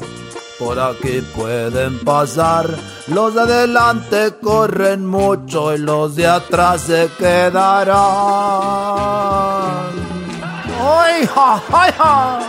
[0.63, 2.69] Por aquí pueden pasar.
[3.07, 7.97] Los de adelante corren mucho y los de atrás se quedarán.
[10.79, 12.39] ¡Ay, ja, ay, ja!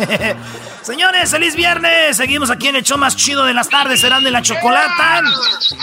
[0.82, 2.18] Señores, feliz viernes.
[2.18, 4.00] Seguimos aquí en el show más chido de las tardes.
[4.02, 5.22] Serán de la chocolata.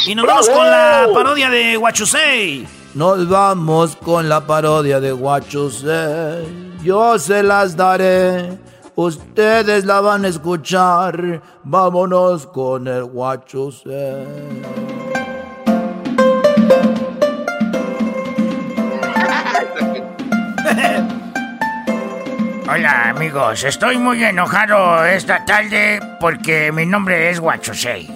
[0.06, 2.68] Y nos vamos con la parodia de Huachusei.
[2.94, 6.78] Nos vamos con la parodia de Guachusei.
[6.84, 8.67] Yo se las daré.
[8.98, 11.40] Ustedes la van a escuchar.
[11.64, 13.86] Vámonos con el Guachusei.
[22.68, 28.10] Hola amigos, estoy muy enojado esta tarde porque mi nombre es Huachosei.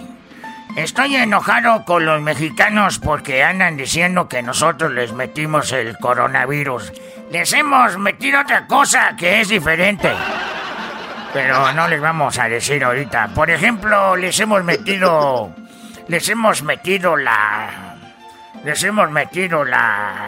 [0.75, 6.91] Estoy enojado con los mexicanos porque andan diciendo que nosotros les metimos el coronavirus.
[7.29, 10.09] Les hemos metido otra cosa que es diferente.
[11.33, 13.29] Pero no les vamos a decir ahorita.
[13.29, 15.53] Por ejemplo, les hemos metido...
[16.07, 17.95] Les hemos metido la...
[18.63, 20.27] Les hemos metido la...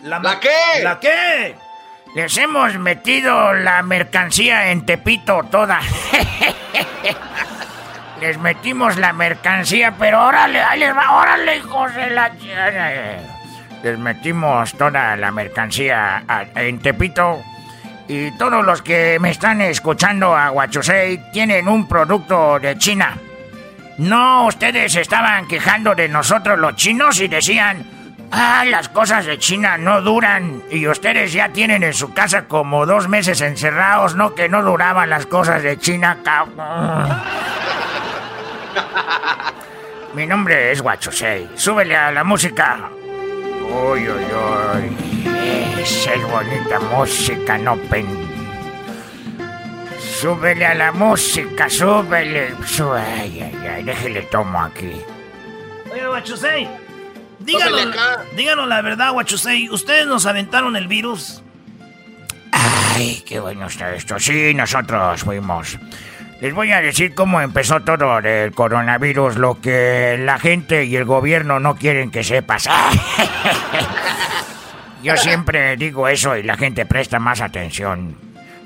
[0.00, 0.82] ¿La, qué?
[0.82, 1.54] ¿La qué?
[2.14, 5.80] Les hemos metido la mercancía en Tepito toda.
[8.20, 12.30] Les metimos la mercancía, pero órale, ahí les va, órale, hijos de la...
[13.82, 16.22] Les metimos toda la mercancía
[16.54, 17.42] en Tepito.
[18.08, 23.16] Y todos los que me están escuchando a Huachusei tienen un producto de China.
[23.98, 27.84] No, ustedes estaban quejando de nosotros los chinos y decían,
[28.32, 30.62] ah, las cosas de China no duran.
[30.70, 34.34] Y ustedes ya tienen en su casa como dos meses encerrados, ¿no?
[34.34, 36.16] Que no duraban las cosas de China.
[40.14, 41.48] Mi nombre es Huachosei.
[41.54, 42.90] Súbele a la música.
[43.62, 45.21] Uy, uy, uy.
[45.80, 48.06] Esa es bonita música, no pen.
[50.20, 52.54] Súbele a la música, súbele.
[52.64, 54.92] Sú- Ay, ay, ay, déjele tomo aquí.
[55.92, 56.68] Oye, Huachusei.
[57.40, 57.88] Díganos,
[58.36, 59.68] díganos la verdad, Huachusei.
[59.70, 61.42] ¿Ustedes nos aventaron el virus?
[62.52, 64.18] Ay, qué bueno está esto.
[64.20, 65.76] Sí, nosotros fuimos.
[66.40, 71.04] Les voy a decir cómo empezó todo el coronavirus, lo que la gente y el
[71.04, 72.68] gobierno no quieren que sepas.
[75.02, 78.16] Yo siempre digo eso y la gente presta más atención.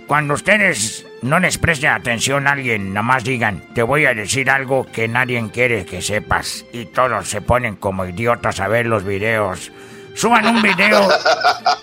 [0.06, 4.50] Cuando ustedes no les presten atención a alguien, nada más digan, te voy a decir
[4.50, 6.64] algo que nadie quiere que sepas.
[6.72, 9.72] Y todos se ponen como idiotas a ver los videos.
[10.14, 11.08] Suban un video,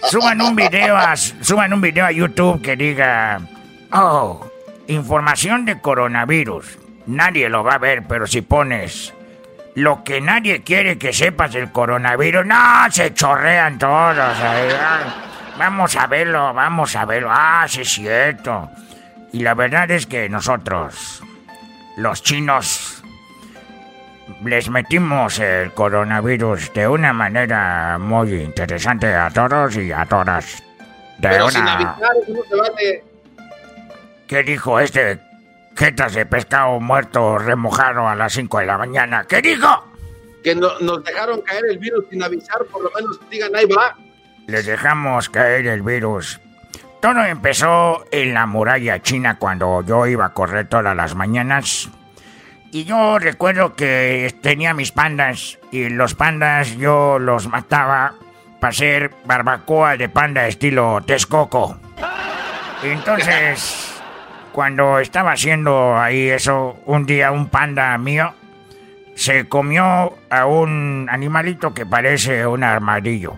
[0.09, 3.41] suban un video a, suban un video a YouTube que diga,
[3.91, 4.49] oh,
[4.87, 6.77] información de coronavirus.
[7.05, 9.12] Nadie lo va a ver, pero si pones
[9.75, 14.17] lo que nadie quiere que sepas del coronavirus, no, se chorrean todos.
[14.39, 15.23] ahí, ah,
[15.57, 17.29] Vamos a verlo, vamos a verlo.
[17.31, 18.69] Ah, sí es cierto.
[19.31, 21.23] Y la verdad es que nosotros,
[21.97, 23.03] los chinos,
[24.43, 30.63] les metimos el coronavirus de una manera muy interesante a todos y a todas.
[31.19, 31.53] De Pero una...
[31.53, 33.03] sin avisar, no se vale.
[34.27, 35.19] ¿Qué dijo este
[35.75, 39.25] jetas de pescado muerto remojado a las 5 de la mañana?
[39.27, 39.87] ¿Qué dijo?
[40.43, 43.95] Que no- nos dejaron caer el virus sin avisar, por lo menos digan, ahí va.
[44.47, 46.39] Les dejamos caer el virus.
[47.01, 51.89] Todo empezó en la muralla china cuando yo iba a correr todas las mañanas.
[52.71, 58.15] Y yo recuerdo que tenía mis pandas y los pandas yo los mataba
[58.59, 61.77] para hacer barbacoa de panda estilo Texcoco.
[62.83, 63.92] Entonces,
[64.53, 68.33] cuando estaba haciendo ahí eso, un día un panda mío
[69.15, 73.37] se comió a un animalito que parece un armadillo.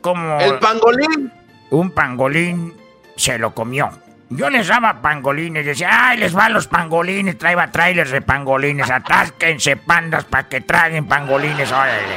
[0.00, 1.32] Como El pangolín.
[1.70, 2.74] un pangolín
[3.16, 3.90] se lo comió.
[4.30, 7.36] Yo les daba pangolines, decía, ¡ay, les va a los pangolines!
[7.36, 12.16] Traía trailers de pangolines, atásquense pandas para que traguen pangolines, órale.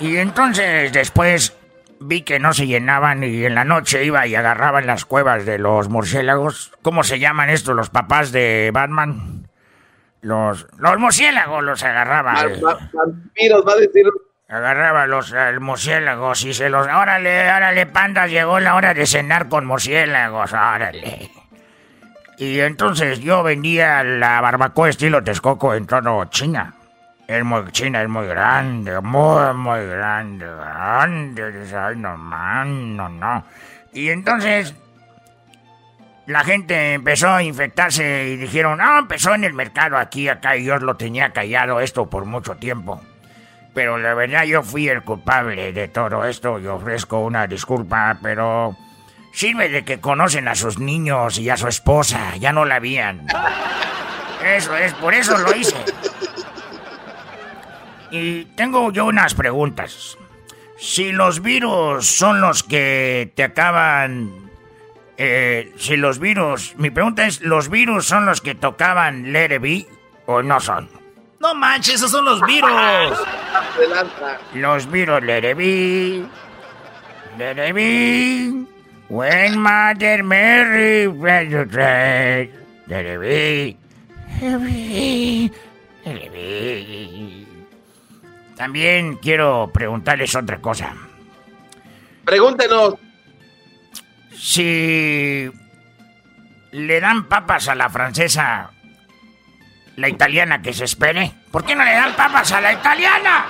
[0.00, 1.56] Y entonces después
[2.04, 5.46] vi que no se llenaban y en la noche iba y agarraba en las cuevas
[5.46, 6.72] de los murciélagos.
[6.82, 9.48] ¿Cómo se llaman estos los papás de Batman?
[10.20, 12.34] Los, los murciélagos los agarraba.
[12.92, 14.04] Vampiros, va a decir.
[14.48, 16.86] Agarraba los murciélagos y se los...
[16.86, 21.30] Órale, órale, pandas, llegó la hora de cenar con murciélagos, órale.
[22.38, 26.74] Y entonces yo vendía la barbacoa estilo Texcoco en todo China.
[27.32, 31.66] Es muy, China es muy grande, muy, muy grande, grande.
[31.74, 33.42] Ay, no, man, no, no.
[33.94, 34.74] Y entonces
[36.26, 40.64] la gente empezó a infectarse y dijeron, ah, empezó en el mercado aquí, acá, y
[40.64, 43.00] yo lo tenía callado esto por mucho tiempo.
[43.72, 48.76] Pero la verdad yo fui el culpable de todo esto y ofrezco una disculpa, pero
[49.32, 53.26] sirve de que conocen a sus niños y a su esposa, ya no la habían.
[54.44, 55.76] Eso es, por eso lo hice.
[58.12, 60.18] Y tengo yo unas preguntas.
[60.76, 64.50] Si los virus son los que te acaban...
[65.16, 66.74] eh, si los virus...
[66.76, 69.86] Mi pregunta es, ¿los virus son los que tocaban Be
[70.26, 70.90] o no son?
[71.40, 73.18] No manches, esos son los virus.
[74.54, 75.22] Los virus
[77.68, 78.66] It Be...
[79.08, 81.06] When Mother Mary...
[82.88, 83.20] Let It
[86.32, 87.41] Be...
[88.62, 90.94] También quiero preguntarles otra cosa.
[92.24, 92.94] Pregúntenos.
[94.32, 95.50] Si
[96.70, 98.70] le dan papas a la francesa,
[99.96, 103.46] la italiana que se espere, ¿por qué no le dan papas a la italiana?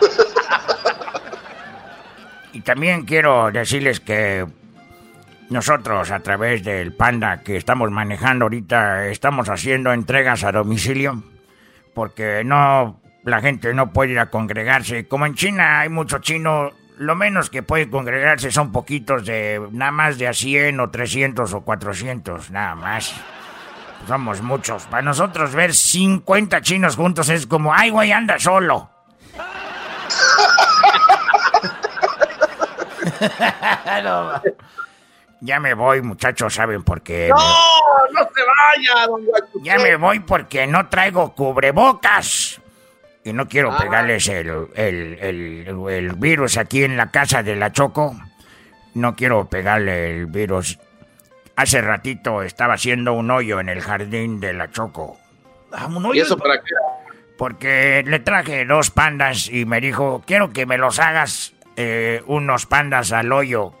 [2.52, 4.46] Y también quiero decirles que
[5.50, 11.24] nosotros a través del panda que estamos manejando ahorita estamos haciendo entregas a domicilio
[11.94, 15.08] porque no la gente no puede ir a congregarse.
[15.08, 19.90] Como en China hay mucho chino, lo menos que puede congregarse son poquitos de nada
[19.90, 23.12] más de a 100 o 300 o 400, nada más.
[24.06, 24.84] Somos muchos.
[24.84, 28.90] Para nosotros ver 50 chinos juntos es como, ay, güey, anda solo.
[34.02, 34.42] No,
[35.40, 37.28] ya me voy, muchachos, ¿saben por qué?
[37.28, 37.36] No,
[38.12, 39.22] no se vaya, don.
[39.62, 42.60] Ya me voy porque no traigo cubrebocas.
[43.26, 43.78] Y no quiero Ah.
[43.78, 48.14] pegarles el, el, el- el virus aquí en la casa de la Choco.
[48.94, 50.78] No quiero pegarle el virus.
[51.56, 55.18] Hace ratito estaba haciendo un hoyo en el jardín de la Choco.
[56.14, 56.74] ¿Y eso para qué?
[57.36, 62.64] Porque le traje dos pandas y me dijo, quiero que me los hagas eh, unos
[62.66, 63.72] pandas al hoyo,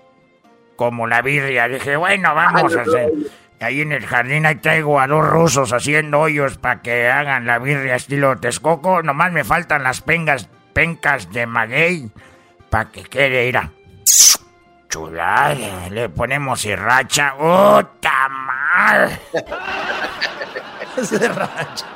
[0.74, 1.68] como la birria.
[1.68, 3.12] Dije, bueno, vamos a hacer.
[3.60, 7.58] Ahí en el jardín ahí traigo a dos rusos haciendo hoyos para que hagan la
[7.58, 9.02] birria estilo Texcoco.
[9.02, 12.10] Nomás me faltan las pengas, pencas de maguey
[12.68, 13.72] para que quede, ira.
[14.88, 17.34] Chulada, le ponemos sriracha.
[17.38, 19.18] ¡Oh, tamal!
[21.02, 21.86] Sriracha.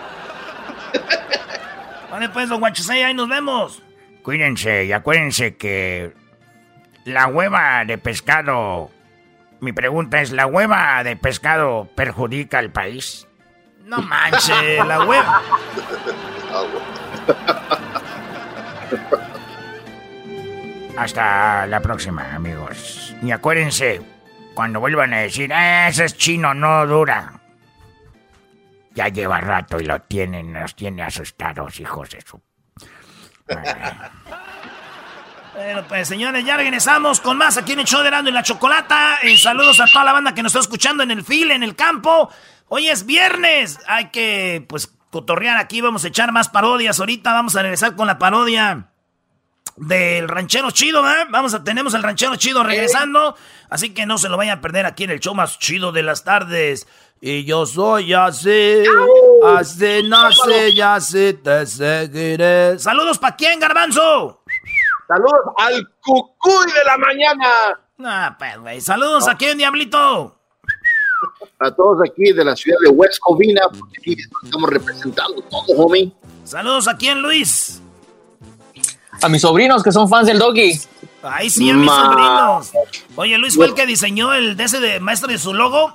[2.11, 3.83] Vale, pues, don Guachusei, ahí nos vemos.
[4.23, 6.13] Cuídense y acuérdense que
[7.05, 8.91] la hueva de pescado.
[9.61, 13.27] Mi pregunta es: ¿la hueva de pescado perjudica al país?
[13.85, 15.43] No manche, la hueva.
[20.97, 23.15] Hasta la próxima, amigos.
[23.23, 24.03] Y acuérdense,
[24.55, 27.41] cuando vuelvan a decir, "Ah, ese es chino, no dura.
[28.95, 32.41] Ya lleva rato y lo tienen, nos tiene asustados, hijos de su.
[35.55, 38.43] Bueno, pues señores, ya regresamos con más aquí en el show de Erasmo y la
[38.43, 39.19] Chocolata.
[39.23, 41.75] Eh, saludos a toda la banda que nos está escuchando en el fil, en el
[41.75, 42.31] campo.
[42.69, 43.79] Hoy es viernes.
[43.87, 47.01] Hay que, pues, cotorrear aquí, vamos a echar más parodias.
[47.01, 48.91] Ahorita vamos a regresar con la parodia
[49.77, 51.27] del ranchero chido, ¿eh?
[51.31, 53.35] Vamos a, tenemos el ranchero chido regresando.
[53.69, 56.05] Así que no se lo vayan a perder aquí en el show más chido de
[56.05, 56.87] las tardes.
[57.21, 58.83] Y yo soy así,
[59.45, 62.79] así nace, ya así te seguiré.
[62.79, 64.40] Saludos para quién, Garbanzo.
[65.11, 67.47] Saludos al cucuy de la mañana.
[67.99, 68.81] Ah, pues, güey.
[68.81, 70.37] Saludos a quién, Diablito.
[71.59, 76.13] A todos aquí de la ciudad de West Covina, porque aquí estamos representando todo, homie.
[76.45, 77.83] Saludos a quién, Luis.
[79.21, 80.81] A mis sobrinos que son fans del doggy.
[81.25, 82.71] Ay, sí, a mis sobrinos.
[83.17, 85.93] Oye, Luis fue el que diseñó el de ese de maestro de su logo.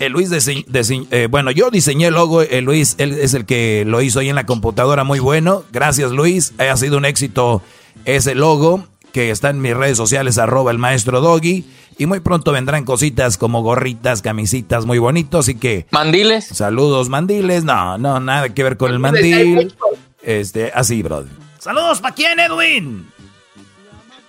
[0.00, 4.02] El Luis, eh, bueno, yo diseñé el logo, el Luis él es el que lo
[4.02, 5.62] hizo ahí en la computadora, muy bueno.
[5.70, 7.62] Gracias Luis, ha sido un éxito
[8.04, 11.64] ese logo que está en mis redes sociales, arroba el maestro Doggy.
[11.98, 15.86] Y muy pronto vendrán cositas como gorritas, camisitas muy bonitos, así que...
[15.90, 16.46] ¿Mandiles?
[16.46, 17.64] Saludos, mandiles.
[17.64, 19.74] No, no, nada que ver con el mandil.
[20.22, 21.32] Este, así, brother.
[21.58, 23.10] Saludos, ¿para quién, Edwin?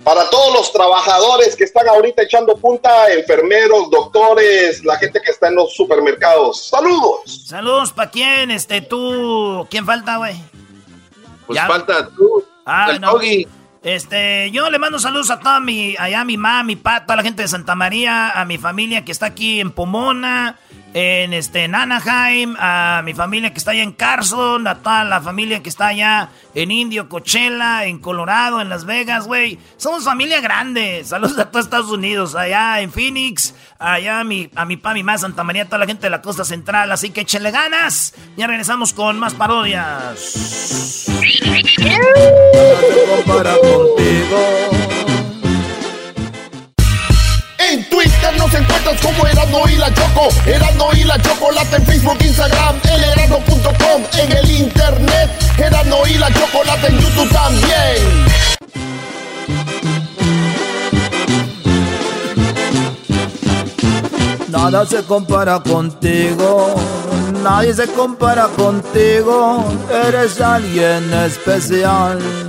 [0.05, 5.49] Para todos los trabajadores que están ahorita echando punta, enfermeros, doctores, la gente que está
[5.49, 6.67] en los supermercados.
[6.67, 7.45] Saludos.
[7.45, 8.51] Saludos, ¿para quién?
[8.51, 10.41] Este, tú, ¿quién falta, güey?
[11.45, 12.45] Pues falta tú.
[12.67, 13.19] Ah, no.
[13.83, 17.15] Este, yo le mando saludos a toda mi, allá a mi mamá, mi papá, toda
[17.15, 20.57] la gente de Santa María, a mi familia que está aquí en Pomona,
[20.99, 25.21] en este en Anaheim, a mi familia que está allá en Carson, a toda la
[25.21, 29.59] familia que está allá en Indio, Coachella, en Colorado, en Las Vegas, güey.
[29.77, 31.03] Somos familia grande.
[31.05, 35.03] Saludos a todos Estados Unidos, allá en Phoenix, allá a mi, a mi pa, mi
[35.03, 36.91] mamá, Santa María, toda la gente de la costa central.
[36.91, 38.15] Así que échenle ganas.
[38.35, 41.05] Ya regresamos con más parodias.
[48.95, 50.29] Como Erasmo y la Choco.
[50.45, 55.29] Erasmo y la Chocolate en Facebook, Instagram, el erasmo.com, en el internet.
[55.57, 58.27] Erasmo y la Chocolate en YouTube también.
[64.49, 66.75] Nada se compara contigo,
[67.43, 69.65] nadie se compara contigo,
[70.07, 72.46] eres alguien especial.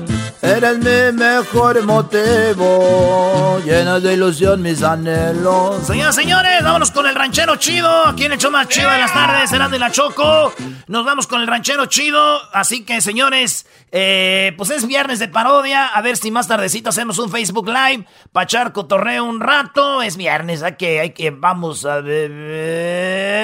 [0.48, 5.86] Eres mi mejor motivo, lleno de ilusión mis anhelos.
[5.86, 8.06] Señoras señores, vámonos con el ranchero chido.
[8.06, 10.54] Aquí en el show más chido de las tardes, será de la Choco.
[10.86, 12.40] Nos vamos con el ranchero chido.
[12.54, 15.88] Así que, señores, eh, pues es viernes de parodia.
[15.88, 20.00] A ver si más tardecito hacemos un Facebook Live para echar cotorreo un rato.
[20.00, 23.34] Es viernes, hay que, hay que, vamos a ver.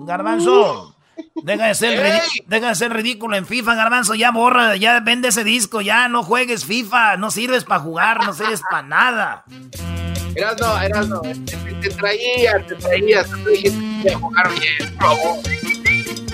[0.00, 0.93] Garbanzo.
[1.42, 4.14] Deja de, ser deja de ser ridículo en FIFA, Garbanzo.
[4.14, 5.80] Ya borra, ya vende ese disco.
[5.80, 7.16] Ya no juegues FIFA.
[7.16, 9.44] No sirves para jugar, no sirves para nada.
[10.34, 11.20] Eras no, eras no.
[11.20, 13.24] Te, te traía, te traía.
[13.24, 14.96] Te dijiste que jugar bien.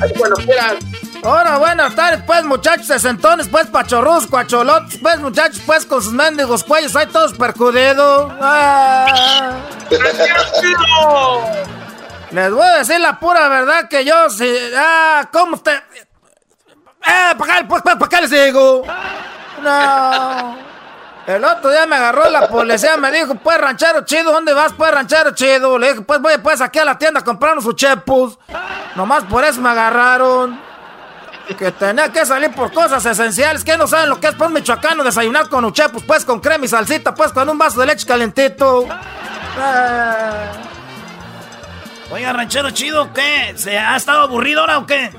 [0.01, 0.77] Ay, bueno, quieras.
[1.23, 6.65] Ahora, buenas tardes, pues, muchachos sesentones, pues, pachorros, cuacholotes, pues, muchachos, pues, con sus mendigos
[6.65, 8.33] cuellos, hay todos percudidos.
[8.41, 9.59] Ah.
[12.31, 15.83] Les voy a decir la pura verdad que yo, si, ah, ¿cómo usted?
[17.07, 18.83] Eh, ¿para qué, pues, para qué les digo?
[19.63, 20.57] No.
[21.27, 24.91] El otro día me agarró la policía, me dijo, pues, ranchero chido, ¿dónde vas, pues,
[24.91, 25.79] ranchero chido?
[25.79, 28.39] Le dije, pues, voy, pues, aquí a la tienda a comprarnos sus chepus.
[28.95, 30.61] Nomás por eso me agarraron.
[31.59, 35.03] Que tenía que salir por cosas esenciales, que no saben lo que es, pues, michoacano,
[35.03, 38.87] desayunar con uchepus, pues, con crema y salsita, pues, con un vaso de leche calentito.
[39.59, 40.70] Ah.
[42.13, 43.55] Oiga, ranchero chido, ¿qué?
[43.57, 45.13] ¿Se ha estado aburrido ahora o qué?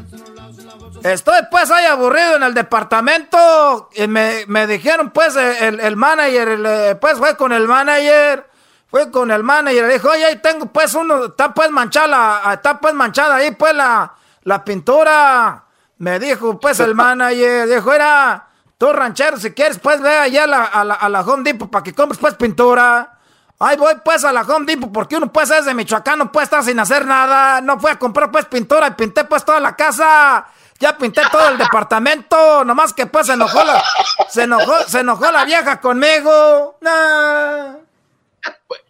[1.04, 3.90] Estoy pues ahí aburrido en el departamento.
[4.08, 8.50] Me, me dijeron pues el, el manager, el, pues fue con el manager.
[8.88, 12.78] Fue con el manager, le dijo, oye, ahí tengo pues uno, está pues manchada, está
[12.78, 15.64] pues manchada ahí pues la, la pintura.
[16.00, 20.48] Me dijo pues el manager, dijo, era, tú ranchero, si quieres pues ve allá a
[20.48, 23.18] la, a la, a la Home Depot para que compres pues pintura.
[23.64, 26.46] Ay, voy pues a la Home Depot porque uno pues es de Michoacán, no puede
[26.46, 27.62] estar sin hacer nada.
[27.62, 30.48] No fui a comprar pues pintura y pinté pues toda la casa.
[30.80, 33.84] Ya pinté todo el departamento, nomás que pues se enojó la,
[34.30, 36.80] se enojó, se enojó la vieja conmigo.
[36.82, 37.76] Nah.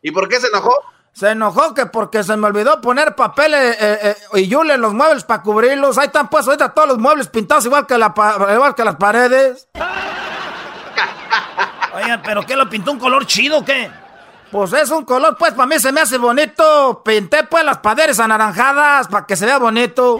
[0.01, 0.73] ¿Y por qué se enojó?
[1.11, 4.93] Se enojó que porque se me olvidó poner papel eh, eh, y yule en los
[4.93, 5.97] muebles para cubrirlos.
[5.97, 8.13] Ahí están pues ahorita todos los muebles pintados igual que, la,
[8.53, 9.67] igual que las paredes.
[11.93, 13.91] Oigan, ¿pero qué lo pintó un color chido o qué?
[14.51, 17.01] Pues es un color, pues para mí se me hace bonito.
[17.05, 20.19] Pinté pues las paredes anaranjadas para que se vea bonito.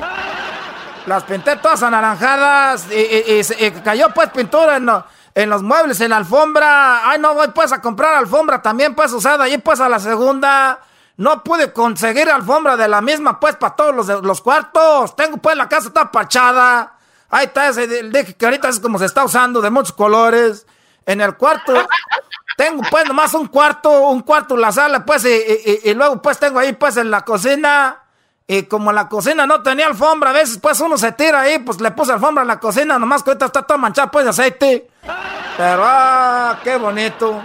[1.06, 6.12] Las pinté todas anaranjadas y, y, y, y cayó pues pintura en, los muebles, en
[6.12, 7.10] la alfombra.
[7.10, 10.80] Ay, no voy pues a comprar alfombra también pues usada ahí pues a la segunda.
[11.18, 15.16] no pude conseguir alfombra de la misma, pues, para todos los, los cuartos.
[15.16, 16.94] Tengo, pues, la casa está pachada.
[17.30, 20.66] Ahí está ese, dije que ahorita es como se está usando, de muchos colores.
[21.06, 21.74] En el cuarto,
[22.58, 26.74] tengo, pues, nomás un cuarto, un cuarto, la sala, pues, y, luego, pues, tengo ahí,
[26.74, 27.98] pues, en la cocina.
[28.48, 31.80] Y como la cocina no tenía alfombra, a veces, pues, uno se tira ahí, pues,
[31.80, 34.90] le puse alfombra en la cocina, nomás que ahorita está toda manchada, pues, de aceite.
[35.58, 37.42] Pero, ah, qué bonito.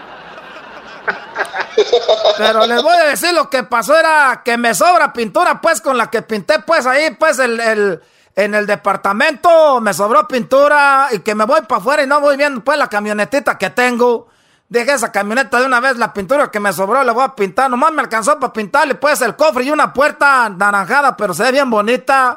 [2.36, 5.96] Pero les voy a decir lo que pasó era que me sobra pintura, pues, con
[5.96, 8.02] la que pinté, pues, ahí, pues, el,
[8.34, 12.36] en el departamento me sobró pintura y que me voy para afuera y no voy
[12.36, 14.28] viendo, pues, la camionetita que tengo.
[14.68, 17.70] Dejé esa camioneta de una vez, la pintura que me sobró le voy a pintar.
[17.70, 21.52] Nomás me alcanzó para pintarle, pues, el cofre y una puerta naranjada, pero se ve
[21.52, 22.36] bien bonita.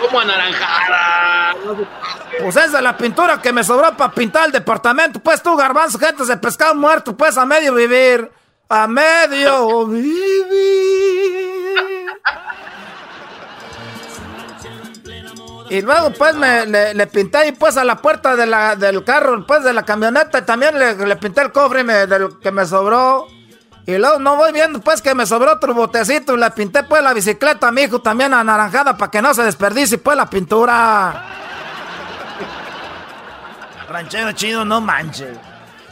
[0.00, 1.54] ¿Cómo anaranjada?
[2.40, 5.20] Pues esa es la pintura que me sobró para pintar el departamento.
[5.20, 8.30] Pues tú, garbanzo, gente de pescado muerto, pues, a medio vivir
[8.68, 10.48] a medio vivir.
[15.70, 19.46] Y luego pues me, le, pinté ahí pues a la puerta de la, del carro,
[19.46, 23.26] pues de la camioneta y también le, pinté el cofre del que me sobró.
[23.86, 27.02] Y luego no voy viendo pues que me sobró otro botecito y le pinté pues
[27.02, 31.24] la bicicleta a mi hijo también anaranjada para que no se desperdicie pues la pintura.
[33.88, 35.36] Ranchero chido, no manches.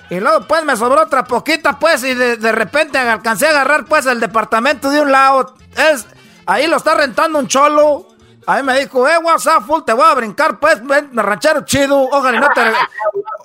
[0.08, 4.06] Y luego pues me sobró otra poquita pues y de, repente alcancé a agarrar pues
[4.06, 5.54] el departamento de un lado.
[5.76, 6.06] Es,
[6.46, 8.15] ahí lo está rentando un cholo.
[8.46, 12.02] Ahí me dijo, eh, WhatsApp full, te voy a brincar pues, ven, ranchero chido.
[12.02, 12.60] Ojalá no te...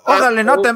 [0.06, 0.76] Ojalá no te...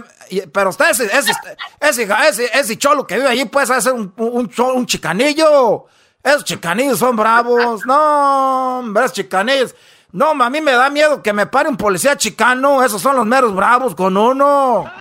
[0.51, 1.31] Pero usted ese, ese,
[1.79, 5.85] ese, ese, ese cholo que vive allí pues hace un, un, un chicanillo.
[6.23, 7.85] Esos chicanillos son bravos.
[7.85, 9.75] No, hombre, esos chicanillos.
[10.11, 12.83] No, a mí me da miedo que me pare un policía chicano.
[12.83, 14.85] Esos son los meros bravos con uno.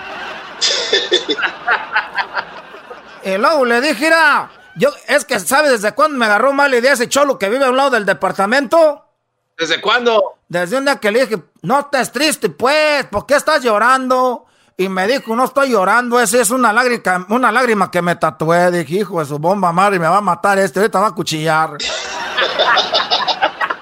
[3.25, 6.93] y luego le dije, mira, yo, es que, ¿sabes desde cuándo me agarró mala idea
[6.93, 9.04] ese cholo que vive a un lado del departamento?
[9.57, 10.39] ¿Desde cuándo?
[10.49, 14.47] Desde un día que le dije, no estés triste, pues, ¿por qué estás llorando?
[14.77, 18.73] Y me dijo, no estoy llorando, esa es una lágrima, una lágrima que me tatué.
[18.73, 21.79] Dije, hijo de su bomba madre, me va a matar este, ahorita va a cuchillar.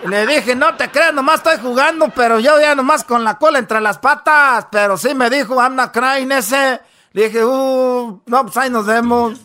[0.06, 3.58] Le dije, no te creas, nomás estoy jugando, pero yo ya nomás con la cola
[3.58, 4.66] entre las patas.
[4.70, 6.80] Pero sí me dijo, I'm not crying ese.
[7.12, 9.38] Le dije, uh, no, pues ahí nos vemos.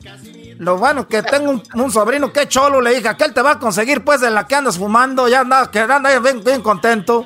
[0.60, 4.04] Lo bueno que tengo un, sobrino que cholo, le dije, aquel te va a conseguir
[4.04, 7.26] pues de la que andas fumando, ya anda, que anda bien, bien contento.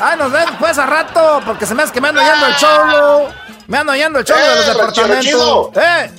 [0.00, 2.56] Ay, nos vemos pues a rato, porque se me hace que me ando yendo el
[2.56, 3.28] cholo.
[3.66, 5.70] Me ando yendo el cholo de los eh, departamentos.
[5.76, 6.10] ¡Eh!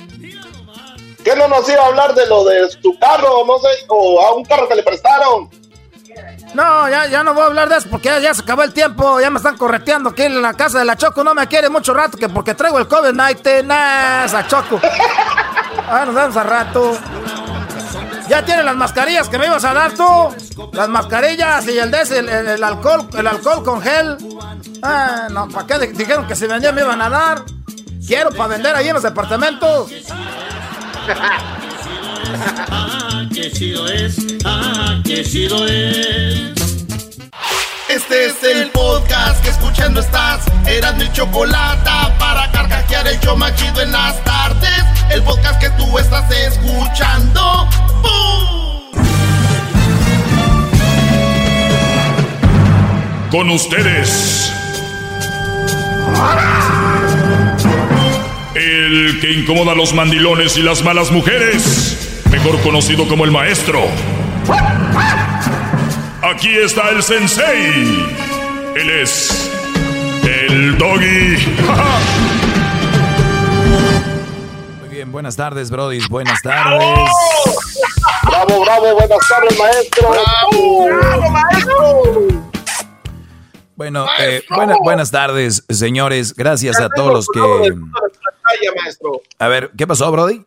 [1.24, 4.34] ¿Qué no nos iba a hablar de lo de su carro, no sé, o a
[4.34, 5.48] un carro que le prestaron?
[6.54, 9.20] No, ya, ya no voy a hablar de eso porque ya, se acabó el tiempo.
[9.20, 11.22] Ya me están correteando aquí en la casa de la Choco.
[11.22, 13.64] No me quiere mucho rato que porque traigo el COVID-19.
[13.64, 14.80] Nah, esa Choco.
[15.90, 16.98] Ah, nos vemos a rato.
[18.28, 20.34] Ya tiene las mascarillas que me ibas a dar tú.
[20.72, 24.18] Las mascarillas y el de el, el, alcohol, el alcohol con gel.
[24.82, 27.42] Ah, no, ¿para qué dijeron que si vendía me iban a dar?
[28.06, 29.90] Quiero para vender ahí en los departamentos.
[32.70, 36.52] ah, qué chido es, ah, qué chido es.
[37.88, 40.44] Este es el podcast que escuchando estás.
[40.66, 44.84] Eran mi chocolate para carcajear el yo machido en las tardes.
[45.10, 47.68] El podcast que tú estás escuchando.
[53.30, 54.52] Con ustedes.
[58.54, 63.84] El que incomoda a los mandilones y las malas mujeres, mejor conocido como el maestro.
[66.22, 68.06] Aquí está el sensei.
[68.74, 69.50] Él es
[70.24, 71.36] el doggy.
[74.80, 76.00] Muy bien, buenas tardes, Brody.
[76.08, 77.10] Buenas tardes.
[78.24, 80.10] Bravo, bravo, buenas tardes, maestro.
[80.10, 82.02] Bravo, maestro.
[83.74, 84.42] Bueno, eh,
[84.82, 86.34] buenas tardes, señores.
[86.34, 87.40] Gracias a todos los que.
[89.38, 90.44] A ver, ¿qué pasó, Brody?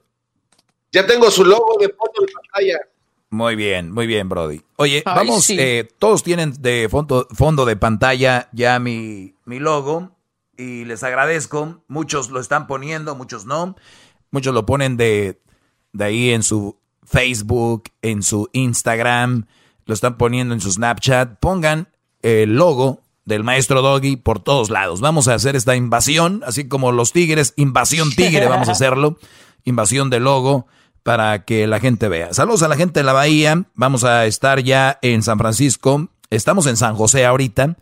[0.91, 2.79] Ya tengo su logo de fondo de pantalla.
[3.29, 4.61] Muy bien, muy bien, Brody.
[4.75, 10.11] Oye, vamos, eh, todos tienen de fondo, fondo de pantalla ya mi, mi logo
[10.57, 11.81] y les agradezco.
[11.87, 13.75] Muchos lo están poniendo, muchos no.
[14.31, 15.39] Muchos lo ponen de,
[15.93, 19.45] de ahí en su Facebook, en su Instagram,
[19.85, 21.39] lo están poniendo en su Snapchat.
[21.39, 21.87] Pongan
[22.21, 24.99] el logo del maestro Doggy por todos lados.
[24.99, 29.17] Vamos a hacer esta invasión, así como los tigres, invasión tigre, vamos a hacerlo.
[29.63, 30.67] Invasión de logo
[31.03, 32.33] para que la gente vea.
[32.33, 33.63] Saludos a la gente de la Bahía.
[33.75, 36.09] Vamos a estar ya en San Francisco.
[36.29, 37.77] Estamos en San José ahorita,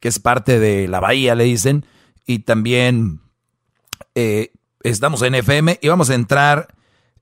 [0.00, 1.86] que es parte de la Bahía, le dicen.
[2.26, 3.20] Y también
[4.14, 6.68] eh, estamos en FM y vamos a entrar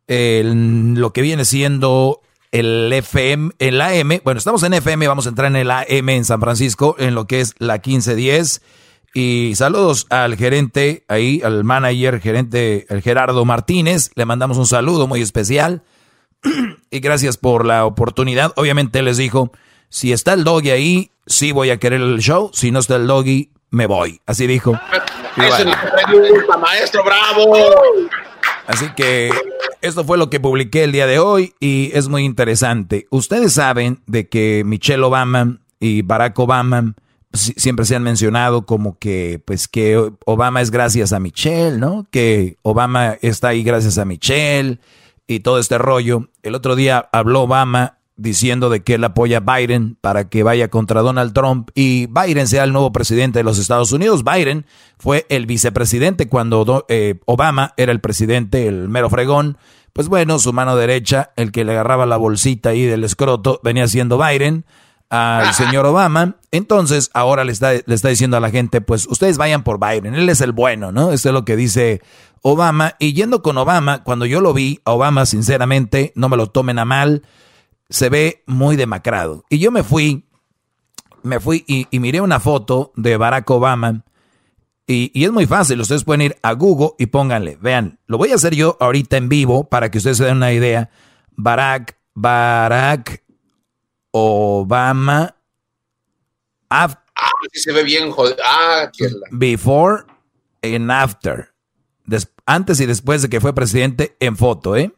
[0.09, 2.21] lo que viene siendo
[2.51, 4.21] el FM, el AM.
[4.25, 7.27] Bueno, estamos en FM, vamos a entrar en el AM en San Francisco, en lo
[7.27, 8.61] que es la 1510.
[9.13, 14.11] Y saludos al gerente ahí, al manager, gerente, el Gerardo Martínez.
[14.15, 15.83] Le mandamos un saludo muy especial.
[16.91, 18.53] y gracias por la oportunidad.
[18.57, 19.53] Obviamente les dijo,
[19.89, 22.51] si está el doggy ahí, sí voy a querer el show.
[22.53, 24.21] Si no está el doggy, me voy.
[24.27, 24.79] Así dijo.
[26.61, 27.57] maestro, bravo.
[28.67, 29.31] Así que
[29.81, 33.09] esto fue lo que publiqué el día de hoy y es muy interesante.
[33.11, 36.95] Ustedes saben de que Michelle Obama y Barack Obama
[37.33, 42.07] siempre se han mencionado como que pues que Obama es gracias a Michelle, ¿no?
[42.11, 44.81] Que Obama está ahí gracias a Michelle
[45.27, 46.29] y todo este rollo.
[46.43, 50.69] El otro día habló Obama diciendo de que él apoya a Biden para que vaya
[50.69, 54.25] contra Donald Trump y Biden sea el nuevo presidente de los Estados Unidos.
[54.25, 54.67] Biden
[54.99, 59.57] fue el vicepresidente cuando eh, Obama era el presidente, el mero fregón.
[59.93, 63.89] Pues bueno, su mano derecha, el que le agarraba la bolsita ahí del escroto, venía
[63.89, 64.65] siendo Biden
[65.11, 66.37] al señor Obama.
[66.53, 70.15] Entonces, ahora le está, le está diciendo a la gente, pues ustedes vayan por Biden,
[70.15, 71.13] él es el bueno, ¿no?
[71.13, 72.01] Esto es lo que dice
[72.43, 72.95] Obama.
[72.99, 76.79] Y yendo con Obama, cuando yo lo vi, a Obama, sinceramente, no me lo tomen
[76.79, 77.23] a mal,
[77.89, 79.45] se ve muy demacrado.
[79.51, 80.29] Y yo me fui,
[81.23, 84.05] me fui y, miré una foto de Barack Obama.
[84.87, 88.33] Y, y, es muy fácil, ustedes pueden ir a Google y pónganle, vean, lo voy
[88.33, 90.91] a hacer yo ahorita en vivo para que ustedes se den una idea.
[91.37, 93.23] Barack, Barack
[94.11, 95.35] Obama.
[96.69, 96.89] ah,
[97.53, 98.13] se ve bien,
[98.45, 98.91] Ah,
[99.31, 100.05] before
[100.63, 101.53] and after.
[102.47, 104.93] antes y después de que fue presidente en foto, ¿eh?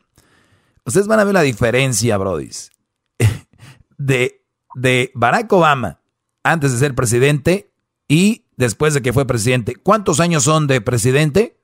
[0.84, 2.70] Ustedes van a ver la diferencia, brodis.
[3.98, 4.42] De,
[4.74, 6.00] de Barack Obama
[6.42, 7.70] antes de ser presidente
[8.08, 9.76] y después de que fue presidente.
[9.76, 11.56] ¿Cuántos años son de presidente?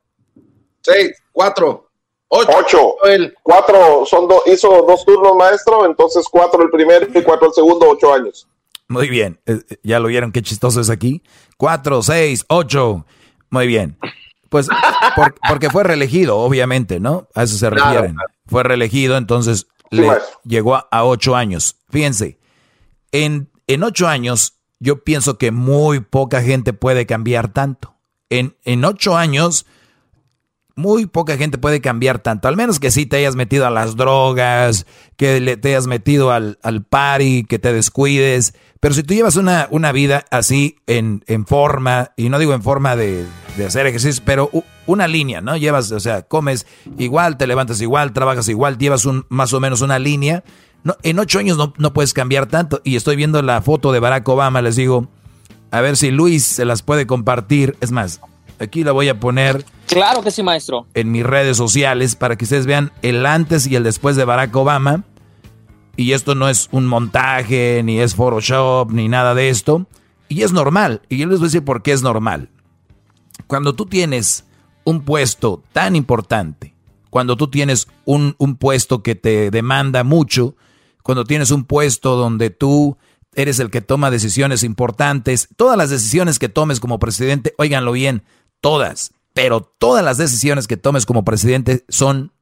[0.83, 1.88] Seis, cuatro.
[2.29, 2.97] Ocho.
[3.43, 8.13] Cuatro, son hizo dos turnos, maestro, entonces cuatro el primero y cuatro el segundo, ocho
[8.13, 8.47] años.
[8.89, 11.23] Muy bien, eh, eh, ya lo vieron, qué chistoso es aquí.
[11.57, 13.07] Cuatro, seis, ocho.
[13.51, 13.99] Muy bien.
[14.49, 14.69] Pues
[15.49, 17.29] porque fue reelegido, obviamente, ¿no?
[17.35, 18.17] A eso se refieren.
[18.47, 20.09] Fue reelegido, entonces le
[20.45, 21.77] llegó a, ocho años.
[21.91, 22.39] Fíjense,
[23.13, 27.95] en, en ocho años yo pienso que muy poca gente puede cambiar tanto.
[28.31, 29.67] En, en ocho años
[30.79, 33.97] muy poca gente puede cambiar tanto, al menos que sí te hayas metido a las
[33.97, 34.87] drogas,
[35.17, 38.55] que te hayas metido al, al party, que te descuides.
[38.79, 42.63] Pero si tú llevas una, una vida así en, en forma, y no digo en
[42.63, 43.27] forma de,
[43.57, 44.51] de hacer ejercicio, pero
[44.87, 45.57] una línea, ¿no?
[45.57, 46.65] Llevas, o sea, comes
[46.97, 50.45] igual, te levantas igual, trabajas igual, llevas un, más o menos una línea.
[51.03, 52.81] En ocho años no, no puedes cambiar tanto.
[52.85, 55.09] Y estoy viendo la foto de Barack Obama, les digo,
[55.73, 57.77] a ver si Luis se las puede compartir.
[57.81, 58.21] Es más,
[58.59, 59.65] Aquí la voy a poner.
[59.87, 60.87] Claro que sí, maestro.
[60.95, 64.55] En mis redes sociales para que ustedes vean el antes y el después de Barack
[64.57, 65.05] Obama.
[65.97, 69.87] Y esto no es un montaje, ni es Photoshop, ni nada de esto.
[70.29, 71.03] Y es normal.
[71.09, 72.51] Y yo les voy a decir por qué es normal.
[73.47, 74.45] Cuando tú tienes
[74.85, 76.75] un puesto tan importante,
[77.11, 80.55] cuando tú tienes un, un puesto que te demanda mucho,
[81.03, 82.99] cuando tienes un puesto donde tú
[83.35, 88.23] eres el que toma decisiones importantes, todas las decisiones que tomes como presidente, óiganlo bien,
[88.61, 92.33] todas, pero todas las decisiones que tomes como presidente son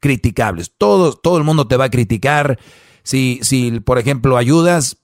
[0.00, 0.72] criticables.
[0.76, 2.58] Todo, todo el mundo te va a criticar.
[3.02, 4.98] Si, si, por ejemplo, ayudas,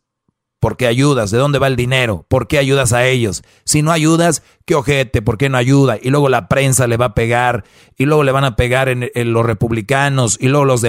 [0.59, 1.31] ¿por qué ayudas?
[1.31, 2.25] ¿De dónde va el dinero?
[2.29, 3.45] ¿Por qué ayudas a ellos?
[3.65, 5.99] Si no ayudas, qué ojete, ¿por qué no ayuda?
[6.01, 7.65] Y luego la prensa le va a pegar,
[7.97, 10.83] y luego le van a pegar en, los republicanos, y luego los,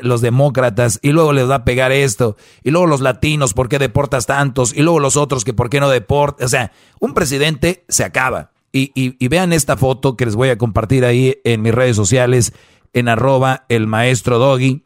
[0.00, 3.78] los demócratas, y luego les va a pegar esto, y luego los latinos, ¿por qué
[3.78, 4.74] deportas tantos?
[4.74, 6.46] Y luego los otros, que ¿por qué no deportas?
[6.46, 8.51] O sea, un presidente se acaba.
[8.74, 12.54] Y, vean esta foto que les voy a compartir ahí en mis redes sociales,
[12.94, 14.82] en arroba el maestro doggy,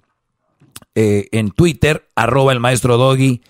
[0.97, 3.43] eh, en Twitter, arroba el maestro doggy,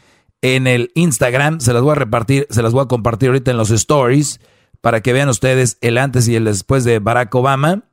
[0.43, 3.57] en el Instagram, se las voy a repartir, se las voy a compartir ahorita en
[3.57, 4.41] los stories,
[4.81, 7.85] para que vean ustedes el antes y el después de Barack Obama.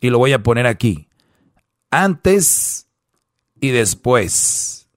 [0.00, 1.08] Y lo voy a poner aquí.
[1.90, 2.88] Antes
[3.60, 4.88] y después.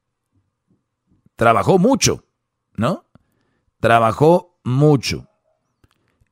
[1.36, 2.24] Trabajó mucho,
[2.76, 3.06] ¿no?
[3.80, 5.28] Trabajó mucho.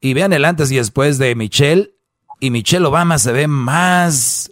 [0.04, 1.96] Y vean el antes y después de Michelle.
[2.42, 4.52] Y Michelle Obama se ve más,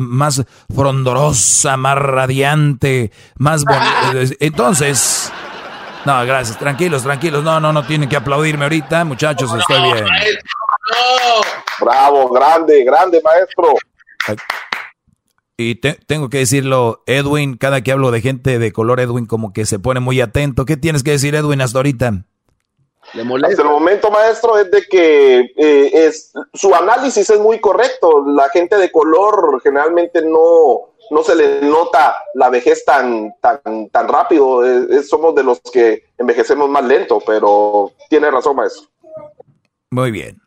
[0.00, 4.36] más frondorosa, más radiante, más bonita.
[4.38, 5.32] Entonces,
[6.04, 7.42] no, gracias, tranquilos, tranquilos.
[7.42, 10.04] No, no, no tienen que aplaudirme ahorita, muchachos, estoy bien.
[11.80, 13.74] Bravo, grande, grande, maestro.
[15.56, 19.66] Y tengo que decirlo, Edwin, cada que hablo de gente de color, Edwin como que
[19.66, 20.64] se pone muy atento.
[20.64, 22.22] ¿Qué tienes que decir, Edwin, hasta ahorita?
[23.14, 28.24] Hasta el momento, maestro, es de que eh, es, su análisis es muy correcto.
[28.26, 34.08] La gente de color generalmente no, no se le nota la vejez tan, tan, tan
[34.08, 34.62] rápido.
[35.08, 38.88] somos de los que envejecemos más lento, pero tiene razón, maestro.
[39.90, 40.42] Muy bien.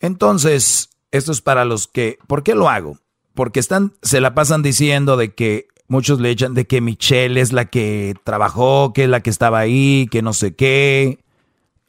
[0.00, 2.98] Entonces, esto es para los que, ¿por qué lo hago?
[3.34, 7.52] Porque están, se la pasan diciendo de que muchos le echan de que Michelle es
[7.52, 11.18] la que trabajó, que es la que estaba ahí, que no sé qué.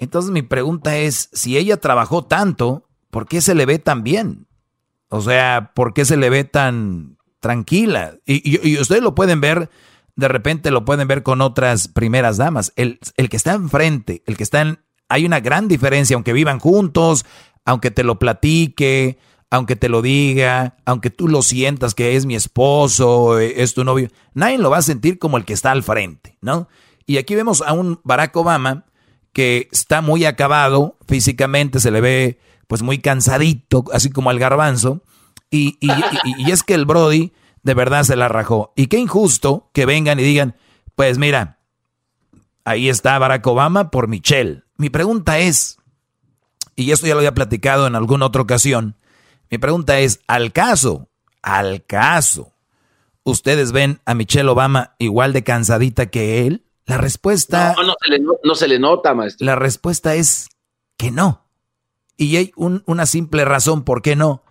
[0.02, 4.48] Entonces mi pregunta es, si ella trabajó tanto, ¿por qué se le ve tan bien?
[5.10, 8.16] O sea, ¿por qué se le ve tan tranquila?
[8.26, 9.70] Y, ustedes lo pueden ver,
[10.16, 12.74] de repente lo pueden ver con otras primeras damas.
[12.78, 14.80] El, el que está enfrente, el que está en...
[15.08, 17.24] Hay una gran diferencia, aunque vivan juntos,
[17.64, 19.20] aunque te lo platique,
[19.52, 23.84] aunque te lo diga, aunque tú lo sientas que es mi esposo, eh, es tu
[23.84, 26.70] novio, nadie lo va a sentir como el que está al frente, ¿no?
[27.06, 28.86] Y aquí vemos a un Barack Obama
[29.34, 35.04] que está muy acabado físicamente, se le ve pues muy cansadito, así como al garbanzo,
[35.50, 37.34] y, y, es que el Brody
[37.64, 38.72] de verdad se la rajó.
[38.78, 40.56] Y qué injusto que vengan y digan,
[40.96, 41.60] pues mira,
[42.64, 44.64] ahí está Barack Obama por Michelle.
[44.78, 45.78] Mi pregunta es,
[46.78, 48.96] y esto ya lo había platicado en alguna otra ocasión,
[49.50, 51.10] mi pregunta es, al caso,
[51.42, 52.54] al caso,
[53.24, 56.64] ¿ustedes ven a Michelle Obama igual de cansadita que él?
[56.92, 57.74] La respuesta...
[57.78, 57.84] No,
[58.44, 59.46] no, se, le, nota, maestro.
[59.46, 60.50] La respuesta es
[60.98, 61.46] que no.
[62.18, 64.44] Y hay una simple razón por qué no.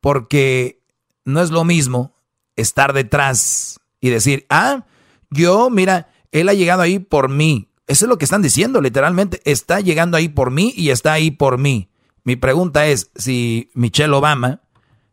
[0.00, 0.82] Porque
[1.26, 2.14] no es lo mismo
[2.56, 4.86] estar detrás y decir, ah,
[5.28, 7.68] yo, mira, él ha llegado ahí por mí.
[7.86, 9.42] Eso es lo que están diciendo, literalmente.
[9.44, 11.90] Está llegando ahí por mí y está ahí por mí.
[12.22, 14.62] Mi pregunta es, si Michelle Obama,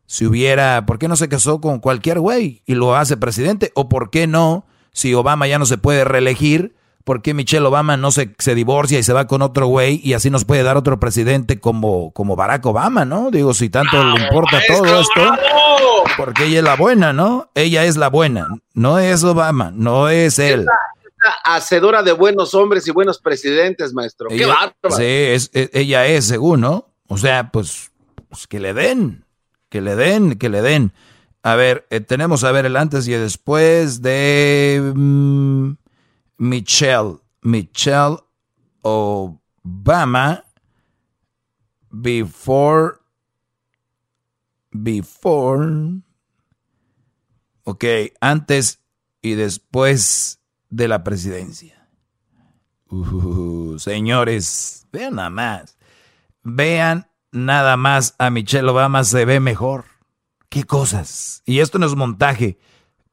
[0.06, 3.72] si hubiera, ¿por qué no se casó con cualquier güey y lo hace presidente?
[3.74, 6.74] ¿O por qué no, si Obama ya no se puede reelegir,
[7.04, 10.12] por qué Michelle Obama no se, se divorcia y se va con otro güey y
[10.12, 13.30] así nos puede dar otro presidente como, como Barack Obama, ¿no?
[13.30, 15.34] Digo, si tanto le importa todo esto,
[16.16, 17.50] porque ella es la buena, ¿no?
[17.54, 20.66] Ella es la buena, no es Obama, no es él
[21.44, 24.28] hacedora de buenos hombres y buenos presidentes, maestro.
[24.28, 24.90] Qué bárbaro.
[24.90, 26.88] Sí, es, ella es, según, ¿no?
[27.08, 27.92] O sea, pues,
[28.28, 29.24] pues, que le den,
[29.68, 30.92] que le den, que le den.
[31.42, 35.72] A ver, eh, tenemos a ver el antes y el después de mm,
[36.38, 37.18] Michelle.
[37.42, 38.18] Michelle
[38.82, 40.44] Obama
[41.90, 42.94] before
[44.70, 46.00] before
[47.64, 47.84] ok
[48.20, 48.80] antes
[49.20, 50.40] y después
[50.70, 51.88] de la presidencia.
[52.88, 55.78] Uh, señores, vean nada más.
[56.42, 59.91] Vean nada más a Michelle Obama se ve mejor.
[60.52, 61.42] ¿Qué cosas?
[61.46, 62.58] Y esto no es montaje.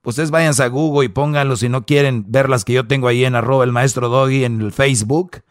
[0.04, 3.24] Ustedes vayan a Google y pónganlo si no quieren ver las que yo tengo ahí
[3.24, 5.42] en arroba el maestro Doggy en el Facebook.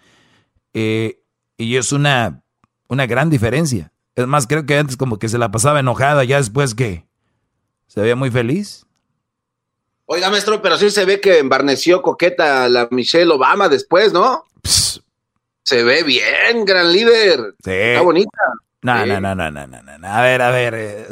[0.75, 1.23] Eh,
[1.57, 2.43] y es una,
[2.89, 3.91] una gran diferencia.
[4.17, 7.07] Es más, creo que antes como que se la pasaba enojada, ya después que
[7.87, 8.85] se veía muy feliz.
[10.05, 14.45] Oiga, maestro, pero sí se ve que embarneció coqueta la Michelle Obama después, ¿no?
[14.63, 17.55] Se ve bien, gran líder.
[17.65, 17.71] Sí.
[17.71, 18.39] Está bonita.
[18.83, 20.09] No, no, no, no, no, no, no.
[20.09, 20.75] A ver, a ver.
[20.75, 21.07] Eh,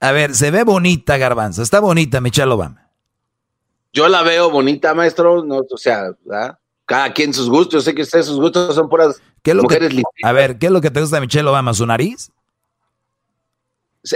[0.00, 1.62] a ver, se ve bonita, Garbanzo.
[1.62, 2.90] Está bonita Michelle Obama.
[3.92, 5.44] Yo la veo bonita, maestro.
[5.44, 6.10] No, o sea,
[6.86, 7.72] cada quien sus gustos.
[7.74, 9.20] Yo sé que ustedes sus gustos son puras
[9.54, 11.74] mujeres que, A ver, ¿qué es lo que te gusta de Michelle Obama?
[11.74, 12.30] ¿Su nariz?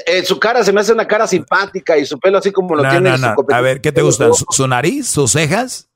[0.07, 2.89] Eh, su cara se me hace una cara simpática y su pelo así como lo
[2.89, 3.11] tiene.
[3.11, 4.31] a ver, ¿qué te gusta?
[4.33, 5.09] ¿Su, nariz?
[5.09, 5.89] ¿Sus cejas?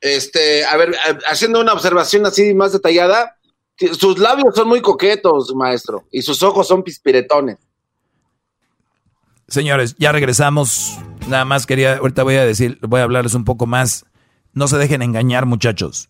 [0.00, 0.96] Este, a ver,
[1.28, 3.36] haciendo una observación así más detallada,
[3.88, 7.58] sus labios son muy coquetos, maestro, y sus ojos son pispiretones.
[9.48, 10.98] Señores, ya regresamos.
[11.28, 14.06] Nada más quería, ahorita voy a decir, voy a hablarles un poco más.
[14.52, 16.08] No se dejen engañar, muchachos.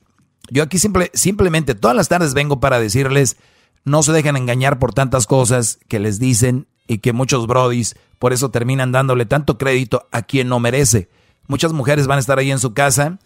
[0.51, 3.37] Yo aquí simple, simplemente todas las tardes vengo para decirles,
[3.85, 8.33] no se dejen engañar por tantas cosas que les dicen y que muchos brodis por
[8.33, 11.09] eso terminan dándole tanto crédito a quien no merece.
[11.49, 13.19] Muchas mujeres van a estar ahí en su casa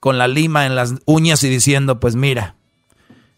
[0.00, 2.56] con la lima en las uñas y diciendo, pues mira,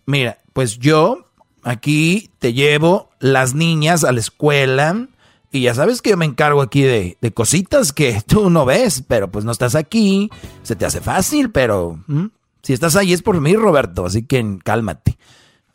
[0.07, 1.27] mira, pues yo
[1.63, 5.09] aquí te llevo las niñas a la escuela
[5.51, 9.31] y ya sabes que yo me encargo aquí de, cositas que tú no ves, pero
[9.31, 10.31] pues no estás aquí,
[10.63, 11.99] se te hace fácil, pero
[12.63, 15.19] si estás ahí es por mí, Roberto, así que cálmate.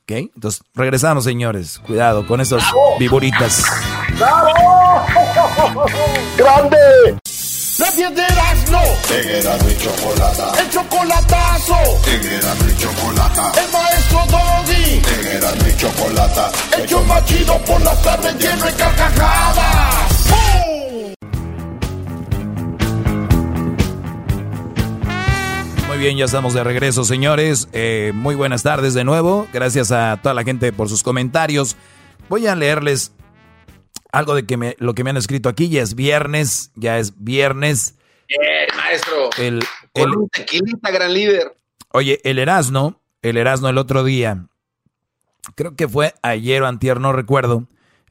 [0.03, 0.31] ¿Ok?
[0.35, 1.79] Entonces, regresamos, señores.
[1.79, 2.63] Cuidado con esas
[2.97, 3.61] viburitas.
[4.17, 5.05] ¡Bravo!
[6.37, 6.77] ¡Grande!
[7.79, 8.81] La piedras no.
[9.13, 10.51] En mi chocolata.
[10.59, 11.75] El chocolatazo.
[12.07, 13.51] En mi chocolata.
[13.61, 14.93] El maestro Doggy.
[14.95, 16.51] En mi chocolata.
[16.75, 20.27] El yo machido por las tardes lleno de carcajadas.
[25.87, 27.67] Muy bien, ya estamos de regreso, señores.
[27.73, 29.47] Eh, muy buenas tardes de nuevo.
[29.53, 31.75] Gracias a toda la gente por sus comentarios.
[32.27, 33.11] Voy a leerles
[34.17, 35.69] algo de que me, lo que me han escrito aquí.
[35.69, 37.95] Ya es viernes, ya es viernes.
[38.27, 39.29] Bien, maestro.
[39.37, 39.63] El,
[39.93, 41.55] Con un tequilita, gran líder.
[41.91, 44.47] Oye, el Erasno, el Erasno el otro día,
[45.55, 47.67] creo que fue ayer o antier, no recuerdo,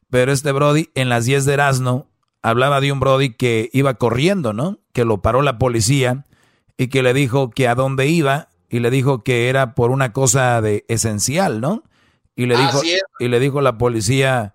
[0.08, 2.08] pero este Brody en las 10 de Erasno
[2.40, 4.78] hablaba de un Brody que iba corriendo, ¿no?
[4.92, 6.24] Que lo paró la policía
[6.78, 10.12] y que le dijo que a dónde iba y le dijo que era por una
[10.12, 11.82] cosa de esencial, ¿no?
[12.34, 12.80] Y le dijo
[13.18, 14.54] y le dijo la policía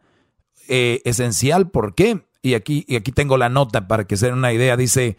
[0.74, 2.26] eh, esencial, ¿por qué?
[2.42, 4.78] Y aquí y aquí tengo la nota para que se den una idea.
[4.78, 5.18] Dice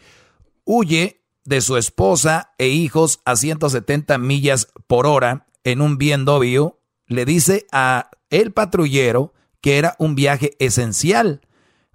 [0.64, 6.68] huye de su esposa e hijos a 170 millas por hora en un BMW.
[7.06, 11.42] Le dice a el patrullero que era un viaje esencial.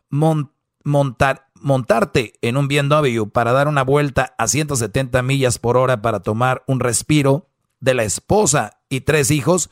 [0.10, 6.20] montar montarte en un BMW para dar una vuelta a 170 millas por hora para
[6.20, 9.72] tomar un respiro de la esposa y tres hijos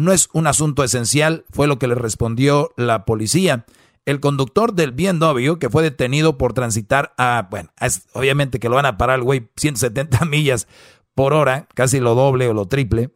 [0.00, 3.66] no es un asunto esencial, fue lo que le respondió la policía.
[4.06, 7.70] El conductor del BMW que fue detenido por transitar a, bueno,
[8.14, 10.66] obviamente que lo van a parar el güey 170 millas
[11.14, 13.10] por hora, casi lo doble o lo triple,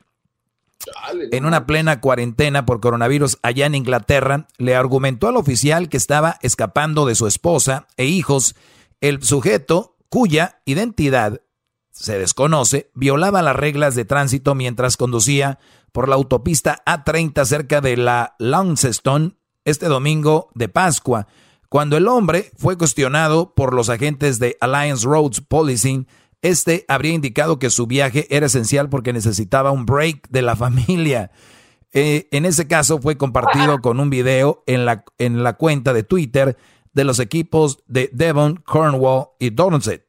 [1.33, 6.39] en una plena cuarentena por coronavirus allá en Inglaterra, le argumentó al oficial que estaba
[6.43, 8.55] escapando de su esposa e hijos.
[9.01, 11.41] El sujeto, cuya identidad
[11.91, 15.59] se desconoce, violaba las reglas de tránsito mientras conducía
[15.95, 21.29] por la autopista A30 cerca de la Launceston este domingo de Pascua,
[21.69, 26.09] cuando el hombre fue cuestionado por los agentes de Alliance Roads Policing
[26.43, 31.31] este habría indicado que su viaje era esencial porque necesitaba un break de la familia.
[31.93, 36.03] Eh, en ese caso fue compartido con un video en la, en la cuenta de
[36.03, 36.59] Twitter
[36.93, 40.05] de los equipos de Devon, Cornwall y Dorset.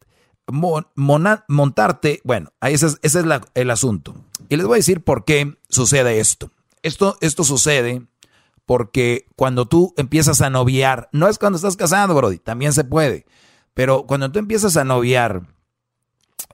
[0.47, 4.15] montarte, bueno, ese es, ese es el asunto.
[4.49, 6.51] Y les voy a decir por qué sucede esto.
[6.81, 8.05] Esto, esto sucede
[8.65, 13.25] porque cuando tú empiezas a noviar, no es cuando estás casado, Brody, también se puede,
[13.73, 15.43] pero cuando tú empiezas a noviar,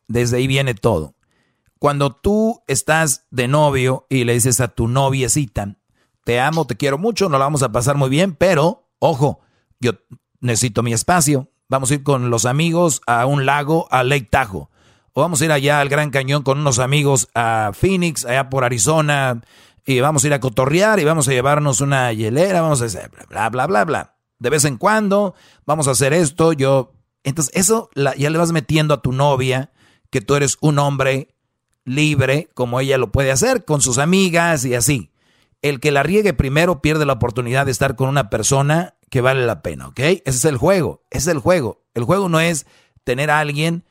[0.07, 1.15] desde ahí viene todo.
[1.79, 5.77] Cuando tú estás de novio y le dices a tu noviecita,
[6.23, 9.39] te amo, te quiero mucho, nos la vamos a pasar muy bien, pero, ojo,
[9.79, 9.93] yo
[10.39, 11.49] necesito mi espacio.
[11.69, 14.67] Vamos a ir con los amigos a un lago, a Lake Tahoe.
[15.13, 18.63] O vamos a ir allá al Gran Cañón con unos amigos a Phoenix, allá por
[18.63, 19.41] Arizona,
[19.85, 23.11] y vamos a ir a cotorrear y vamos a llevarnos una hielera, vamos a hacer
[23.29, 24.15] bla, bla, bla, bla.
[24.39, 25.35] De vez en cuando
[25.65, 26.93] vamos a hacer esto, yo...
[27.23, 29.71] Entonces eso ya le vas metiendo a tu novia
[30.09, 31.35] que tú eres un hombre
[31.85, 35.11] libre, como ella lo puede hacer, con sus amigas y así.
[35.61, 39.45] El que la riegue primero pierde la oportunidad de estar con una persona que vale
[39.45, 39.99] la pena, ¿ok?
[39.99, 41.83] Ese es el juego, ese es el juego.
[41.93, 42.65] El juego no es
[43.03, 43.83] tener a alguien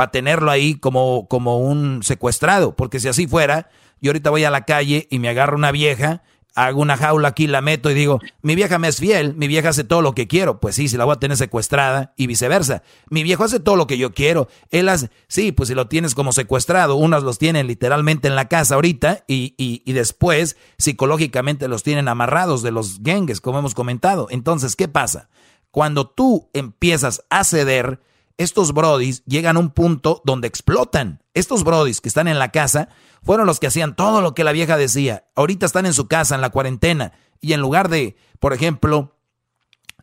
[0.00, 3.68] para tenerlo ahí como, como un secuestrado, porque si así fuera,
[4.00, 6.22] yo ahorita voy a la calle y me agarro una vieja
[6.54, 9.68] hago una jaula aquí, la meto y digo, mi vieja me es fiel, mi vieja
[9.68, 10.58] hace todo lo que quiero.
[10.58, 12.82] Pues sí, si la voy a tener secuestrada y viceversa.
[13.10, 14.48] Mi viejo hace todo lo que yo quiero.
[14.70, 18.48] Él hace, sí, pues si lo tienes como secuestrado, unos los tienen literalmente en la
[18.48, 23.74] casa ahorita y, y, y después psicológicamente los tienen amarrados de los gangues, como hemos
[23.74, 24.28] comentado.
[24.30, 25.28] Entonces, ¿qué pasa?
[25.70, 28.00] Cuando tú empiezas a ceder,
[28.40, 31.22] estos brodis llegan a un punto donde explotan.
[31.34, 32.88] Estos brodis que están en la casa
[33.22, 35.26] fueron los que hacían todo lo que la vieja decía.
[35.36, 37.12] Ahorita están en su casa, en la cuarentena,
[37.42, 39.14] y en lugar de, por ejemplo,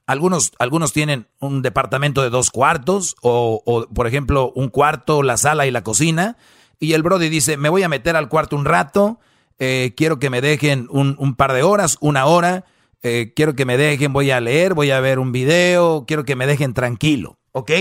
[0.06, 5.66] algunos, algunos tienen un departamento de dos cuartos, o, por ejemplo, un cuarto, la sala
[5.66, 6.38] y la cocina,
[6.80, 9.20] y el Brody dice, me voy a meter al cuarto un rato,
[9.58, 12.66] eh, quiero que me dejen un, par de horas, una hora,
[13.02, 16.36] eh, quiero que me dejen, voy a leer, voy a ver un video, quiero que
[16.36, 17.72] me dejen tranquilo, ¿ok?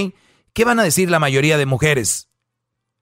[0.56, 2.30] ¿Qué van a decir la mayoría de mujeres?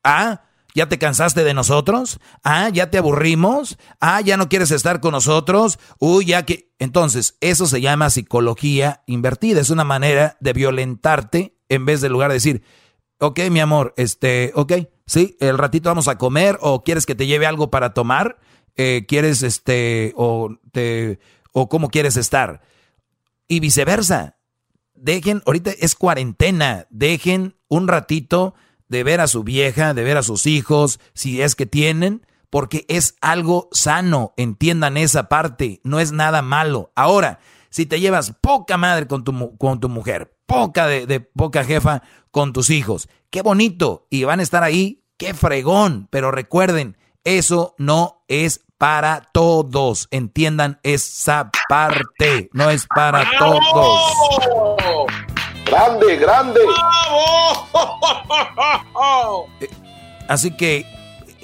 [0.03, 0.43] Ah,
[0.75, 2.19] ¿Ya te cansaste de nosotros?
[2.43, 3.79] Ah, ¿ya te aburrimos?
[4.01, 5.79] Ah, ¿ya no quieres estar con nosotros?
[6.01, 6.75] Uy, ya que...
[6.81, 9.61] Entonces, eso se llama psicología invertida.
[9.61, 12.65] Es una manera de violentarte en vez de lugar de decir,
[13.21, 14.73] ok, mi amor, este, ok,
[15.07, 18.41] sí, el ratito vamos a comer o quieres que te lleve algo para tomar,
[18.75, 21.21] eh, quieres, este, o te,
[21.53, 22.63] o cómo quieres estar.
[23.47, 24.34] Y viceversa.
[25.05, 28.55] Dejen, ahorita es cuarentena, dejen un ratito
[28.89, 32.87] de ver a su vieja, de ver a sus hijos, si es que tienen, porque
[32.89, 36.91] es algo sano, entiendan esa parte, no es nada malo.
[36.95, 41.65] Ahora, si te llevas poca madre con tu, con tu mujer, poca de, de poca
[41.65, 46.97] jefa con tus hijos, qué bonito, y van a estar ahí, qué fregón, pero recuerden,
[47.25, 50.09] eso no es para todos.
[50.11, 52.51] Entiendan esa parte.
[52.53, 54.94] No es para todos.
[55.67, 56.61] Grande, grande.
[59.61, 59.69] Eh,
[60.29, 60.87] Así que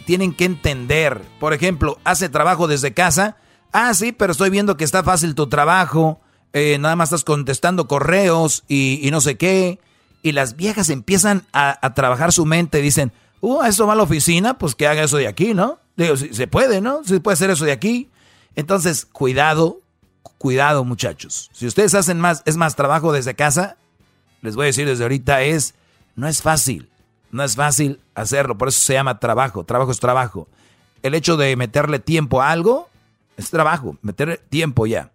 [0.04, 1.22] tienen que entender.
[1.38, 3.36] Por ejemplo, hace trabajo desde casa.
[3.72, 6.20] Ah, sí, pero estoy viendo que está fácil tu trabajo.
[6.52, 9.78] Eh, nada más estás contestando correos y, no sé qué.
[10.22, 14.02] Y las viejas empiezan a, trabajar su mente y dicen, uh, eso va a la
[14.02, 15.78] oficina, pues que haga eso de aquí, ¿no?
[15.96, 17.04] Digo, se puede, ¿no?
[17.04, 18.10] Se puede hacer eso de aquí.
[18.56, 19.80] Entonces, cuidado,
[20.38, 21.50] cuidado muchachos.
[21.52, 23.76] Si ustedes hacen más, es más trabajo desde casa,
[24.42, 25.74] les voy a decir desde ahorita, es,
[26.16, 26.88] no es fácil.
[27.30, 29.64] No es fácil hacerlo, por eso se llama trabajo.
[29.64, 30.48] Trabajo es trabajo.
[31.02, 32.88] El hecho de meterle tiempo a algo
[33.36, 35.10] es trabajo, meterle tiempo ya.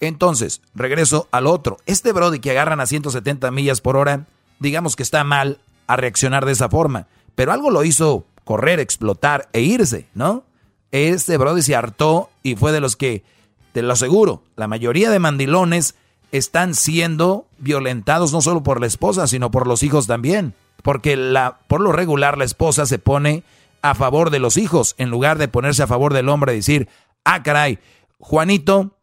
[0.00, 1.78] Entonces, regreso al otro.
[1.86, 4.26] Este Brody que agarran a 170 millas por hora,
[4.58, 9.48] digamos que está mal a reaccionar de esa forma, pero algo lo hizo correr, explotar
[9.52, 10.44] e irse, ¿no?
[10.92, 13.24] Este Brody se hartó y fue de los que,
[13.72, 15.96] te lo aseguro, la mayoría de mandilones
[16.36, 20.54] están siendo violentados no solo por la esposa, sino por los hijos también
[20.84, 23.42] porque la, por lo regular la esposa se pone
[23.80, 26.88] a favor de los hijos en lugar de ponerse a favor del hombre y decir,
[27.24, 27.78] ah, caray,
[28.18, 28.98] Juanito,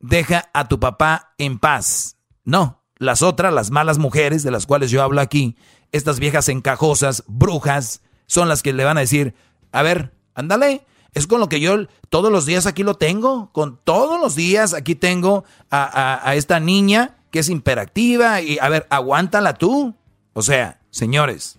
[0.00, 2.16] deja a tu papá en paz.
[2.44, 5.56] No, las otras, las malas mujeres de las cuales yo hablo aquí,
[5.92, 9.36] estas viejas encajosas, brujas, son las que le van a decir,
[9.70, 10.84] a ver, ándale,
[11.14, 14.74] es con lo que yo todos los días aquí lo tengo, con todos los días
[14.74, 19.94] aquí tengo a, esta niña que es imperactiva y a ver, aguántala tú.
[20.32, 21.58] O sea, Señores,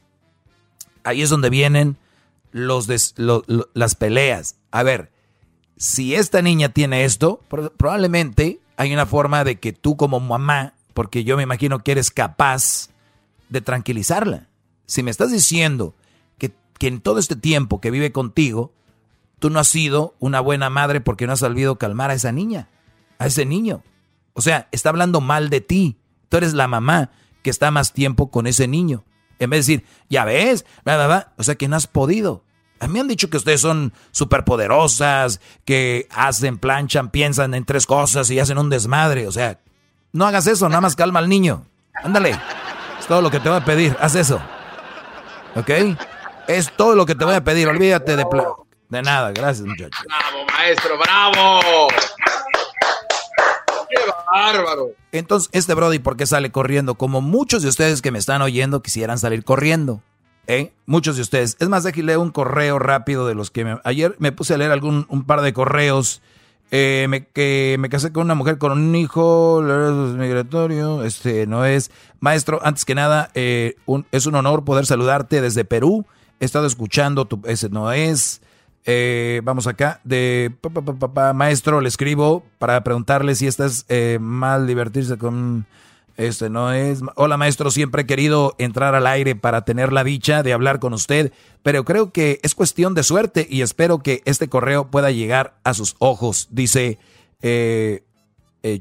[1.04, 1.98] ahí es donde vienen
[2.52, 2.88] los
[3.74, 4.58] las peleas.
[4.72, 5.12] A ver,
[5.78, 7.42] si esta niña tiene esto,
[7.78, 12.12] probablemente hay una forma de que tú como mamá, porque yo me imagino que eres
[12.12, 12.90] capaz
[13.50, 14.50] de tranquilizarla.
[14.86, 15.96] Si me estás diciendo
[16.38, 18.74] que, que en todo este tiempo que vive contigo,
[19.42, 22.70] tú no has sido una buena madre porque no has sabido calmar a esa niña,
[23.18, 23.84] a ese niño.
[24.34, 25.98] O sea, está hablando mal de ti.
[26.30, 27.10] Tú eres la mamá
[27.42, 29.04] que está más tiempo con ese niño.
[29.40, 30.64] En vez de decir, ya ves,
[31.38, 32.44] o sea que no has podido.
[32.80, 38.30] A mí han dicho que ustedes son superpoderosas, que hacen, planchan, piensan en tres cosas
[38.30, 39.28] y hacen un desmadre.
[39.28, 39.60] O sea,
[40.14, 41.66] no hagas eso, nada más calma al niño.
[42.04, 42.40] Ándale.
[43.00, 43.98] Es todo lo que te voy a pedir.
[44.00, 44.40] Haz eso.
[45.56, 45.70] ¿Ok?
[46.48, 47.68] Es todo lo que te voy a pedir.
[47.68, 48.26] Olvídate de,
[48.92, 49.32] de nada.
[49.32, 50.06] Gracias, muchachos.
[50.06, 51.90] Bravo, maestro, bravo
[54.32, 54.92] bárbaro!
[55.12, 56.96] Entonces, este Brody, ¿por qué sale corriendo?
[56.96, 60.02] Como muchos de ustedes que me están oyendo quisieran salir corriendo.
[60.48, 60.74] ¿Eh?
[60.86, 61.56] Muchos de ustedes.
[61.60, 63.80] Es más, déjenle un correo rápido de los que me...
[63.84, 66.22] Ayer me puse a leer algún, un par de correos.
[66.72, 71.92] Eh, me, que me casé con una mujer con un hijo, migratorio, este, no es...
[72.20, 73.76] Maestro, antes que nada, eh,
[74.12, 76.06] es un honor poder saludarte desde Perú.
[76.40, 78.42] He estado escuchando, tu, ese no es...
[78.86, 80.52] Eh, vamos acá, de
[81.34, 85.66] maestro, le escribo para preguntarle si estás eh, mal divertirse con...
[86.18, 87.02] Este no es...
[87.16, 90.94] Hola maestro, siempre he querido entrar al aire para tener la dicha de hablar con
[90.94, 91.32] usted,
[91.64, 95.74] pero creo que es cuestión de suerte y espero que este correo pueda llegar a
[95.74, 96.48] sus ojos.
[96.52, 97.00] Dice
[97.42, 98.04] eh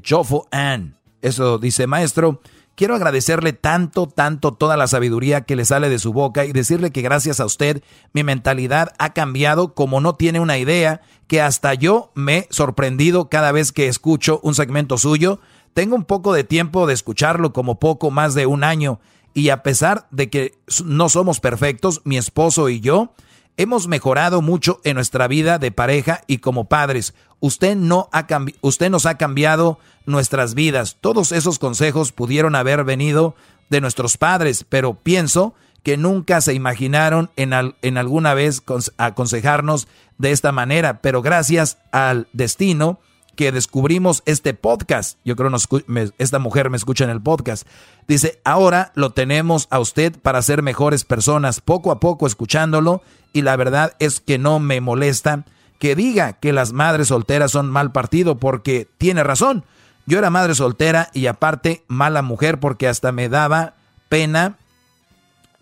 [0.01, 0.97] Chofo Ann.
[1.21, 2.41] Eso dice maestro.
[2.81, 6.89] Quiero agradecerle tanto, tanto toda la sabiduría que le sale de su boca y decirle
[6.89, 11.75] que gracias a usted mi mentalidad ha cambiado como no tiene una idea, que hasta
[11.75, 15.39] yo me he sorprendido cada vez que escucho un segmento suyo.
[15.75, 18.99] Tengo un poco de tiempo de escucharlo, como poco más de un año,
[19.35, 23.13] y a pesar de que no somos perfectos, mi esposo y yo,
[23.57, 27.13] hemos mejorado mucho en nuestra vida de pareja y como padres.
[27.39, 28.27] Usted, no ha
[28.61, 30.97] usted nos ha cambiado nuestras vidas.
[31.01, 33.35] Todos esos consejos pudieron haber venido
[33.69, 35.53] de nuestros padres, pero pienso
[35.83, 38.61] que nunca se imaginaron en, en alguna vez
[38.97, 39.87] aconsejarnos
[40.17, 42.99] de esta manera, pero gracias al destino
[43.35, 45.17] que descubrimos este podcast.
[45.23, 47.67] Yo creo que esta mujer me escucha en el podcast.
[48.07, 53.01] Dice, ahora lo tenemos a usted para ser mejores personas, poco a poco escuchándolo,
[53.33, 55.45] y la verdad es que no me molesta
[55.79, 59.65] que diga que las madres solteras son mal partido, porque tiene razón.
[60.05, 63.75] Yo era madre soltera y aparte mala mujer porque hasta me daba
[64.09, 64.57] pena,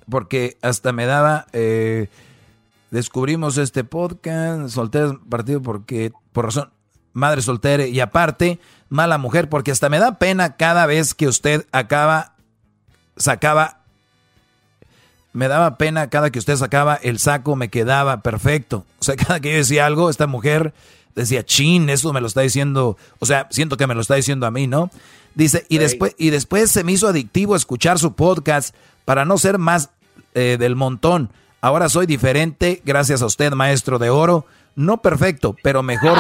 [0.10, 1.48] porque hasta me daba...
[1.54, 2.10] Eh,
[2.91, 6.72] descubrimos este podcast, solteras partido porque, por razón,
[7.14, 8.60] madre soltera y aparte
[8.90, 12.34] mala mujer, porque hasta me da pena cada vez que usted acaba,
[13.18, 13.80] sacaba,
[15.31, 18.86] me daba pena cada que usted sacaba el saco, me quedaba perfecto.
[18.99, 20.73] O sea, cada que yo decía algo, esta mujer
[21.15, 24.45] decía, chin, eso me lo está diciendo, o sea, siento que me lo está diciendo
[24.45, 24.90] a mí, ¿no?
[25.36, 28.76] Dice, y después, y después se me hizo adictivo escuchar su podcast
[29.06, 29.90] para no ser más
[30.34, 31.31] eh, del montón.
[31.61, 34.45] Ahora soy diferente, gracias a usted, maestro de oro.
[34.76, 36.19] No perfecto, pero mejor,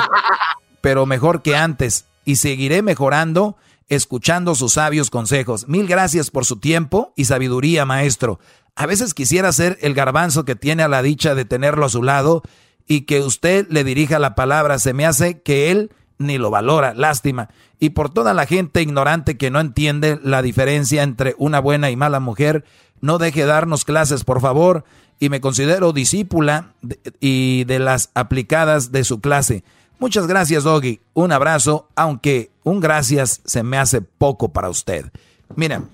[0.81, 2.05] pero mejor que antes.
[2.25, 3.57] Y seguiré mejorando
[3.89, 5.67] escuchando sus sabios consejos.
[5.67, 8.39] Mil gracias por su tiempo y sabiduría, maestro.
[8.75, 12.03] A veces quisiera ser el garbanzo que tiene a la dicha de tenerlo a su
[12.03, 12.43] lado
[12.87, 14.79] y que usted le dirija la palabra.
[14.79, 17.49] Se me hace que él ni lo valora, lástima.
[17.79, 21.95] Y por toda la gente ignorante que no entiende la diferencia entre una buena y
[21.95, 22.65] mala mujer,
[23.01, 24.83] no deje darnos clases, por favor.
[25.19, 26.73] Y me considero discípula
[27.19, 29.63] y de las aplicadas de su clase.
[29.99, 31.01] Muchas gracias, Doggy.
[31.13, 35.11] Un abrazo, aunque un gracias se me hace poco para usted.
[35.55, 35.89] Miren.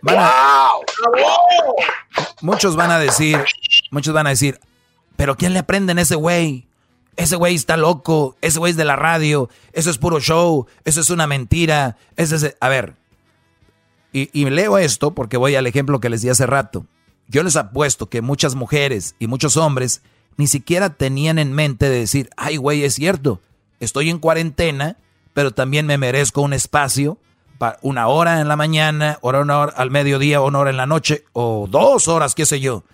[0.00, 0.84] Bravo.
[2.40, 3.38] Muchos van a decir,
[3.90, 4.60] muchos van a decir,
[5.16, 6.68] pero ¿quién le aprende a ese güey?
[7.16, 11.00] Ese güey está loco, ese güey es de la radio, eso es puro show, eso
[11.00, 11.96] es una mentira.
[12.16, 12.94] Ese es, a ver,
[14.12, 16.86] y, y leo esto porque voy al ejemplo que les di hace rato.
[17.26, 20.02] Yo les apuesto que muchas mujeres y muchos hombres
[20.38, 23.40] ni siquiera tenían en mente de decir, ay güey, es cierto,
[23.80, 24.96] estoy en cuarentena,
[25.34, 27.18] pero también me merezco un espacio
[27.58, 30.86] para una hora en la mañana, hora, una hora al mediodía, una hora en la
[30.86, 32.84] noche, o dos horas, qué sé yo.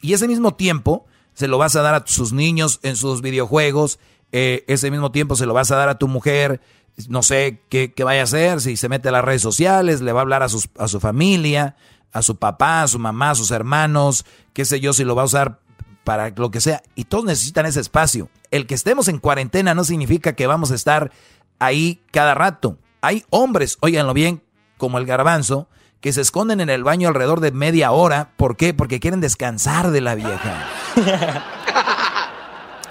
[0.00, 1.04] Y ese mismo tiempo
[1.34, 3.98] se lo vas a dar a sus niños en sus videojuegos,
[4.32, 6.62] eh, ese mismo tiempo se lo vas a dar a tu mujer,
[7.08, 10.20] no sé qué, vaya a hacer, si se mete a las redes sociales, le va
[10.20, 11.76] a hablar a, sus, a su familia,
[12.12, 14.24] a su papá, a su mamá, a sus hermanos,
[14.54, 15.60] qué sé yo, si lo va a usar
[16.04, 16.82] para lo que sea.
[16.94, 18.28] Y todos necesitan ese espacio.
[18.50, 21.10] El que estemos en cuarentena no significa que vamos a estar
[21.58, 22.78] ahí cada rato.
[23.00, 24.42] Hay hombres, óiganlo bien,
[24.76, 25.68] como el garbanzo,
[26.00, 28.32] que se esconden en el baño alrededor de media hora.
[28.36, 28.74] ¿Por qué?
[28.74, 30.68] Porque quieren descansar de la vieja.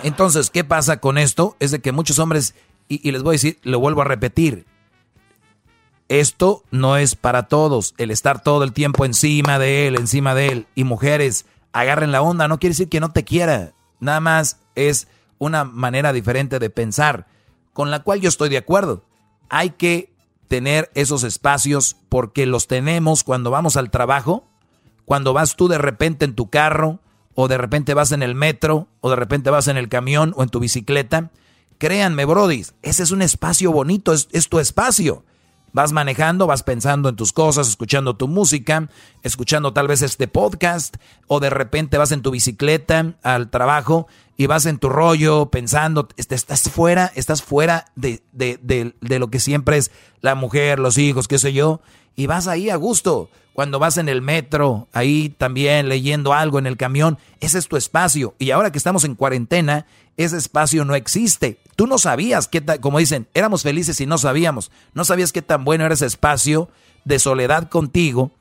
[0.03, 1.55] Entonces, ¿qué pasa con esto?
[1.59, 2.55] Es de que muchos hombres,
[2.89, 4.65] y, y les voy a decir, lo vuelvo a repetir,
[6.09, 10.47] esto no es para todos, el estar todo el tiempo encima de él, encima de
[10.47, 10.67] él.
[10.75, 15.07] Y mujeres, agarren la onda, no quiere decir que no te quiera, nada más es
[15.39, 17.27] una manera diferente de pensar,
[17.73, 19.03] con la cual yo estoy de acuerdo.
[19.49, 20.13] Hay que
[20.47, 24.47] tener esos espacios porque los tenemos cuando vamos al trabajo,
[25.05, 26.99] cuando vas tú de repente en tu carro,
[27.35, 30.43] o de repente vas en el metro, o de repente vas en el camión o
[30.43, 31.31] en tu bicicleta.
[31.79, 35.25] Créanme, Brody, ese es un espacio bonito, es, es tu espacio.
[35.73, 38.89] Vas manejando, vas pensando en tus cosas, escuchando tu música,
[39.23, 40.97] escuchando tal vez este podcast,
[41.27, 46.07] o de repente vas en tu bicicleta al trabajo y vas en tu rollo pensando,
[46.15, 49.91] estás fuera, estás fuera de, de, de, de lo que siempre es
[50.21, 51.81] la mujer, los hijos, qué sé yo,
[52.15, 53.29] y vas ahí a gusto.
[53.53, 57.77] Cuando vas en el metro, ahí también leyendo algo en el camión, ese es tu
[57.77, 58.33] espacio.
[58.39, 59.85] Y ahora que estamos en cuarentena,
[60.17, 61.59] ese espacio no existe.
[61.75, 64.71] Tú no sabías qué tal, como dicen, éramos felices y no sabíamos.
[64.93, 66.69] No sabías qué tan bueno era ese espacio
[67.05, 68.31] de soledad contigo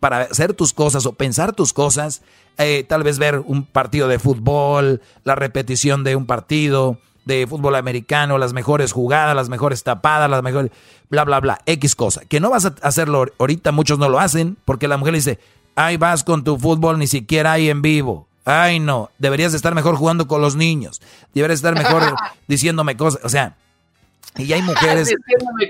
[0.00, 2.22] para hacer tus cosas o pensar tus cosas.
[2.58, 7.74] Eh, tal vez ver un partido de fútbol, la repetición de un partido de fútbol
[7.74, 10.70] americano, las mejores jugadas, las mejores tapadas, las mejores,
[11.10, 12.24] bla, bla, bla, X cosa.
[12.24, 15.40] Que no vas a hacerlo ahorita, muchos no lo hacen, porque la mujer le dice,
[15.74, 18.28] ay, vas con tu fútbol, ni siquiera hay en vivo.
[18.48, 21.02] Ay, no, deberías estar mejor jugando con los niños.
[21.34, 22.14] Deberías estar mejor
[22.46, 23.20] diciéndome cosas.
[23.24, 23.56] O sea,
[24.36, 25.12] y hay mujeres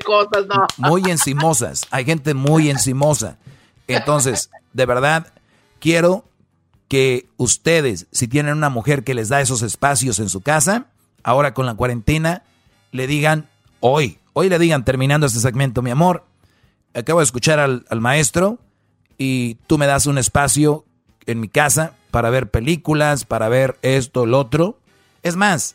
[0.04, 0.66] cosas, no.
[0.76, 1.86] muy encimosas.
[1.90, 3.38] Hay gente muy encimosa.
[3.86, 5.32] Entonces, de verdad,
[5.78, 6.26] quiero
[6.88, 10.84] que ustedes, si tienen una mujer que les da esos espacios en su casa,
[11.22, 12.42] ahora con la cuarentena,
[12.92, 13.48] le digan
[13.80, 16.26] hoy, hoy le digan terminando este segmento, mi amor,
[16.92, 18.58] acabo de escuchar al, al maestro
[19.16, 20.84] y tú me das un espacio
[21.24, 24.78] en mi casa para ver películas, para ver esto, lo otro.
[25.22, 25.74] Es más,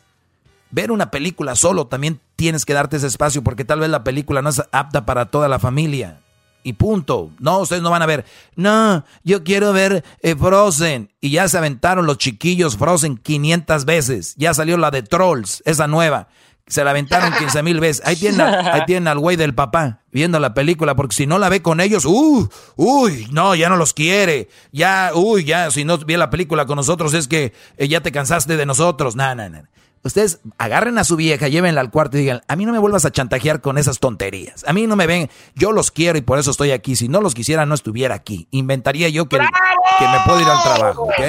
[0.72, 4.42] ver una película solo también tienes que darte ese espacio porque tal vez la película
[4.42, 6.18] no es apta para toda la familia.
[6.64, 7.30] Y punto.
[7.38, 8.24] No, ustedes no van a ver.
[8.56, 11.12] No, yo quiero ver eh, Frozen.
[11.20, 14.34] Y ya se aventaron los chiquillos Frozen 500 veces.
[14.36, 16.26] Ya salió la de Trolls, esa nueva.
[16.72, 18.02] Se la aventaron 15 mil veces.
[18.06, 21.50] Ahí tienen, ahí tienen al güey del papá viendo la película, porque si no la
[21.50, 24.48] ve con ellos, uh, uy, no, ya no los quiere.
[24.72, 28.10] Ya, uy, ya, si no ve la película con nosotros es que eh, ya te
[28.10, 29.16] cansaste de nosotros.
[29.16, 29.64] No, no, no.
[30.02, 33.04] Ustedes agarren a su vieja, llévenla al cuarto y digan, a mí no me vuelvas
[33.04, 34.64] a chantajear con esas tonterías.
[34.66, 36.96] A mí no me ven, yo los quiero y por eso estoy aquí.
[36.96, 38.48] Si no los quisiera, no estuviera aquí.
[38.50, 41.20] Inventaría yo que, que me puedo ir al trabajo, ¿ok?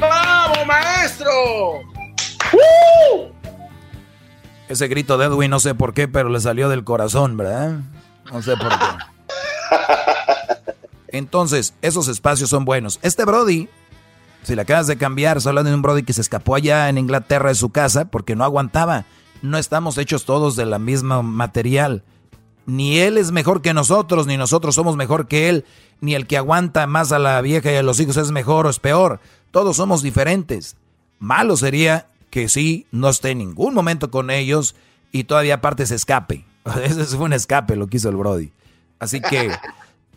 [0.00, 1.28] ¡Bravo, maestro!
[4.70, 7.80] Ese grito de Edwin, no sé por qué, pero le salió del corazón, ¿verdad?
[8.32, 8.84] No sé por qué.
[11.08, 13.00] Entonces, esos espacios son buenos.
[13.02, 13.68] Este Brody,
[14.44, 17.48] si le acabas de cambiar, solo de un Brody que se escapó allá en Inglaterra
[17.48, 19.06] de su casa porque no aguantaba.
[19.42, 22.04] No estamos hechos todos de la misma material.
[22.64, 25.64] Ni él es mejor que nosotros, ni nosotros somos mejor que él,
[26.00, 28.70] ni el que aguanta más a la vieja y a los hijos es mejor o
[28.70, 29.18] es peor.
[29.50, 30.76] Todos somos diferentes.
[31.18, 34.74] Malo sería que sí, no esté en ningún momento con ellos
[35.12, 36.44] y todavía aparte se escape.
[36.84, 38.52] Ese fue un escape lo que hizo el Brody.
[38.98, 39.50] Así que,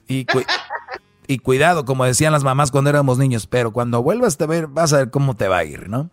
[0.07, 4.93] y, cuidado, como decían las mamás cuando éramos niños, pero cuando vuelvas a ver, vas
[4.93, 6.09] a ver cómo te va a ir, ¿no?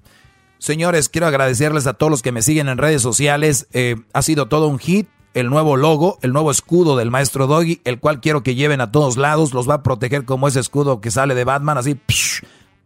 [0.58, 3.66] Señores, quiero agradecerles a todos los que me siguen en redes sociales.
[3.72, 5.08] Eh, ha sido todo un hit.
[5.32, 8.90] El nuevo logo, el nuevo escudo del maestro Doggy, el cual quiero que lleven a
[8.90, 9.54] todos lados.
[9.54, 11.96] Los va a proteger como ese escudo que sale de Batman, así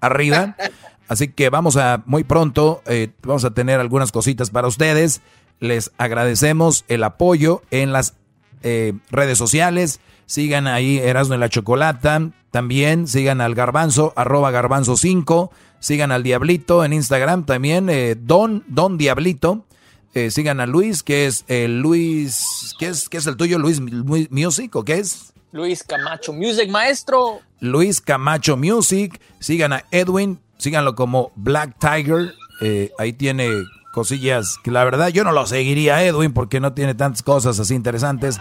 [0.06, 0.56] arriba.
[1.08, 5.20] Así que vamos a, muy pronto, eh, vamos a tener algunas cositas para ustedes.
[5.60, 8.14] Les agradecemos el apoyo en las
[8.62, 10.00] eh, redes sociales.
[10.26, 12.30] Sigan ahí Erasmo en la Chocolata.
[12.50, 15.50] También sigan al Garbanzo, arroba Garbanzo 5.
[15.80, 19.66] Sigan al Diablito en Instagram también, eh, Don, Don Diablito.
[20.14, 23.58] Eh, sigan a Luis, que es el Luis, ¿qué es, qué es el tuyo?
[23.58, 23.82] Luis,
[24.30, 25.33] Music, ¿o qué es?
[25.54, 27.38] Luis Camacho Music, maestro.
[27.60, 29.20] Luis Camacho Music.
[29.38, 32.34] Sigan a Edwin, síganlo como Black Tiger.
[32.60, 33.48] Eh, ahí tiene
[33.92, 37.60] cosillas que la verdad yo no lo seguiría a Edwin porque no tiene tantas cosas
[37.60, 38.40] así interesantes.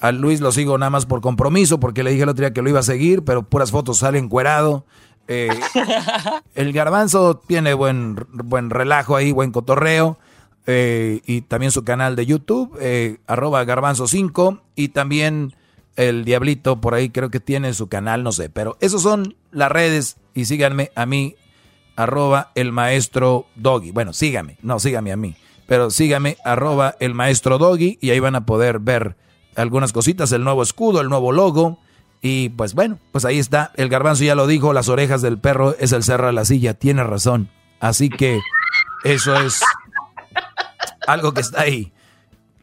[0.00, 2.60] A Luis lo sigo nada más por compromiso porque le dije el otro día que
[2.60, 4.84] lo iba a seguir, pero puras fotos salen encuerado.
[5.28, 5.48] Eh,
[6.54, 10.18] el garbanzo tiene buen, buen relajo ahí, buen cotorreo.
[10.66, 12.78] Eh, y también su canal de YouTube,
[13.26, 14.60] arroba garbanzo 5.
[14.76, 15.54] Y también
[15.96, 18.50] el Diablito por ahí creo que tiene su canal, no sé.
[18.50, 20.16] Pero esos son las redes.
[20.34, 21.36] Y síganme a mí,
[21.96, 23.92] arroba el maestro Doggy.
[23.92, 25.36] Bueno, síganme, no síganme a mí.
[25.66, 27.98] Pero síganme, arroba el maestro Doggy.
[28.00, 29.16] Y ahí van a poder ver
[29.56, 31.78] algunas cositas, el nuevo escudo, el nuevo logo
[32.26, 33.70] y pues bueno, pues ahí está.
[33.74, 36.72] El garbanzo ya lo dijo, las orejas del perro es el cerro de la silla.
[36.72, 37.50] Tiene razón.
[37.80, 38.40] Así que
[39.04, 39.60] eso es
[41.06, 41.92] algo que está ahí.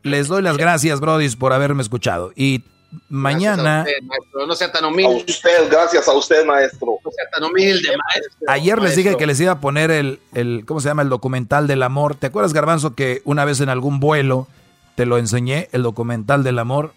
[0.02, 2.32] Les doy las gracias, Brody, por haberme escuchado.
[2.36, 2.64] Y
[3.10, 3.86] mañana...
[4.34, 5.24] No sea tan humilde.
[5.28, 6.98] A usted, gracias a usted, maestro.
[7.04, 8.48] No sea tan humilde, maestro.
[8.48, 11.02] Ayer les dije que les iba a poner el, el, ¿cómo se llama?
[11.02, 12.16] El documental del amor.
[12.16, 14.48] ¿Te acuerdas, Garbanzo, que una vez en algún vuelo
[14.96, 16.94] te lo enseñé, el documental del amor?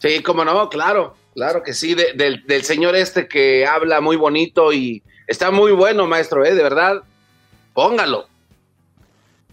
[0.00, 1.16] Sí, cómo no, claro.
[1.34, 6.44] Claro que sí, del, señor este que habla muy bonito y está muy bueno, maestro,
[6.44, 6.54] ¿eh?
[6.54, 7.02] De verdad,
[7.72, 8.28] póngalo.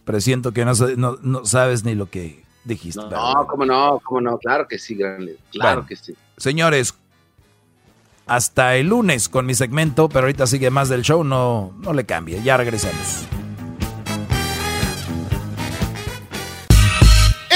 [0.05, 0.73] Presiento que no,
[1.21, 3.01] no, sabes ni lo que dijiste.
[3.01, 6.15] No, cómo no, cómo no, claro que sí, grande, claro que sí.
[6.37, 6.95] Señores,
[8.25, 12.05] hasta el lunes con mi segmento, pero ahorita sigue más del show, no, no le
[12.05, 13.25] cambie, ya regresamos.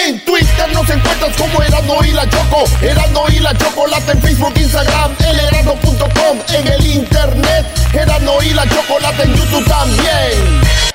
[0.06, 2.66] En Twitter nos encuentras como Erasmo y la Choco.
[2.80, 6.38] Erasmo y la Chocolate en Facebook, Instagram, elerasmo.com.
[6.50, 10.95] En el internet, Erasmo y la Chocolate en YouTube también.